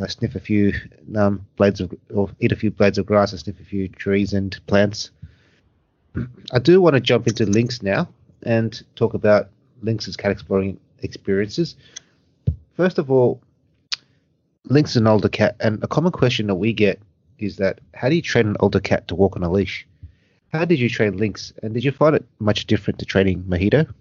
uh, 0.00 0.06
sniff 0.06 0.34
a 0.34 0.40
few 0.40 0.72
um, 1.16 1.44
blades 1.56 1.80
of 1.80 1.92
or 2.14 2.30
eat 2.40 2.52
a 2.52 2.56
few 2.56 2.70
blades 2.70 2.98
of 2.98 3.06
grass 3.06 3.32
and 3.32 3.40
sniff 3.40 3.60
a 3.60 3.64
few 3.64 3.88
trees 3.88 4.32
and 4.32 4.58
plants 4.66 5.10
I 6.52 6.58
do 6.58 6.80
want 6.80 6.94
to 6.94 7.00
jump 7.00 7.26
into 7.26 7.46
Lynx 7.46 7.82
now 7.82 8.08
and 8.42 8.82
talk 8.96 9.14
about 9.14 9.48
Lynx's 9.82 10.16
cat 10.16 10.30
exploring 10.30 10.78
experiences. 11.00 11.76
First 12.76 12.98
of 12.98 13.10
all, 13.10 13.40
Lynx 14.64 14.90
is 14.90 14.96
an 14.96 15.06
older 15.06 15.28
cat, 15.28 15.56
and 15.60 15.82
a 15.82 15.88
common 15.88 16.12
question 16.12 16.46
that 16.48 16.56
we 16.56 16.72
get 16.72 17.00
is 17.38 17.56
that 17.56 17.80
how 17.94 18.08
do 18.08 18.16
you 18.16 18.22
train 18.22 18.46
an 18.48 18.56
older 18.60 18.80
cat 18.80 19.08
to 19.08 19.14
walk 19.14 19.36
on 19.36 19.42
a 19.42 19.50
leash? 19.50 19.86
How 20.52 20.64
did 20.64 20.78
you 20.78 20.88
train 20.88 21.16
Lynx, 21.16 21.52
and 21.62 21.74
did 21.74 21.84
you 21.84 21.92
find 21.92 22.16
it 22.16 22.24
much 22.38 22.66
different 22.66 22.98
to 23.00 23.04
training 23.04 23.44
Mojito? 23.44 23.92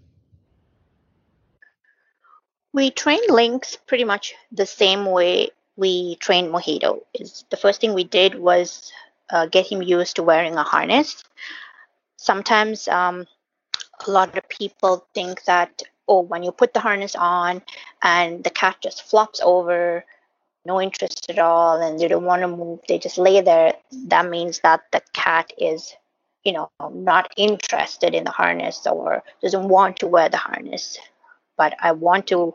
We 2.74 2.92
trained 2.92 3.30
Lynx 3.30 3.76
pretty 3.76 4.04
much 4.04 4.34
the 4.52 4.66
same 4.66 5.06
way 5.06 5.50
we 5.76 6.16
trained 6.16 6.54
Mojito. 6.54 7.02
Is 7.14 7.44
the 7.50 7.58
first 7.58 7.82
thing 7.82 7.94
we 7.94 8.04
did 8.04 8.36
was 8.36 8.92
uh, 9.30 9.48
get 9.48 9.68
him 9.68 9.82
used 9.82 10.16
to 10.16 10.24
wearing 10.24 10.56
a 10.56 10.64
harness 10.64 11.24
sometimes 12.18 12.88
um, 12.90 13.26
a 14.06 14.12
lot 14.12 14.38
of 14.38 14.50
people 14.50 15.08
think 15.14 15.44
that 15.46 15.82
oh 16.08 16.22
when 16.22 16.44
you 16.44 16.52
put 16.52 16.74
the 16.74 16.80
harness 16.80 17.16
on 17.16 17.62
and 18.02 18.44
the 18.44 18.50
cat 18.50 18.76
just 18.82 19.04
flops 19.04 19.40
over 19.44 20.04
no 20.68 20.82
interest 20.82 21.30
at 21.30 21.40
all 21.40 21.82
and 21.82 22.00
they 22.00 22.08
don't 22.08 22.26
want 22.32 22.42
to 22.42 22.48
move 22.48 22.80
they 22.88 23.00
just 23.00 23.18
lay 23.18 23.40
there 23.42 23.74
that 24.14 24.30
means 24.30 24.60
that 24.60 24.82
the 24.92 25.02
cat 25.14 25.52
is 25.58 25.96
you 26.44 26.54
know 26.54 26.70
not 26.94 27.34
interested 27.38 28.14
in 28.14 28.24
the 28.24 28.32
harness 28.32 28.86
or 28.86 29.24
doesn't 29.42 29.68
want 29.68 29.98
to 29.98 30.08
wear 30.08 30.30
the 30.30 30.38
harness. 30.38 30.98
But 31.58 31.76
i 31.82 31.92
want 31.92 32.28
to 32.28 32.54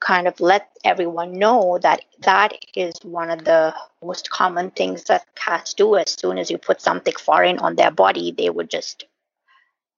kind 0.00 0.28
of 0.28 0.40
let 0.40 0.70
everyone 0.84 1.38
know 1.38 1.78
that 1.82 2.00
that 2.22 2.52
is 2.74 2.94
one 3.02 3.30
of 3.30 3.44
the 3.44 3.74
most 4.02 4.30
common 4.30 4.70
things 4.70 5.04
that 5.04 5.24
cats 5.34 5.72
do. 5.72 5.96
As 5.96 6.10
soon 6.12 6.36
as 6.38 6.50
you 6.50 6.58
put 6.58 6.82
something 6.82 7.14
foreign 7.14 7.58
on 7.58 7.76
their 7.76 7.90
body 7.90 8.30
they 8.30 8.50
would 8.50 8.70
just 8.70 9.04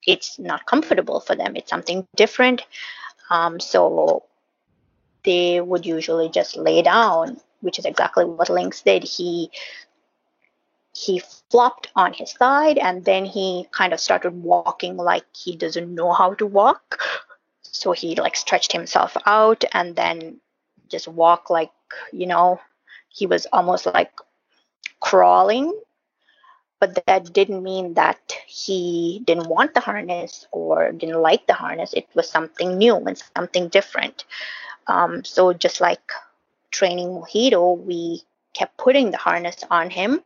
it's 0.06 0.38
not 0.38 0.66
comfortable 0.66 1.20
for 1.20 1.34
them. 1.34 1.56
It's 1.56 1.70
something 1.70 2.06
different. 2.16 2.62
Um, 3.30 3.60
so 3.60 4.24
they 5.28 5.60
would 5.60 5.84
usually 5.86 6.28
just 6.40 6.56
lay 6.56 6.80
down 6.82 7.38
which 7.60 7.78
is 7.78 7.84
exactly 7.84 8.24
what 8.24 8.50
lynx 8.50 8.82
did. 8.82 9.04
He 9.04 9.50
he 10.94 11.22
flopped 11.50 11.88
on 11.94 12.12
his 12.12 12.32
side 12.32 12.78
and 12.78 13.04
then 13.04 13.24
he 13.24 13.68
kind 13.70 13.92
of 13.92 14.00
started 14.00 14.42
walking 14.42 14.96
like 14.96 15.24
he 15.36 15.56
doesn't 15.56 15.94
know 15.94 16.12
how 16.12 16.34
to 16.34 16.46
walk. 16.46 16.98
So 17.62 17.92
he 17.92 18.16
like 18.16 18.36
stretched 18.36 18.72
himself 18.72 19.16
out 19.26 19.64
and 19.72 19.94
then 19.94 20.40
just 20.88 21.06
walked 21.06 21.50
like 21.50 21.70
you 22.12 22.26
know 22.26 22.60
he 23.08 23.26
was 23.26 23.46
almost 23.52 23.86
like 23.86 24.12
crawling. 25.00 25.72
But 26.80 26.94
that 27.06 27.32
didn't 27.32 27.64
mean 27.64 27.94
that 27.94 28.20
he 28.46 29.22
didn't 29.26 29.48
want 29.48 29.74
the 29.74 29.80
harness 29.80 30.46
or 30.52 30.92
didn't 30.92 31.20
like 31.20 31.44
the 31.48 31.54
harness. 31.54 31.92
It 31.92 32.06
was 32.14 32.30
something 32.30 32.78
new 32.78 32.96
and 32.96 33.18
something 33.36 33.66
different 33.68 34.24
um, 34.88 35.24
so 35.24 35.52
just 35.52 35.80
like 35.80 36.12
training 36.70 37.08
mojito 37.08 37.78
we 37.78 38.22
kept 38.54 38.76
putting 38.76 39.10
the 39.10 39.16
harness 39.16 39.64
on 39.70 39.90
him 39.90 40.20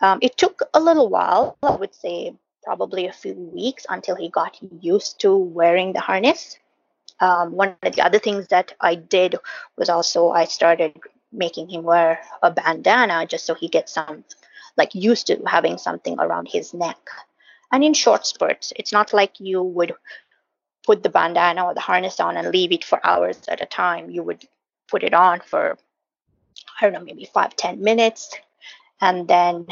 um, 0.00 0.18
it 0.22 0.36
took 0.36 0.62
a 0.74 0.80
little 0.80 1.08
while 1.08 1.56
i 1.62 1.74
would 1.74 1.94
say 1.94 2.34
probably 2.68 3.06
a 3.06 3.12
few 3.12 3.32
weeks 3.32 3.86
until 3.88 4.14
he 4.14 4.28
got 4.28 4.58
used 4.82 5.18
to 5.20 5.34
wearing 5.34 5.94
the 5.94 6.00
harness. 6.00 6.58
Um, 7.18 7.52
one 7.52 7.74
of 7.82 7.94
the 7.94 8.02
other 8.02 8.18
things 8.18 8.48
that 8.48 8.74
I 8.78 8.94
did 8.94 9.36
was 9.78 9.88
also 9.88 10.28
I 10.28 10.44
started 10.44 10.92
making 11.32 11.70
him 11.70 11.82
wear 11.82 12.20
a 12.42 12.50
bandana 12.50 13.24
just 13.26 13.46
so 13.46 13.54
he 13.54 13.68
gets 13.68 13.94
some 13.94 14.22
like 14.76 14.94
used 14.94 15.28
to 15.28 15.42
having 15.46 15.78
something 15.78 16.20
around 16.20 16.48
his 16.48 16.74
neck. 16.74 16.98
And 17.72 17.82
in 17.82 17.94
short 17.94 18.26
spurts, 18.26 18.74
it's 18.76 18.92
not 18.92 19.14
like 19.14 19.40
you 19.40 19.62
would 19.62 19.94
put 20.88 21.02
the 21.02 21.10
bandana 21.10 21.66
or 21.66 21.74
the 21.74 21.88
harness 21.90 22.18
on 22.18 22.38
and 22.38 22.48
leave 22.48 22.72
it 22.72 22.82
for 22.82 22.98
hours 23.06 23.38
at 23.46 23.60
a 23.60 23.66
time. 23.66 24.08
You 24.08 24.22
would 24.22 24.42
put 24.90 25.02
it 25.02 25.12
on 25.12 25.40
for, 25.40 25.76
I 26.80 26.84
don't 26.84 26.94
know, 26.94 27.04
maybe 27.04 27.26
five, 27.26 27.54
ten 27.56 27.82
minutes, 27.82 28.34
and 28.98 29.28
then, 29.28 29.66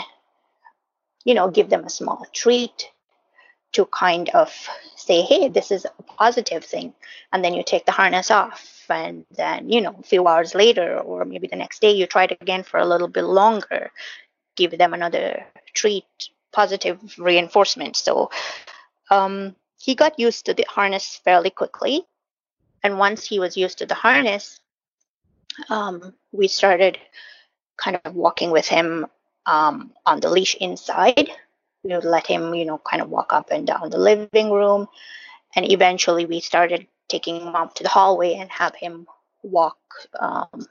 you 1.24 1.32
know, 1.32 1.48
give 1.50 1.70
them 1.70 1.84
a 1.84 1.96
small 2.00 2.26
treat 2.34 2.92
to 3.72 3.86
kind 3.86 4.28
of 4.40 4.52
say, 4.94 5.22
hey, 5.22 5.48
this 5.48 5.70
is 5.70 5.86
a 5.86 6.02
positive 6.02 6.62
thing. 6.62 6.92
And 7.32 7.42
then 7.42 7.54
you 7.54 7.62
take 7.64 7.86
the 7.86 7.92
harness 7.92 8.30
off. 8.30 8.84
And 8.90 9.24
then, 9.30 9.70
you 9.70 9.80
know, 9.80 9.96
a 9.98 10.02
few 10.02 10.28
hours 10.28 10.54
later, 10.54 10.98
or 11.00 11.24
maybe 11.24 11.46
the 11.48 11.56
next 11.56 11.80
day, 11.80 11.92
you 11.92 12.06
try 12.06 12.24
it 12.24 12.36
again 12.42 12.62
for 12.62 12.78
a 12.78 12.90
little 12.92 13.08
bit 13.08 13.24
longer, 13.24 13.90
give 14.54 14.76
them 14.76 14.92
another 14.92 15.46
treat, 15.72 16.04
positive 16.52 16.98
reinforcement. 17.18 17.96
So 17.96 18.30
um, 19.10 19.56
he 19.78 19.94
got 19.94 20.18
used 20.18 20.46
to 20.46 20.54
the 20.54 20.66
harness 20.68 21.20
fairly 21.24 21.50
quickly. 21.50 22.04
And 22.82 22.98
once 22.98 23.26
he 23.26 23.38
was 23.38 23.56
used 23.56 23.78
to 23.78 23.86
the 23.86 23.94
harness, 23.94 24.60
um, 25.70 26.14
we 26.32 26.48
started 26.48 26.98
kind 27.76 28.00
of 28.04 28.14
walking 28.14 28.50
with 28.50 28.66
him 28.66 29.06
um, 29.46 29.92
on 30.04 30.20
the 30.20 30.30
leash 30.30 30.54
inside. 30.56 31.30
We 31.82 31.94
would 31.94 32.04
let 32.04 32.26
him, 32.26 32.54
you 32.54 32.64
know, 32.64 32.78
kind 32.78 33.02
of 33.02 33.10
walk 33.10 33.32
up 33.32 33.50
and 33.50 33.66
down 33.66 33.90
the 33.90 33.98
living 33.98 34.50
room. 34.50 34.88
And 35.54 35.70
eventually 35.70 36.26
we 36.26 36.40
started 36.40 36.86
taking 37.08 37.40
him 37.40 37.54
up 37.54 37.74
to 37.74 37.82
the 37.82 37.88
hallway 37.88 38.34
and 38.34 38.50
have 38.50 38.74
him 38.74 39.06
walk 39.42 39.78
um, 40.18 40.66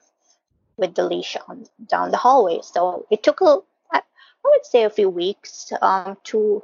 with 0.77 0.95
the 0.95 1.05
leash 1.05 1.37
on 1.47 1.65
down 1.87 2.11
the 2.11 2.17
hallway. 2.17 2.59
So 2.61 3.05
it 3.09 3.23
took 3.23 3.41
a, 3.41 3.59
I 3.91 4.01
would 4.43 4.65
say 4.65 4.83
a 4.83 4.89
few 4.89 5.09
weeks 5.09 5.71
um, 5.81 6.17
to 6.25 6.63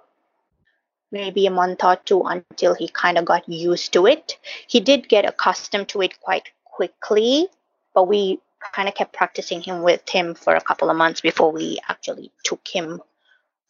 maybe 1.12 1.46
a 1.46 1.52
month 1.52 1.84
or 1.84 1.98
two 1.98 2.24
until 2.24 2.74
he 2.74 2.88
kind 2.88 3.18
of 3.18 3.26
got 3.26 3.48
used 3.48 3.94
to 3.94 4.08
it. 4.08 4.38
He 4.68 4.80
did 4.80 5.10
get 5.10 5.26
accustomed 5.26 5.90
to 5.90 6.02
it 6.02 6.20
quite 6.20 6.50
quickly, 6.64 7.48
but 7.94 8.08
we 8.08 8.40
kind 8.74 8.88
of 8.88 8.96
kept 8.96 9.14
practicing 9.14 9.62
him 9.62 9.82
with 9.82 10.08
him 10.08 10.36
for 10.36 10.56
a 10.56 10.62
couple 10.62 10.90
of 10.90 10.98
months 10.98 11.22
before 11.22 11.52
we 11.52 11.80
actually 11.90 12.32
took 12.44 12.66
him 12.68 13.02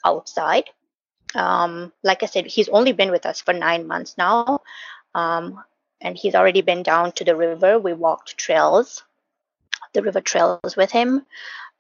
outside. 0.06 0.70
Um, 1.34 1.94
like 2.04 2.24
I 2.24 2.26
said, 2.26 2.46
he's 2.46 2.70
only 2.70 2.92
been 2.92 3.12
with 3.12 3.26
us 3.26 3.42
for 3.42 3.54
nine 3.54 3.88
months 3.88 4.16
now, 4.18 4.62
um, 5.16 5.64
and 6.02 6.18
he's 6.18 6.36
already 6.36 6.62
been 6.62 6.84
down 6.84 7.14
to 7.14 7.24
the 7.24 7.36
river. 7.36 7.80
We 7.80 7.94
walked 7.94 8.38
trails, 8.38 9.04
the 9.94 10.02
river 10.02 10.22
trails 10.22 10.76
with 10.76 10.92
him. 10.92 11.26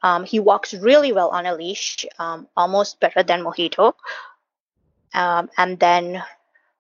Um, 0.04 0.24
he 0.24 0.40
walks 0.40 0.74
really 0.74 1.12
well 1.12 1.30
on 1.30 1.46
a 1.46 1.54
leash, 1.54 2.06
um, 2.18 2.48
almost 2.58 3.00
better 3.00 3.24
than 3.24 3.44
Mojito. 3.44 3.94
Um, 5.14 5.50
and 5.58 5.80
then 5.80 6.24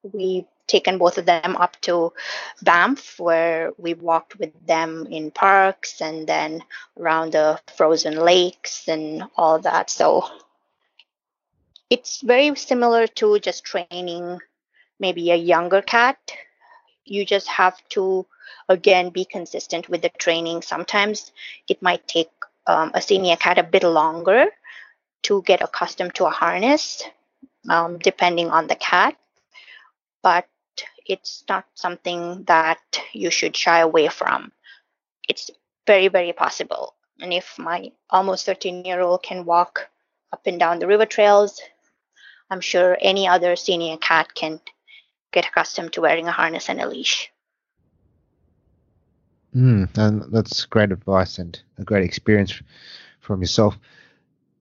we've 0.03 0.45
taken 0.67 0.97
both 0.97 1.17
of 1.17 1.25
them 1.25 1.57
up 1.57 1.79
to 1.81 2.13
Banff, 2.61 3.19
where 3.19 3.71
we 3.77 3.93
walked 3.93 4.39
with 4.39 4.53
them 4.65 5.05
in 5.11 5.31
parks 5.31 6.01
and 6.01 6.25
then 6.25 6.63
around 6.97 7.33
the 7.33 7.59
frozen 7.75 8.15
lakes 8.15 8.87
and 8.87 9.23
all 9.35 9.59
that. 9.59 9.89
So 9.89 10.25
it's 11.89 12.21
very 12.21 12.55
similar 12.55 13.05
to 13.07 13.39
just 13.39 13.65
training 13.65 14.39
maybe 14.99 15.31
a 15.31 15.35
younger 15.35 15.81
cat. 15.81 16.17
You 17.03 17.25
just 17.25 17.47
have 17.47 17.77
to, 17.89 18.25
again, 18.69 19.09
be 19.09 19.25
consistent 19.25 19.89
with 19.89 20.01
the 20.01 20.09
training. 20.09 20.61
Sometimes 20.61 21.33
it 21.67 21.81
might 21.81 22.07
take 22.07 22.31
um, 22.65 22.91
a 22.93 23.01
senior 23.01 23.35
cat 23.35 23.57
a 23.57 23.63
bit 23.63 23.83
longer 23.83 24.45
to 25.23 25.41
get 25.41 25.61
accustomed 25.61 26.15
to 26.15 26.25
a 26.25 26.29
harness 26.29 27.03
um, 27.69 27.97
depending 27.99 28.49
on 28.49 28.67
the 28.67 28.75
cat, 28.75 29.15
but 30.23 30.47
it's 31.05 31.43
not 31.49 31.65
something 31.75 32.43
that 32.45 32.79
you 33.13 33.31
should 33.31 33.55
shy 33.55 33.79
away 33.79 34.07
from. 34.07 34.51
It's 35.27 35.49
very, 35.87 36.07
very 36.07 36.33
possible. 36.33 36.95
And 37.19 37.33
if 37.33 37.57
my 37.59 37.91
almost 38.09 38.45
13 38.45 38.85
year 38.85 39.01
old 39.01 39.23
can 39.23 39.45
walk 39.45 39.89
up 40.31 40.41
and 40.45 40.59
down 40.59 40.79
the 40.79 40.87
river 40.87 41.05
trails, 41.05 41.61
I'm 42.49 42.61
sure 42.61 42.97
any 42.99 43.27
other 43.27 43.55
senior 43.55 43.97
cat 43.97 44.33
can 44.33 44.59
get 45.31 45.47
accustomed 45.47 45.93
to 45.93 46.01
wearing 46.01 46.27
a 46.27 46.31
harness 46.31 46.69
and 46.69 46.81
a 46.81 46.87
leash. 46.87 47.31
Mm, 49.55 49.97
and 49.97 50.33
that's 50.33 50.65
great 50.65 50.91
advice 50.91 51.37
and 51.37 51.61
a 51.77 51.83
great 51.83 52.03
experience 52.03 52.61
from 53.19 53.41
yourself. 53.41 53.77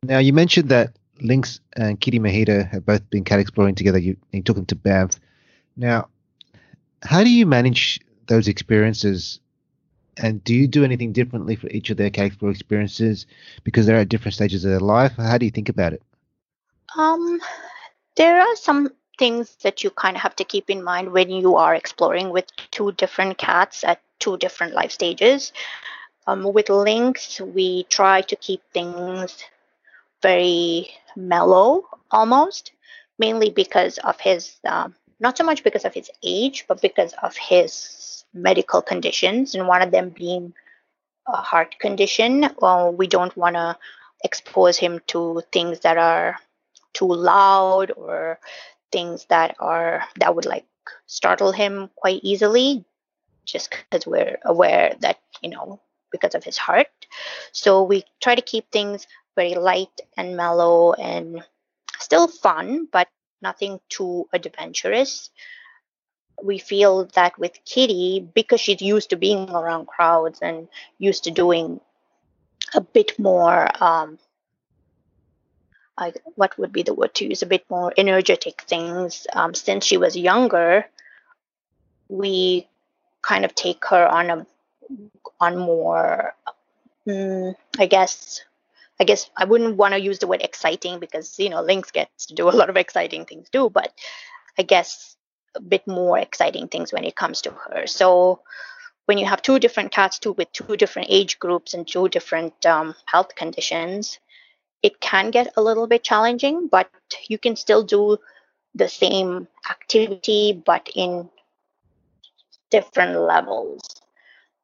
Now, 0.03 0.19
you 0.19 0.33
mentioned 0.33 0.69
that 0.71 0.97
Lynx 1.23 1.61
and 1.75 2.01
Kitty 2.01 2.19
Mojito 2.19 2.69
have 2.71 2.87
both 2.87 3.09
been 3.11 3.25
cat 3.25 3.41
exploring 3.41 3.75
together. 3.75 3.99
You, 3.99 4.17
you 4.33 4.43
took 4.43 4.57
them 4.57 4.67
to 4.67 4.77
Banff. 4.77 5.19
Now, 5.77 6.09
how 7.03 7.25
do 7.25 7.31
you 7.31 7.47
manage 7.47 8.01
those 8.27 8.49
experiences? 8.49 9.41
And 10.17 10.43
do 10.45 10.55
you 10.55 10.67
do 10.67 10.85
anything 10.85 11.13
differently 11.13 11.57
for 11.57 11.69
each 11.69 11.91
of 11.91 11.97
their 11.97 12.11
cat 12.11 12.27
explorer 12.27 12.53
experiences 12.53 13.27
because 13.65 13.87
they're 13.87 13.97
at 13.97 14.09
different 14.09 14.35
stages 14.35 14.65
of 14.65 14.71
their 14.71 14.81
life? 14.81 15.13
How 15.17 15.39
do 15.39 15.47
you 15.47 15.51
think 15.51 15.69
about 15.69 15.93
it? 15.93 16.03
Um, 16.97 17.41
there 18.17 18.41
are 18.41 18.57
some 18.57 18.91
things 19.19 19.57
that 19.63 19.85
you 19.85 19.91
kind 19.91 20.17
of 20.17 20.23
have 20.23 20.37
to 20.37 20.45
keep 20.45 20.71
in 20.71 20.83
mind 20.83 21.13
when 21.13 21.31
you 21.31 21.57
are 21.57 21.75
exploring 21.75 22.31
with 22.31 22.47
two 22.71 22.93
different 22.93 23.39
cats 23.39 23.85
at 23.85 24.01
two 24.19 24.37
different 24.39 24.75
life 24.75 24.91
stages. 24.91 25.53
Um, 26.27 26.53
with 26.53 26.69
Lynx, 26.69 27.41
we 27.41 27.85
try 27.85 28.23
to 28.23 28.37
keep 28.37 28.63
things 28.73 29.45
very 30.23 30.91
mellow 31.17 31.85
almost, 32.11 32.73
mainly 33.19 33.51
because 33.51 33.99
of 33.99 34.19
his, 34.21 34.57
um, 34.65 34.95
not 35.19 35.37
so 35.37 35.45
much 35.45 35.65
because 35.65 35.85
of 35.85 35.95
his 35.95 36.11
age, 36.23 36.65
but 36.69 36.81
because 36.81 37.13
of 37.23 37.37
his 37.37 38.25
medical 38.33 38.81
conditions, 38.83 39.55
and 39.55 39.67
one 39.67 39.83
of 39.83 39.91
them 39.91 40.11
being 40.11 40.53
a 41.27 41.37
heart 41.37 41.79
condition. 41.79 42.51
Well, 42.61 42.93
we 42.93 43.07
don't 43.07 43.37
want 43.37 43.57
to 43.57 43.77
expose 44.25 44.77
him 44.77 45.01
to 45.09 45.43
things 45.53 45.81
that 45.81 45.97
are 45.97 46.37
too 46.93 47.13
loud 47.13 47.93
or 47.97 48.39
things 48.93 49.27
that 49.27 49.57
are 49.61 50.05
that 50.19 50.35
would 50.35 50.47
like 50.47 50.67
startle 51.07 51.53
him 51.53 51.91
quite 51.97 52.21
easily 52.23 52.85
just 53.45 53.71
because 53.71 54.07
we're 54.07 54.39
aware 54.45 54.95
that 55.01 55.19
you 55.43 55.51
know 55.51 55.81
because 56.11 56.35
of 56.35 56.43
his 56.43 56.59
heart 56.59 56.89
so 57.53 57.83
we 57.83 58.05
try 58.21 58.35
to 58.35 58.43
keep 58.43 58.71
things 58.71 59.07
very 59.37 59.55
light 59.55 60.01
and 60.17 60.37
mellow 60.37 60.93
and 60.93 61.43
still 61.99 62.29
fun, 62.29 62.89
but 62.91 63.09
nothing 63.43 63.81
too 63.89 64.29
adventurous. 64.33 65.31
We 66.43 66.59
feel 66.59 67.07
that 67.15 67.39
with 67.39 67.53
Kitty, 67.65 68.27
because 68.35 68.61
she's 68.61 68.81
used 68.81 69.11
to 69.11 69.17
being 69.17 69.51
around 69.51 69.87
crowds 69.87 70.41
and 70.41 70.69
used 70.99 71.25
to 71.25 71.31
doing 71.31 71.81
a 72.75 72.81
bit 72.81 73.19
more, 73.19 73.69
um, 73.83 74.19
I, 75.99 76.15
what 76.37 76.57
would 76.59 76.73
be 76.73 76.83
the 76.83 76.95
word 76.95 77.15
to 77.15 77.27
use, 77.27 77.43
a 77.43 77.47
bit 77.47 77.65
more 77.69 77.93
energetic 77.97 78.63
things 78.63 79.27
um, 79.35 79.55
since 79.55 79.85
she 79.85 79.99
was 79.99 80.17
younger, 80.17 80.87
we 82.09 82.67
kind 83.23 83.45
of 83.45 83.55
take 83.55 83.85
her 83.87 84.07
on 84.09 84.31
a 84.31 84.47
on 85.39 85.57
more, 85.57 86.35
um, 87.07 87.55
I 87.79 87.87
guess, 87.87 88.43
I 89.01 89.05
guess 89.05 89.31
I 89.37 89.47
wouldn't 89.47 89.77
want 89.77 89.95
to 89.95 90.01
use 90.01 90.19
the 90.19 90.27
word 90.27 90.43
exciting 90.43 91.01
because 91.01 91.39
you 91.39 91.49
know 91.49 91.63
Lynx 91.63 91.91
gets 91.91 92.27
to 92.27 92.35
do 92.35 92.49
a 92.49 92.53
lot 92.53 92.69
of 92.69 92.77
exciting 92.77 93.25
things 93.25 93.49
too, 93.49 93.71
but 93.71 93.93
I 94.59 94.63
guess 94.63 95.17
a 95.57 95.61
bit 95.61 95.87
more 95.87 96.19
exciting 96.19 96.69
things 96.69 96.93
when 96.93 97.05
it 97.05 97.17
comes 97.17 97.41
to 97.43 97.51
her. 97.51 97.87
So 97.87 98.41
when 99.07 99.19
you 99.19 99.27
have 99.27 99.43
two 99.43 99.59
different 99.59 99.91
cats, 99.91 100.19
too 100.19 100.33
with 100.33 100.53
two 100.53 100.77
different 100.77 101.09
age 101.11 101.39
groups 101.39 101.75
and 101.75 101.89
two 101.89 102.09
different 102.09 102.67
um, 102.67 102.95
health 103.07 103.35
conditions, 103.35 104.21
it 104.83 105.01
can 105.01 105.31
get 105.31 105.53
a 105.57 105.63
little 105.63 105.87
bit 105.87 106.05
challenging, 106.05 106.69
but 106.69 106.91
you 107.29 107.39
can 107.39 107.57
still 107.57 107.83
do 107.83 108.19
the 108.75 108.89
same 108.89 109.49
activity, 109.69 110.53
but 110.65 110.89
in 110.95 111.29
different 112.71 113.19
levels. 113.19 114.00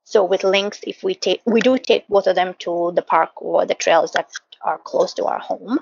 So 0.06 0.24
with 0.24 0.44
Lynx, 0.44 0.78
if 0.84 1.02
we 1.02 1.16
take, 1.16 1.42
we 1.46 1.60
do 1.60 1.76
take 1.78 2.06
both 2.06 2.28
of 2.28 2.36
them 2.36 2.54
to 2.60 2.92
the 2.94 3.02
park 3.02 3.30
or 3.42 3.66
the 3.66 3.74
trails 3.74 4.12
that 4.12 4.30
are 4.62 4.78
close 4.78 5.12
to 5.14 5.24
our 5.24 5.40
home. 5.40 5.80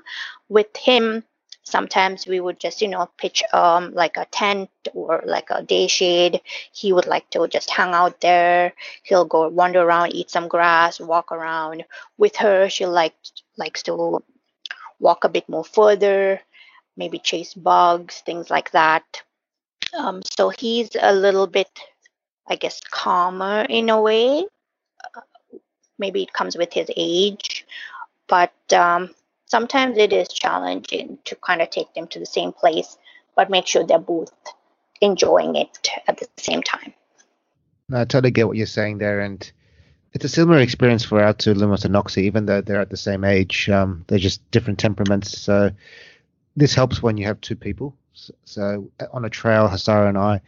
With 0.48 0.74
him, 0.74 1.24
sometimes 1.62 2.26
we 2.26 2.40
would 2.40 2.58
just, 2.58 2.80
you 2.80 2.88
know, 2.88 3.10
pitch 3.18 3.42
um 3.52 3.92
like 3.92 4.16
a 4.16 4.24
tent 4.24 4.70
or 4.94 5.22
like 5.26 5.50
a 5.50 5.62
day 5.62 5.88
shade. 5.88 6.40
He 6.72 6.90
would 6.94 7.06
like 7.06 7.28
to 7.30 7.46
just 7.48 7.68
hang 7.68 7.92
out 7.92 8.22
there. 8.22 8.72
He'll 9.02 9.26
go 9.26 9.46
wander 9.48 9.82
around, 9.82 10.14
eat 10.14 10.30
some 10.30 10.48
grass, 10.48 11.00
walk 11.00 11.30
around. 11.30 11.84
With 12.16 12.36
her, 12.36 12.70
she 12.70 12.86
like 12.86 13.14
likes 13.58 13.82
to 13.84 14.24
walk 15.00 15.24
a 15.24 15.28
bit 15.28 15.46
more 15.50 15.64
further, 15.64 16.40
maybe 16.96 17.18
chase 17.18 17.52
bugs, 17.52 18.22
things 18.24 18.48
like 18.48 18.70
that. 18.70 19.04
Um, 19.92 20.22
so 20.22 20.48
he's 20.48 20.96
a 20.98 21.12
little 21.12 21.46
bit 21.46 21.68
I 22.46 22.56
guess, 22.56 22.80
calmer 22.90 23.62
in 23.68 23.88
a 23.88 24.00
way. 24.00 24.44
Uh, 25.02 25.20
maybe 25.98 26.22
it 26.22 26.32
comes 26.32 26.56
with 26.56 26.72
his 26.72 26.90
age, 26.96 27.66
but 28.28 28.54
um, 28.72 29.14
sometimes 29.46 29.98
it 29.98 30.12
is 30.12 30.28
challenging 30.28 31.18
to 31.24 31.36
kind 31.36 31.62
of 31.62 31.70
take 31.70 31.92
them 31.94 32.06
to 32.08 32.18
the 32.18 32.26
same 32.26 32.52
place, 32.52 32.96
but 33.36 33.50
make 33.50 33.66
sure 33.66 33.84
they're 33.84 33.98
both 33.98 34.32
enjoying 35.00 35.56
it 35.56 35.88
at 36.06 36.18
the 36.18 36.28
same 36.36 36.62
time. 36.62 36.92
I 37.92 38.04
totally 38.04 38.30
get 38.30 38.46
what 38.46 38.56
you're 38.56 38.66
saying 38.66 38.98
there, 38.98 39.20
and 39.20 39.50
it's 40.12 40.24
a 40.24 40.28
similar 40.28 40.58
experience 40.58 41.04
for 41.04 41.22
our 41.22 41.34
two 41.34 41.54
Lumos 41.54 41.84
and 41.84 41.94
Noxie, 41.94 42.22
even 42.22 42.46
though 42.46 42.60
they're 42.60 42.80
at 42.80 42.90
the 42.90 42.96
same 42.96 43.24
age. 43.24 43.68
Um, 43.68 44.04
they're 44.06 44.18
just 44.18 44.48
different 44.50 44.78
temperaments, 44.78 45.38
so 45.38 45.70
this 46.56 46.74
helps 46.74 47.02
when 47.02 47.16
you 47.16 47.26
have 47.26 47.40
two 47.40 47.56
people. 47.56 47.94
So, 48.14 48.34
so 48.44 48.90
on 49.12 49.24
a 49.24 49.30
trail, 49.30 49.68
Hasara 49.68 50.08
and 50.08 50.18
I 50.18 50.40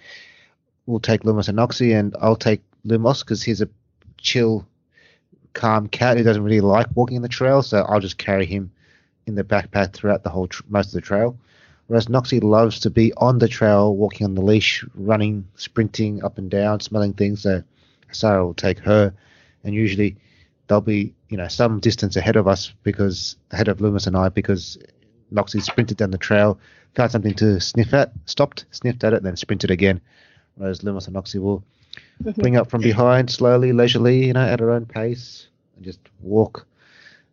will 0.87 1.01
take 1.01 1.23
Lumos 1.23 1.49
and 1.49 1.59
Noxie, 1.59 1.99
and 1.99 2.15
I'll 2.21 2.37
take 2.37 2.63
Lumos 2.87 3.21
because 3.21 3.43
he's 3.43 3.61
a 3.61 3.69
chill, 4.19 4.67
calm 5.53 5.89
cat 5.89 6.17
who 6.17 6.25
doesn't 6.25 6.43
really 6.43 6.61
like 6.61 6.87
walking 6.95 7.17
in 7.17 7.23
the 7.23 7.29
trail. 7.29 7.63
So 7.63 7.83
I'll 7.83 8.01
just 8.01 8.19
carry 8.19 8.47
him 8.47 8.71
in 9.27 9.35
the 9.35 9.45
backpack 9.45 9.93
throughout 9.93 10.23
the 10.23 10.31
whole 10.31 10.47
tr- 10.47 10.63
most 10.69 10.87
of 10.89 10.93
the 10.93 11.01
trail. 11.01 11.37
Whereas 11.89 12.07
Noxie 12.07 12.43
loves 12.43 12.81
to 12.81 12.91
be 12.91 13.13
on 13.17 13.39
the 13.39 13.49
trail, 13.49 13.95
walking 13.95 14.25
on 14.25 14.35
the 14.35 14.43
leash, 14.43 14.85
running, 14.95 15.47
sprinting 15.55 16.25
up 16.25 16.39
and 16.39 16.51
down, 16.51 16.81
smelling 16.81 17.13
things. 17.13 17.43
So 17.43 17.63
Sarah 18.11 18.45
will 18.45 18.55
take 18.55 18.79
her, 18.81 19.15
and 19.63 19.75
usually 19.75 20.17
they'll 20.67 20.81
be 20.81 21.15
you 21.29 21.37
know 21.37 21.49
some 21.49 21.81
distance 21.81 22.17
ahead 22.17 22.37
of 22.37 22.49
us 22.49 22.73
because 22.83 23.37
ahead 23.51 23.69
of 23.69 23.79
Lumos 23.79 24.07
and 24.07 24.17
I 24.17 24.29
because 24.29 24.79
Noxie 25.33 25.63
sprinted 25.63 25.97
down 25.97 26.11
the 26.11 26.19
trail, 26.19 26.59
found 26.95 27.13
something 27.13 27.35
to 27.35 27.61
sniff 27.61 27.95
at, 27.95 28.13
stopped, 28.27 28.65
sniffed 28.71 29.05
at 29.05 29.13
it, 29.13 29.23
then 29.23 29.37
sprinted 29.37 29.71
again. 29.71 30.01
Whereas 30.57 30.81
Lumos 30.81 31.07
and 31.07 31.17
Noxie 31.17 31.41
will 31.41 31.63
Mm-hmm. 32.23 32.41
bring 32.41 32.57
up 32.57 32.71
from 32.71 32.81
behind 32.81 33.31
slowly, 33.31 33.73
leisurely, 33.73 34.27
you 34.27 34.33
know, 34.33 34.41
at 34.47 34.61
her 34.61 34.71
own 34.71 34.87
pace, 34.87 35.49
and 35.77 35.85
just 35.85 36.01
walk 36.21 36.67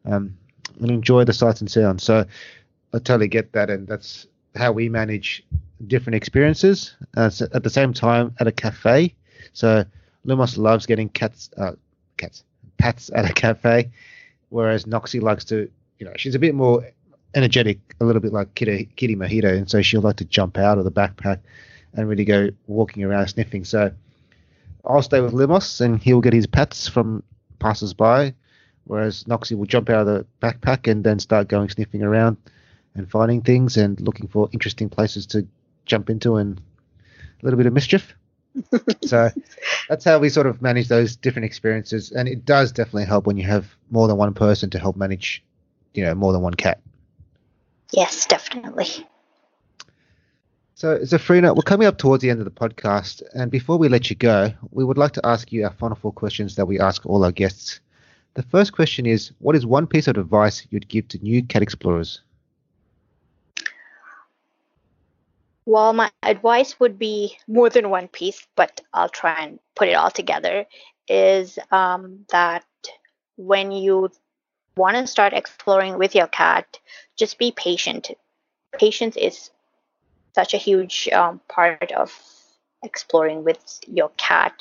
um, 0.06 0.38
and 0.80 0.92
enjoy 0.92 1.24
the 1.24 1.34
sights 1.34 1.62
and 1.62 1.72
sounds. 1.72 2.04
So 2.04 2.26
I 2.94 3.00
totally 3.00 3.28
get 3.28 3.52
that, 3.54 3.70
and 3.70 3.88
that's 3.88 4.28
how 4.56 4.72
we 4.74 4.90
manage 4.90 5.44
different 5.88 6.16
experiences. 6.16 6.96
Uh, 7.16 7.30
so 7.30 7.48
at 7.54 7.64
the 7.64 7.70
same 7.70 7.94
time, 7.94 8.36
at 8.40 8.48
a 8.48 8.52
cafe, 8.52 9.14
so 9.54 9.86
Lumos 10.26 10.58
loves 10.58 10.86
getting 10.86 11.10
cats, 11.10 11.50
uh, 11.58 11.74
cats, 12.18 12.44
pats 12.78 13.10
at 13.16 13.30
a 13.30 13.34
cafe, 13.34 13.90
whereas 14.50 14.86
Noxie 14.86 15.22
likes 15.22 15.46
to, 15.46 15.70
you 16.00 16.06
know, 16.06 16.14
she's 16.18 16.36
a 16.36 16.40
bit 16.40 16.56
more 16.56 16.86
energetic, 17.36 17.80
a 18.02 18.06
little 18.06 18.22
bit 18.22 18.34
like 18.34 18.54
Kitty, 18.56 18.90
Kitty 18.96 19.16
Mojito, 19.16 19.58
and 19.58 19.70
so 19.70 19.82
she'll 19.82 20.02
like 20.02 20.18
to 20.18 20.26
jump 20.26 20.58
out 20.58 20.78
of 20.78 20.84
the 20.84 20.92
backpack 20.92 21.40
and 21.94 22.08
really 22.08 22.26
go 22.26 22.50
walking 22.68 23.04
around 23.04 23.28
sniffing. 23.28 23.66
So 23.66 23.92
I'll 24.86 25.02
stay 25.02 25.22
with 25.22 25.34
Lumos 25.34 25.82
and 25.82 26.02
he'll 26.02 26.22
get 26.22 26.34
his 26.34 26.48
pats 26.48 26.88
from 26.88 27.24
passers-by, 27.60 28.34
whereas 28.86 29.24
Noxie 29.26 29.58
will 29.58 29.66
jump 29.66 29.90
out 29.90 30.08
of 30.08 30.08
the 30.08 30.26
backpack 30.42 30.90
and 30.92 31.04
then 31.04 31.20
start 31.20 31.48
going 31.48 31.70
sniffing 31.70 32.04
around 32.04 32.38
and 32.96 33.10
finding 33.10 33.42
things 33.42 33.78
and 33.78 34.00
looking 34.02 34.28
for 34.28 34.50
interesting 34.52 34.90
places 34.90 35.26
to 35.28 35.48
jump 35.86 36.10
into 36.10 36.36
and 36.36 36.60
a 36.60 37.46
little 37.46 37.58
bit 37.58 37.66
of 37.66 37.74
mischief. 37.74 38.14
so 39.04 39.30
that's 39.90 40.06
how 40.06 40.20
we 40.20 40.30
sort 40.30 40.48
of 40.48 40.62
manage 40.62 40.88
those 40.88 41.16
different 41.16 41.46
experiences, 41.46 42.12
and 42.12 42.28
it 42.28 42.46
does 42.46 42.72
definitely 42.72 43.06
help 43.06 43.26
when 43.26 43.38
you 43.38 43.44
have 43.44 43.76
more 43.90 44.08
than 44.08 44.18
one 44.18 44.34
person 44.34 44.70
to 44.70 44.80
help 44.80 44.96
manage, 44.96 45.44
you 45.94 46.04
know, 46.04 46.14
more 46.14 46.32
than 46.32 46.42
one 46.42 46.54
cat. 46.54 46.80
Yes, 47.92 48.26
definitely. 48.28 49.08
So, 50.76 50.98
Zafrina, 51.00 51.56
we're 51.56 51.62
coming 51.62 51.88
up 51.88 52.00
towards 52.00 52.24
the 52.24 52.32
end 52.32 52.40
of 52.40 52.46
the 52.46 52.52
podcast, 52.52 53.22
and 53.36 53.52
before 53.52 53.78
we 53.78 53.90
let 53.90 54.10
you 54.10 54.16
go, 54.16 54.52
we 54.72 54.84
would 54.84 54.98
like 54.98 55.12
to 55.14 55.26
ask 55.26 55.52
you 55.52 55.66
our 55.66 55.72
final 55.72 55.96
four 55.96 56.12
questions 56.12 56.56
that 56.56 56.66
we 56.66 56.80
ask 56.80 57.06
all 57.06 57.24
our 57.24 57.32
guests. 57.32 57.80
The 58.34 58.42
first 58.42 58.74
question 58.74 59.06
is, 59.06 59.32
what 59.38 59.56
is 59.56 59.68
one 59.68 59.86
piece 59.86 60.08
of 60.08 60.18
advice 60.18 60.66
you'd 60.72 60.88
give 60.88 61.08
to 61.10 61.20
new 61.20 61.44
cat 61.44 61.62
explorers? 61.62 62.22
Well, 65.66 65.94
my 65.94 66.10
advice 66.24 66.80
would 66.80 66.98
be 66.98 67.38
more 67.48 67.70
than 67.70 67.92
one 67.92 68.08
piece, 68.08 68.46
but 68.56 68.82
I'll 68.94 69.10
try 69.10 69.44
and 69.44 69.60
put 69.76 69.90
it 69.90 69.94
all 69.94 70.12
together. 70.12 70.66
Is 71.08 71.60
um, 71.72 72.26
that 72.32 72.66
when 73.36 73.72
you 73.72 74.10
want 74.76 74.98
to 74.98 75.06
start 75.06 75.34
exploring 75.34 76.00
with 76.00 76.16
your 76.16 76.28
cat, 76.28 76.80
just 77.16 77.38
be 77.38 77.52
patient. 77.52 78.10
Patience 78.78 79.16
is 79.16 79.52
such 80.34 80.54
a 80.54 80.58
huge 80.58 81.10
um, 81.10 81.42
part 81.48 81.92
of 81.92 82.14
exploring 82.84 83.44
with 83.44 83.80
your 83.88 84.10
cat 84.18 84.54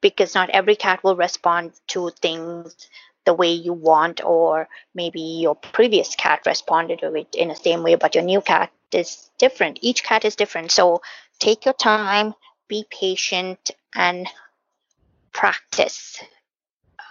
because 0.00 0.34
not 0.34 0.50
every 0.50 0.76
cat 0.76 1.02
will 1.04 1.16
respond 1.16 1.72
to 1.88 2.10
things 2.20 2.88
the 3.26 3.34
way 3.34 3.52
you 3.52 3.72
want, 3.72 4.24
or 4.24 4.68
maybe 4.94 5.20
your 5.20 5.54
previous 5.54 6.14
cat 6.14 6.40
responded 6.46 7.00
to 7.00 7.14
it 7.14 7.34
in 7.34 7.48
the 7.48 7.54
same 7.54 7.82
way, 7.82 7.94
but 7.94 8.14
your 8.14 8.24
new 8.24 8.40
cat 8.40 8.70
is 8.92 9.30
different. 9.38 9.78
Each 9.82 10.02
cat 10.02 10.24
is 10.24 10.36
different. 10.36 10.70
So 10.72 11.02
take 11.38 11.64
your 11.64 11.74
time, 11.74 12.34
be 12.66 12.86
patient, 12.90 13.70
and 13.94 14.26
practice. 15.32 16.18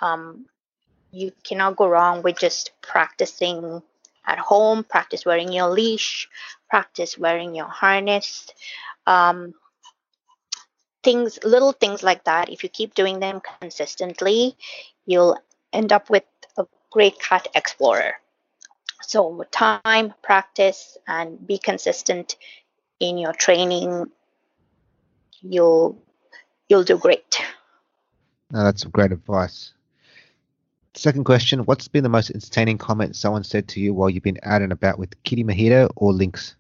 Um, 0.02 0.48
you 1.12 1.32
cannot 1.44 1.76
go 1.76 1.88
wrong 1.88 2.24
with 2.24 2.40
just 2.40 2.72
practicing 2.82 3.82
at 4.26 4.40
home, 4.40 4.84
practice 4.84 5.26
wearing 5.26 5.52
your 5.54 5.70
leash, 5.70 6.28
practice 6.70 7.18
wearing 7.18 7.56
your 7.56 7.68
harness. 7.68 8.48
Um, 9.08 9.54
things, 11.04 11.40
little 11.44 11.72
things 11.72 12.04
like 12.04 12.26
that, 12.26 12.50
if 12.50 12.64
you 12.64 12.70
keep 12.70 12.94
doing 12.94 13.20
them 13.20 13.42
consistently, 13.62 14.56
you'll 15.06 15.38
end 15.74 15.92
up 15.92 16.10
with 16.10 16.24
a 16.58 16.66
great 16.92 17.20
cat 17.20 17.48
explorer. 17.56 18.14
So, 19.02 19.44
time, 19.52 20.14
practice, 20.22 20.98
and 21.08 21.46
be 21.46 21.58
consistent 21.58 22.36
in 23.00 23.18
your 23.18 23.34
training, 23.34 24.06
you'll 25.42 25.98
you'll 26.68 26.84
do 26.84 26.98
great. 26.98 27.42
No, 28.52 28.64
that's 28.64 28.82
some 28.82 28.92
great 28.92 29.12
advice. 29.12 29.74
Second 30.94 31.24
question: 31.24 31.62
What's 31.62 31.88
been 31.88 32.04
the 32.04 32.10
most 32.10 32.30
entertaining 32.30 32.78
comment 32.78 33.16
someone 33.16 33.44
said 33.44 33.68
to 33.70 33.80
you 33.80 33.94
while 33.94 34.10
you've 34.10 34.24
been 34.24 34.40
out 34.44 34.62
and 34.62 34.72
about 34.72 35.00
with 35.00 35.22
Kitty 35.24 35.44
Mojito 35.44 35.90
or 35.96 36.12
Lynx? 36.12 36.56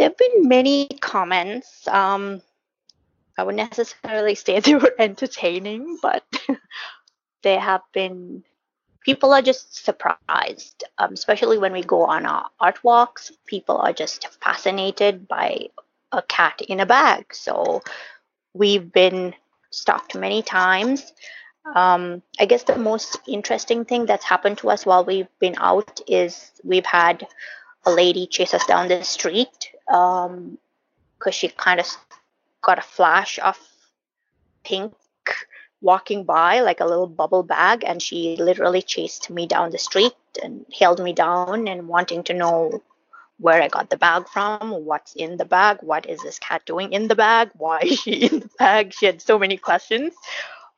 There 0.00 0.08
have 0.08 0.16
been 0.16 0.48
many 0.48 0.88
comments. 1.02 1.86
Um, 1.86 2.40
I 3.36 3.42
wouldn't 3.42 3.68
necessarily 3.68 4.34
say 4.34 4.58
they 4.60 4.74
were 4.74 4.94
entertaining, 4.98 5.98
but 6.00 6.24
there 7.42 7.60
have 7.60 7.82
been 7.92 8.42
people 9.04 9.34
are 9.34 9.42
just 9.42 9.84
surprised, 9.84 10.84
um, 10.96 11.12
especially 11.12 11.58
when 11.58 11.74
we 11.74 11.82
go 11.82 12.06
on 12.06 12.24
our 12.24 12.48
art 12.58 12.82
walks. 12.82 13.30
People 13.44 13.76
are 13.76 13.92
just 13.92 14.26
fascinated 14.42 15.28
by 15.28 15.66
a 16.12 16.22
cat 16.22 16.62
in 16.66 16.80
a 16.80 16.86
bag. 16.86 17.34
So 17.34 17.82
we've 18.54 18.90
been 18.90 19.34
stopped 19.68 20.14
many 20.14 20.40
times. 20.40 21.12
Um, 21.74 22.22
I 22.38 22.46
guess 22.46 22.62
the 22.62 22.78
most 22.78 23.18
interesting 23.28 23.84
thing 23.84 24.06
that's 24.06 24.24
happened 24.24 24.56
to 24.58 24.70
us 24.70 24.86
while 24.86 25.04
we've 25.04 25.38
been 25.40 25.56
out 25.58 26.00
is 26.08 26.52
we've 26.64 26.86
had 26.86 27.26
a 27.84 27.90
lady 27.90 28.26
chase 28.26 28.54
us 28.54 28.64
down 28.64 28.88
the 28.88 29.04
street 29.04 29.69
because 29.90 30.28
um, 30.28 31.32
she 31.32 31.48
kind 31.48 31.80
of 31.80 31.86
got 32.62 32.78
a 32.78 32.82
flash 32.82 33.38
of 33.42 33.58
pink 34.62 34.94
walking 35.80 36.24
by 36.24 36.60
like 36.60 36.80
a 36.80 36.84
little 36.84 37.06
bubble 37.08 37.42
bag 37.42 37.82
and 37.84 38.00
she 38.00 38.36
literally 38.36 38.82
chased 38.82 39.30
me 39.30 39.46
down 39.46 39.70
the 39.70 39.78
street 39.78 40.12
and 40.42 40.64
held 40.78 41.02
me 41.02 41.12
down 41.12 41.66
and 41.66 41.88
wanting 41.88 42.22
to 42.22 42.34
know 42.34 42.82
where 43.38 43.62
I 43.62 43.68
got 43.68 43.88
the 43.88 43.96
bag 43.96 44.28
from, 44.28 44.84
what's 44.84 45.14
in 45.14 45.38
the 45.38 45.46
bag, 45.46 45.78
what 45.80 46.06
is 46.06 46.20
this 46.20 46.38
cat 46.38 46.62
doing 46.66 46.92
in 46.92 47.08
the 47.08 47.16
bag, 47.16 47.50
why 47.56 47.80
is 47.80 47.98
she 48.00 48.12
in 48.28 48.40
the 48.40 48.50
bag. 48.58 48.92
She 48.92 49.06
had 49.06 49.22
so 49.22 49.38
many 49.38 49.56
questions. 49.56 50.14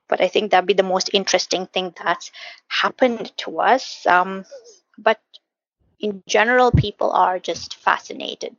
But 0.09 0.21
I 0.21 0.29
think 0.29 0.51
that'd 0.51 0.67
be 0.67 0.75
the 0.75 0.83
most 0.83 1.11
interesting 1.13 1.67
thing 1.67 1.93
that's 2.03 2.31
happened 2.69 3.37
to 3.39 3.61
us. 3.61 4.07
Um, 4.07 4.45
but 4.97 5.19
in 5.99 6.23
general, 6.29 6.71
people 6.71 7.11
are 7.11 7.39
just 7.39 7.77
fascinated 7.77 8.57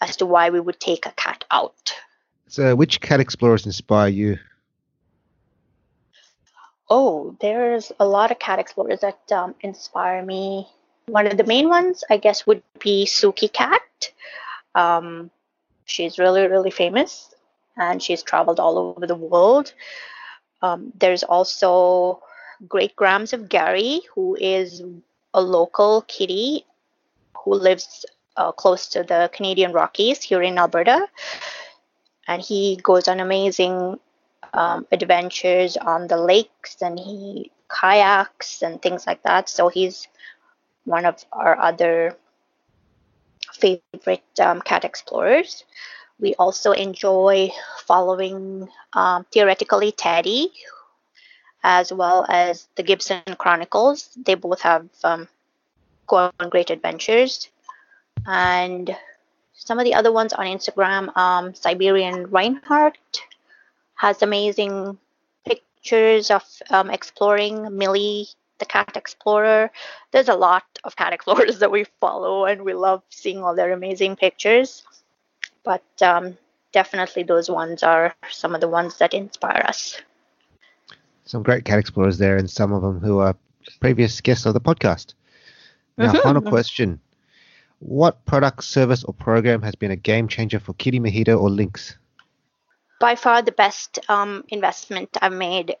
as 0.00 0.16
to 0.16 0.26
why 0.26 0.50
we 0.50 0.60
would 0.60 0.80
take 0.80 1.06
a 1.06 1.12
cat 1.12 1.44
out. 1.50 1.94
So, 2.48 2.74
which 2.74 3.00
cat 3.00 3.20
explorers 3.20 3.66
inspire 3.66 4.08
you? 4.08 4.38
Oh, 6.88 7.36
there's 7.40 7.92
a 7.98 8.06
lot 8.06 8.30
of 8.30 8.38
cat 8.38 8.58
explorers 8.58 9.00
that 9.00 9.32
um, 9.32 9.54
inspire 9.60 10.24
me. 10.24 10.68
One 11.06 11.26
of 11.26 11.36
the 11.36 11.44
main 11.44 11.68
ones, 11.68 12.04
I 12.10 12.18
guess, 12.18 12.46
would 12.46 12.62
be 12.78 13.06
Suki 13.06 13.52
Cat. 13.52 14.12
Um, 14.74 15.30
she's 15.84 16.18
really, 16.18 16.46
really 16.46 16.70
famous 16.70 17.34
and 17.76 18.02
she's 18.02 18.22
traveled 18.22 18.60
all 18.60 18.78
over 18.78 19.06
the 19.06 19.14
world. 19.14 19.72
Um, 20.62 20.92
there's 20.98 21.22
also 21.22 22.22
Great 22.68 22.96
Grams 22.96 23.32
of 23.32 23.48
Gary, 23.48 24.00
who 24.14 24.36
is 24.36 24.82
a 25.32 25.42
local 25.42 26.02
kitty 26.02 26.64
who 27.36 27.54
lives 27.54 28.06
uh, 28.36 28.52
close 28.52 28.88
to 28.88 29.02
the 29.02 29.30
Canadian 29.32 29.72
Rockies 29.72 30.22
here 30.22 30.42
in 30.42 30.58
Alberta. 30.58 31.06
And 32.26 32.40
he 32.40 32.76
goes 32.76 33.08
on 33.08 33.20
amazing 33.20 33.98
um, 34.52 34.86
adventures 34.92 35.76
on 35.76 36.06
the 36.08 36.16
lakes 36.16 36.80
and 36.80 36.98
he 36.98 37.50
kayaks 37.68 38.62
and 38.62 38.80
things 38.80 39.06
like 39.06 39.22
that. 39.22 39.48
So 39.48 39.68
he's 39.68 40.08
one 40.84 41.04
of 41.04 41.24
our 41.32 41.58
other 41.58 42.16
favorite 43.52 44.24
um, 44.40 44.60
cat 44.60 44.84
explorers. 44.84 45.64
We 46.20 46.34
also 46.34 46.72
enjoy 46.72 47.50
following 47.86 48.68
um, 48.92 49.26
theoretically 49.32 49.92
Teddy, 49.92 50.52
as 51.62 51.92
well 51.92 52.24
as 52.28 52.68
the 52.76 52.82
Gibson 52.82 53.22
Chronicles. 53.36 54.10
They 54.16 54.34
both 54.34 54.60
have 54.62 54.88
um, 55.02 55.28
gone 56.06 56.32
on 56.38 56.50
great 56.50 56.70
adventures. 56.70 57.48
And 58.26 58.96
some 59.54 59.78
of 59.78 59.84
the 59.84 59.94
other 59.94 60.12
ones 60.12 60.32
on 60.32 60.46
Instagram, 60.46 61.16
um, 61.16 61.54
Siberian 61.54 62.30
Reinhardt 62.30 62.98
has 63.96 64.22
amazing 64.22 64.98
pictures 65.46 66.30
of 66.30 66.42
um, 66.70 66.90
exploring. 66.90 67.76
Millie, 67.76 68.28
the 68.58 68.64
cat 68.66 68.96
explorer. 68.96 69.70
There's 70.10 70.28
a 70.28 70.34
lot 70.34 70.64
of 70.84 70.96
cat 70.96 71.12
explorers 71.12 71.58
that 71.60 71.70
we 71.70 71.84
follow, 72.00 72.44
and 72.44 72.62
we 72.62 72.74
love 72.74 73.02
seeing 73.10 73.42
all 73.42 73.54
their 73.54 73.72
amazing 73.72 74.16
pictures. 74.16 74.82
But 75.64 75.84
um, 76.02 76.36
definitely, 76.72 77.22
those 77.22 77.50
ones 77.50 77.82
are 77.82 78.14
some 78.30 78.54
of 78.54 78.60
the 78.60 78.68
ones 78.68 78.98
that 78.98 79.14
inspire 79.14 79.64
us. 79.66 80.00
Some 81.24 81.42
great 81.42 81.64
cat 81.64 81.78
explorers 81.78 82.18
there, 82.18 82.36
and 82.36 82.50
some 82.50 82.72
of 82.72 82.82
them 82.82 83.00
who 83.00 83.18
are 83.18 83.36
previous 83.80 84.20
guests 84.20 84.46
of 84.46 84.54
the 84.54 84.60
podcast. 84.60 85.14
Now, 85.96 86.12
mm-hmm. 86.12 86.22
final 86.22 86.42
question. 86.42 87.00
What 87.84 88.24
product, 88.24 88.64
service, 88.64 89.04
or 89.04 89.12
program 89.12 89.60
has 89.60 89.74
been 89.74 89.90
a 89.90 89.96
game 89.96 90.26
changer 90.26 90.58
for 90.58 90.72
Kitty 90.72 91.00
Mojito 91.00 91.38
or 91.38 91.50
Lynx? 91.50 91.98
By 92.98 93.14
far, 93.14 93.42
the 93.42 93.52
best 93.52 93.98
um, 94.08 94.42
investment 94.48 95.14
I've 95.20 95.34
made 95.34 95.76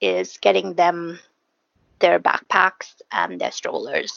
is 0.00 0.38
getting 0.40 0.74
them 0.74 1.18
their 1.98 2.20
backpacks 2.20 2.94
and 3.10 3.40
their 3.40 3.50
strollers. 3.50 4.12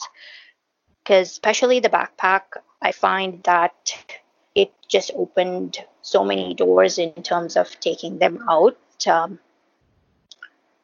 Because, 1.02 1.32
especially 1.32 1.80
the 1.80 1.88
backpack, 1.88 2.42
I 2.80 2.92
find 2.92 3.42
that 3.42 4.16
it 4.54 4.72
just 4.86 5.10
opened 5.16 5.78
so 6.00 6.24
many 6.24 6.54
doors 6.54 6.96
in 6.96 7.12
terms 7.24 7.56
of 7.56 7.68
taking 7.80 8.18
them 8.18 8.38
out. 8.48 8.78
Um, 9.04 9.40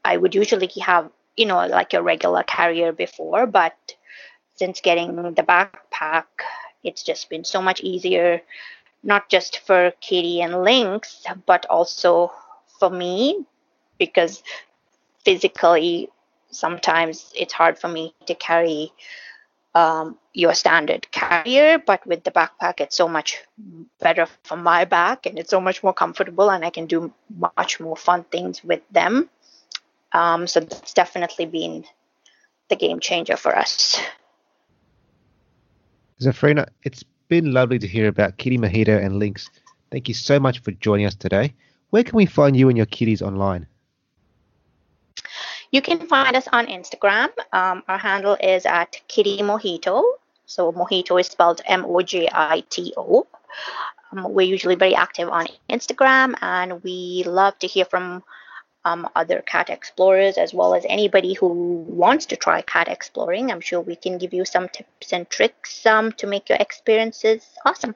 I 0.04 0.16
would 0.16 0.34
usually 0.34 0.70
have, 0.80 1.08
you 1.36 1.46
know, 1.46 1.64
like 1.68 1.94
a 1.94 2.02
regular 2.02 2.42
carrier 2.42 2.90
before, 2.90 3.46
but 3.46 3.94
since 4.58 4.80
getting 4.80 5.14
the 5.14 5.42
backpack, 5.42 6.24
it's 6.82 7.02
just 7.02 7.30
been 7.30 7.44
so 7.44 7.62
much 7.62 7.80
easier, 7.80 8.42
not 9.02 9.28
just 9.28 9.60
for 9.60 9.92
Kitty 10.00 10.42
and 10.42 10.62
Lynx, 10.62 11.24
but 11.46 11.64
also 11.66 12.32
for 12.78 12.90
me, 12.90 13.44
because 13.98 14.42
physically, 15.24 16.08
sometimes 16.50 17.32
it's 17.36 17.52
hard 17.52 17.78
for 17.78 17.88
me 17.88 18.14
to 18.26 18.34
carry 18.34 18.92
um, 19.74 20.16
your 20.32 20.54
standard 20.54 21.10
carrier, 21.12 21.78
but 21.78 22.04
with 22.06 22.24
the 22.24 22.30
backpack, 22.30 22.80
it's 22.80 22.96
so 22.96 23.08
much 23.08 23.38
better 24.00 24.26
for 24.42 24.56
my 24.56 24.84
back 24.84 25.26
and 25.26 25.38
it's 25.38 25.50
so 25.50 25.60
much 25.60 25.82
more 25.82 25.92
comfortable, 25.92 26.50
and 26.50 26.64
I 26.64 26.70
can 26.70 26.86
do 26.86 27.12
much 27.56 27.78
more 27.78 27.96
fun 27.96 28.24
things 28.24 28.64
with 28.64 28.82
them. 28.90 29.28
Um, 30.12 30.46
so 30.46 30.60
that's 30.60 30.94
definitely 30.94 31.46
been 31.46 31.84
the 32.70 32.76
game 32.76 32.98
changer 32.98 33.36
for 33.36 33.56
us. 33.56 34.00
Zafrina, 36.20 36.66
it's 36.82 37.04
been 37.28 37.52
lovely 37.52 37.78
to 37.78 37.86
hear 37.86 38.08
about 38.08 38.38
Kitty 38.38 38.58
Mojito 38.58 39.02
and 39.04 39.18
Lynx. 39.18 39.48
Thank 39.90 40.08
you 40.08 40.14
so 40.14 40.40
much 40.40 40.60
for 40.60 40.72
joining 40.72 41.06
us 41.06 41.14
today. 41.14 41.54
Where 41.90 42.04
can 42.04 42.16
we 42.16 42.26
find 42.26 42.56
you 42.56 42.68
and 42.68 42.76
your 42.76 42.86
kitties 42.86 43.22
online? 43.22 43.66
You 45.70 45.80
can 45.82 46.06
find 46.06 46.34
us 46.34 46.48
on 46.52 46.66
Instagram. 46.66 47.28
Um, 47.52 47.82
our 47.88 47.98
handle 47.98 48.36
is 48.40 48.66
at 48.66 49.00
Kitty 49.08 49.38
Mojito. 49.38 50.02
So 50.46 50.72
Mojito 50.72 51.20
is 51.20 51.26
spelled 51.26 51.60
M 51.66 51.84
O 51.84 52.00
J 52.02 52.28
I 52.32 52.64
T 52.70 52.92
O. 52.96 53.26
Um, 54.12 54.32
we're 54.32 54.46
usually 54.46 54.74
very 54.74 54.94
active 54.94 55.28
on 55.28 55.46
Instagram 55.68 56.34
and 56.40 56.82
we 56.82 57.22
love 57.26 57.58
to 57.58 57.66
hear 57.66 57.84
from 57.84 58.24
um, 58.88 59.08
other 59.14 59.42
cat 59.42 59.68
explorers 59.70 60.38
as 60.38 60.54
well 60.54 60.74
as 60.74 60.84
anybody 60.88 61.34
who 61.34 61.48
wants 62.02 62.26
to 62.26 62.36
try 62.36 62.62
cat 62.62 62.88
exploring. 62.88 63.50
I'm 63.50 63.60
sure 63.60 63.80
we 63.80 63.96
can 63.96 64.18
give 64.18 64.32
you 64.32 64.44
some 64.44 64.68
tips 64.68 65.12
and 65.12 65.28
tricks 65.28 65.84
um, 65.86 66.12
to 66.12 66.26
make 66.26 66.48
your 66.48 66.58
experiences 66.58 67.46
awesome. 67.64 67.94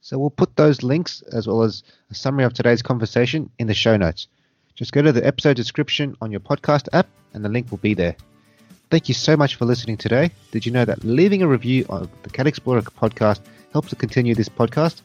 So 0.00 0.18
we'll 0.18 0.30
put 0.30 0.56
those 0.56 0.82
links 0.82 1.22
as 1.32 1.46
well 1.46 1.62
as 1.62 1.82
a 2.10 2.14
summary 2.14 2.44
of 2.44 2.54
today's 2.54 2.82
conversation 2.82 3.50
in 3.58 3.66
the 3.66 3.74
show 3.74 3.96
notes. 3.96 4.28
Just 4.74 4.92
go 4.92 5.02
to 5.02 5.12
the 5.12 5.26
episode 5.26 5.56
description 5.56 6.16
on 6.20 6.30
your 6.30 6.40
podcast 6.40 6.88
app 6.92 7.08
and 7.34 7.44
the 7.44 7.48
link 7.48 7.70
will 7.70 7.78
be 7.78 7.94
there. 7.94 8.16
Thank 8.90 9.08
you 9.08 9.14
so 9.14 9.36
much 9.36 9.56
for 9.56 9.64
listening 9.64 9.96
today. 9.96 10.30
Did 10.52 10.64
you 10.64 10.70
know 10.70 10.84
that 10.84 11.02
leaving 11.02 11.42
a 11.42 11.48
review 11.48 11.86
on 11.88 12.08
the 12.22 12.30
Cat 12.30 12.46
Explorer 12.46 12.82
podcast 12.82 13.40
helps 13.72 13.88
to 13.88 13.96
continue 13.96 14.34
this 14.34 14.48
podcast? 14.48 15.02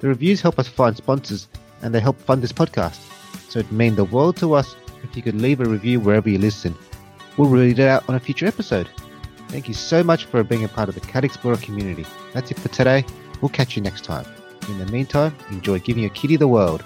The 0.00 0.08
reviews 0.08 0.42
help 0.42 0.58
us 0.58 0.68
find 0.68 0.94
sponsors 0.94 1.48
and 1.80 1.94
they 1.94 2.00
help 2.00 2.18
fund 2.18 2.42
this 2.42 2.52
podcast 2.52 3.00
so 3.54 3.60
it'd 3.60 3.70
mean 3.70 3.94
the 3.94 4.02
world 4.06 4.36
to 4.36 4.52
us 4.52 4.74
if 5.04 5.16
you 5.16 5.22
could 5.22 5.40
leave 5.40 5.60
a 5.60 5.64
review 5.64 6.00
wherever 6.00 6.28
you 6.28 6.38
listen. 6.38 6.74
We'll 7.36 7.48
read 7.48 7.78
it 7.78 7.86
out 7.86 8.08
on 8.08 8.16
a 8.16 8.18
future 8.20 8.46
episode. 8.46 8.88
Thank 9.46 9.68
you 9.68 9.74
so 9.74 10.02
much 10.02 10.24
for 10.24 10.42
being 10.42 10.64
a 10.64 10.68
part 10.68 10.88
of 10.88 10.96
the 10.96 11.00
Cat 11.02 11.24
Explorer 11.24 11.58
community. 11.58 12.04
That's 12.32 12.50
it 12.50 12.58
for 12.58 12.66
today. 12.70 13.04
We'll 13.40 13.50
catch 13.50 13.76
you 13.76 13.82
next 13.82 14.02
time. 14.02 14.26
In 14.66 14.78
the 14.78 14.86
meantime, 14.86 15.36
enjoy 15.50 15.78
giving 15.78 16.02
your 16.02 16.10
kitty 16.10 16.34
the 16.36 16.48
world. 16.48 16.82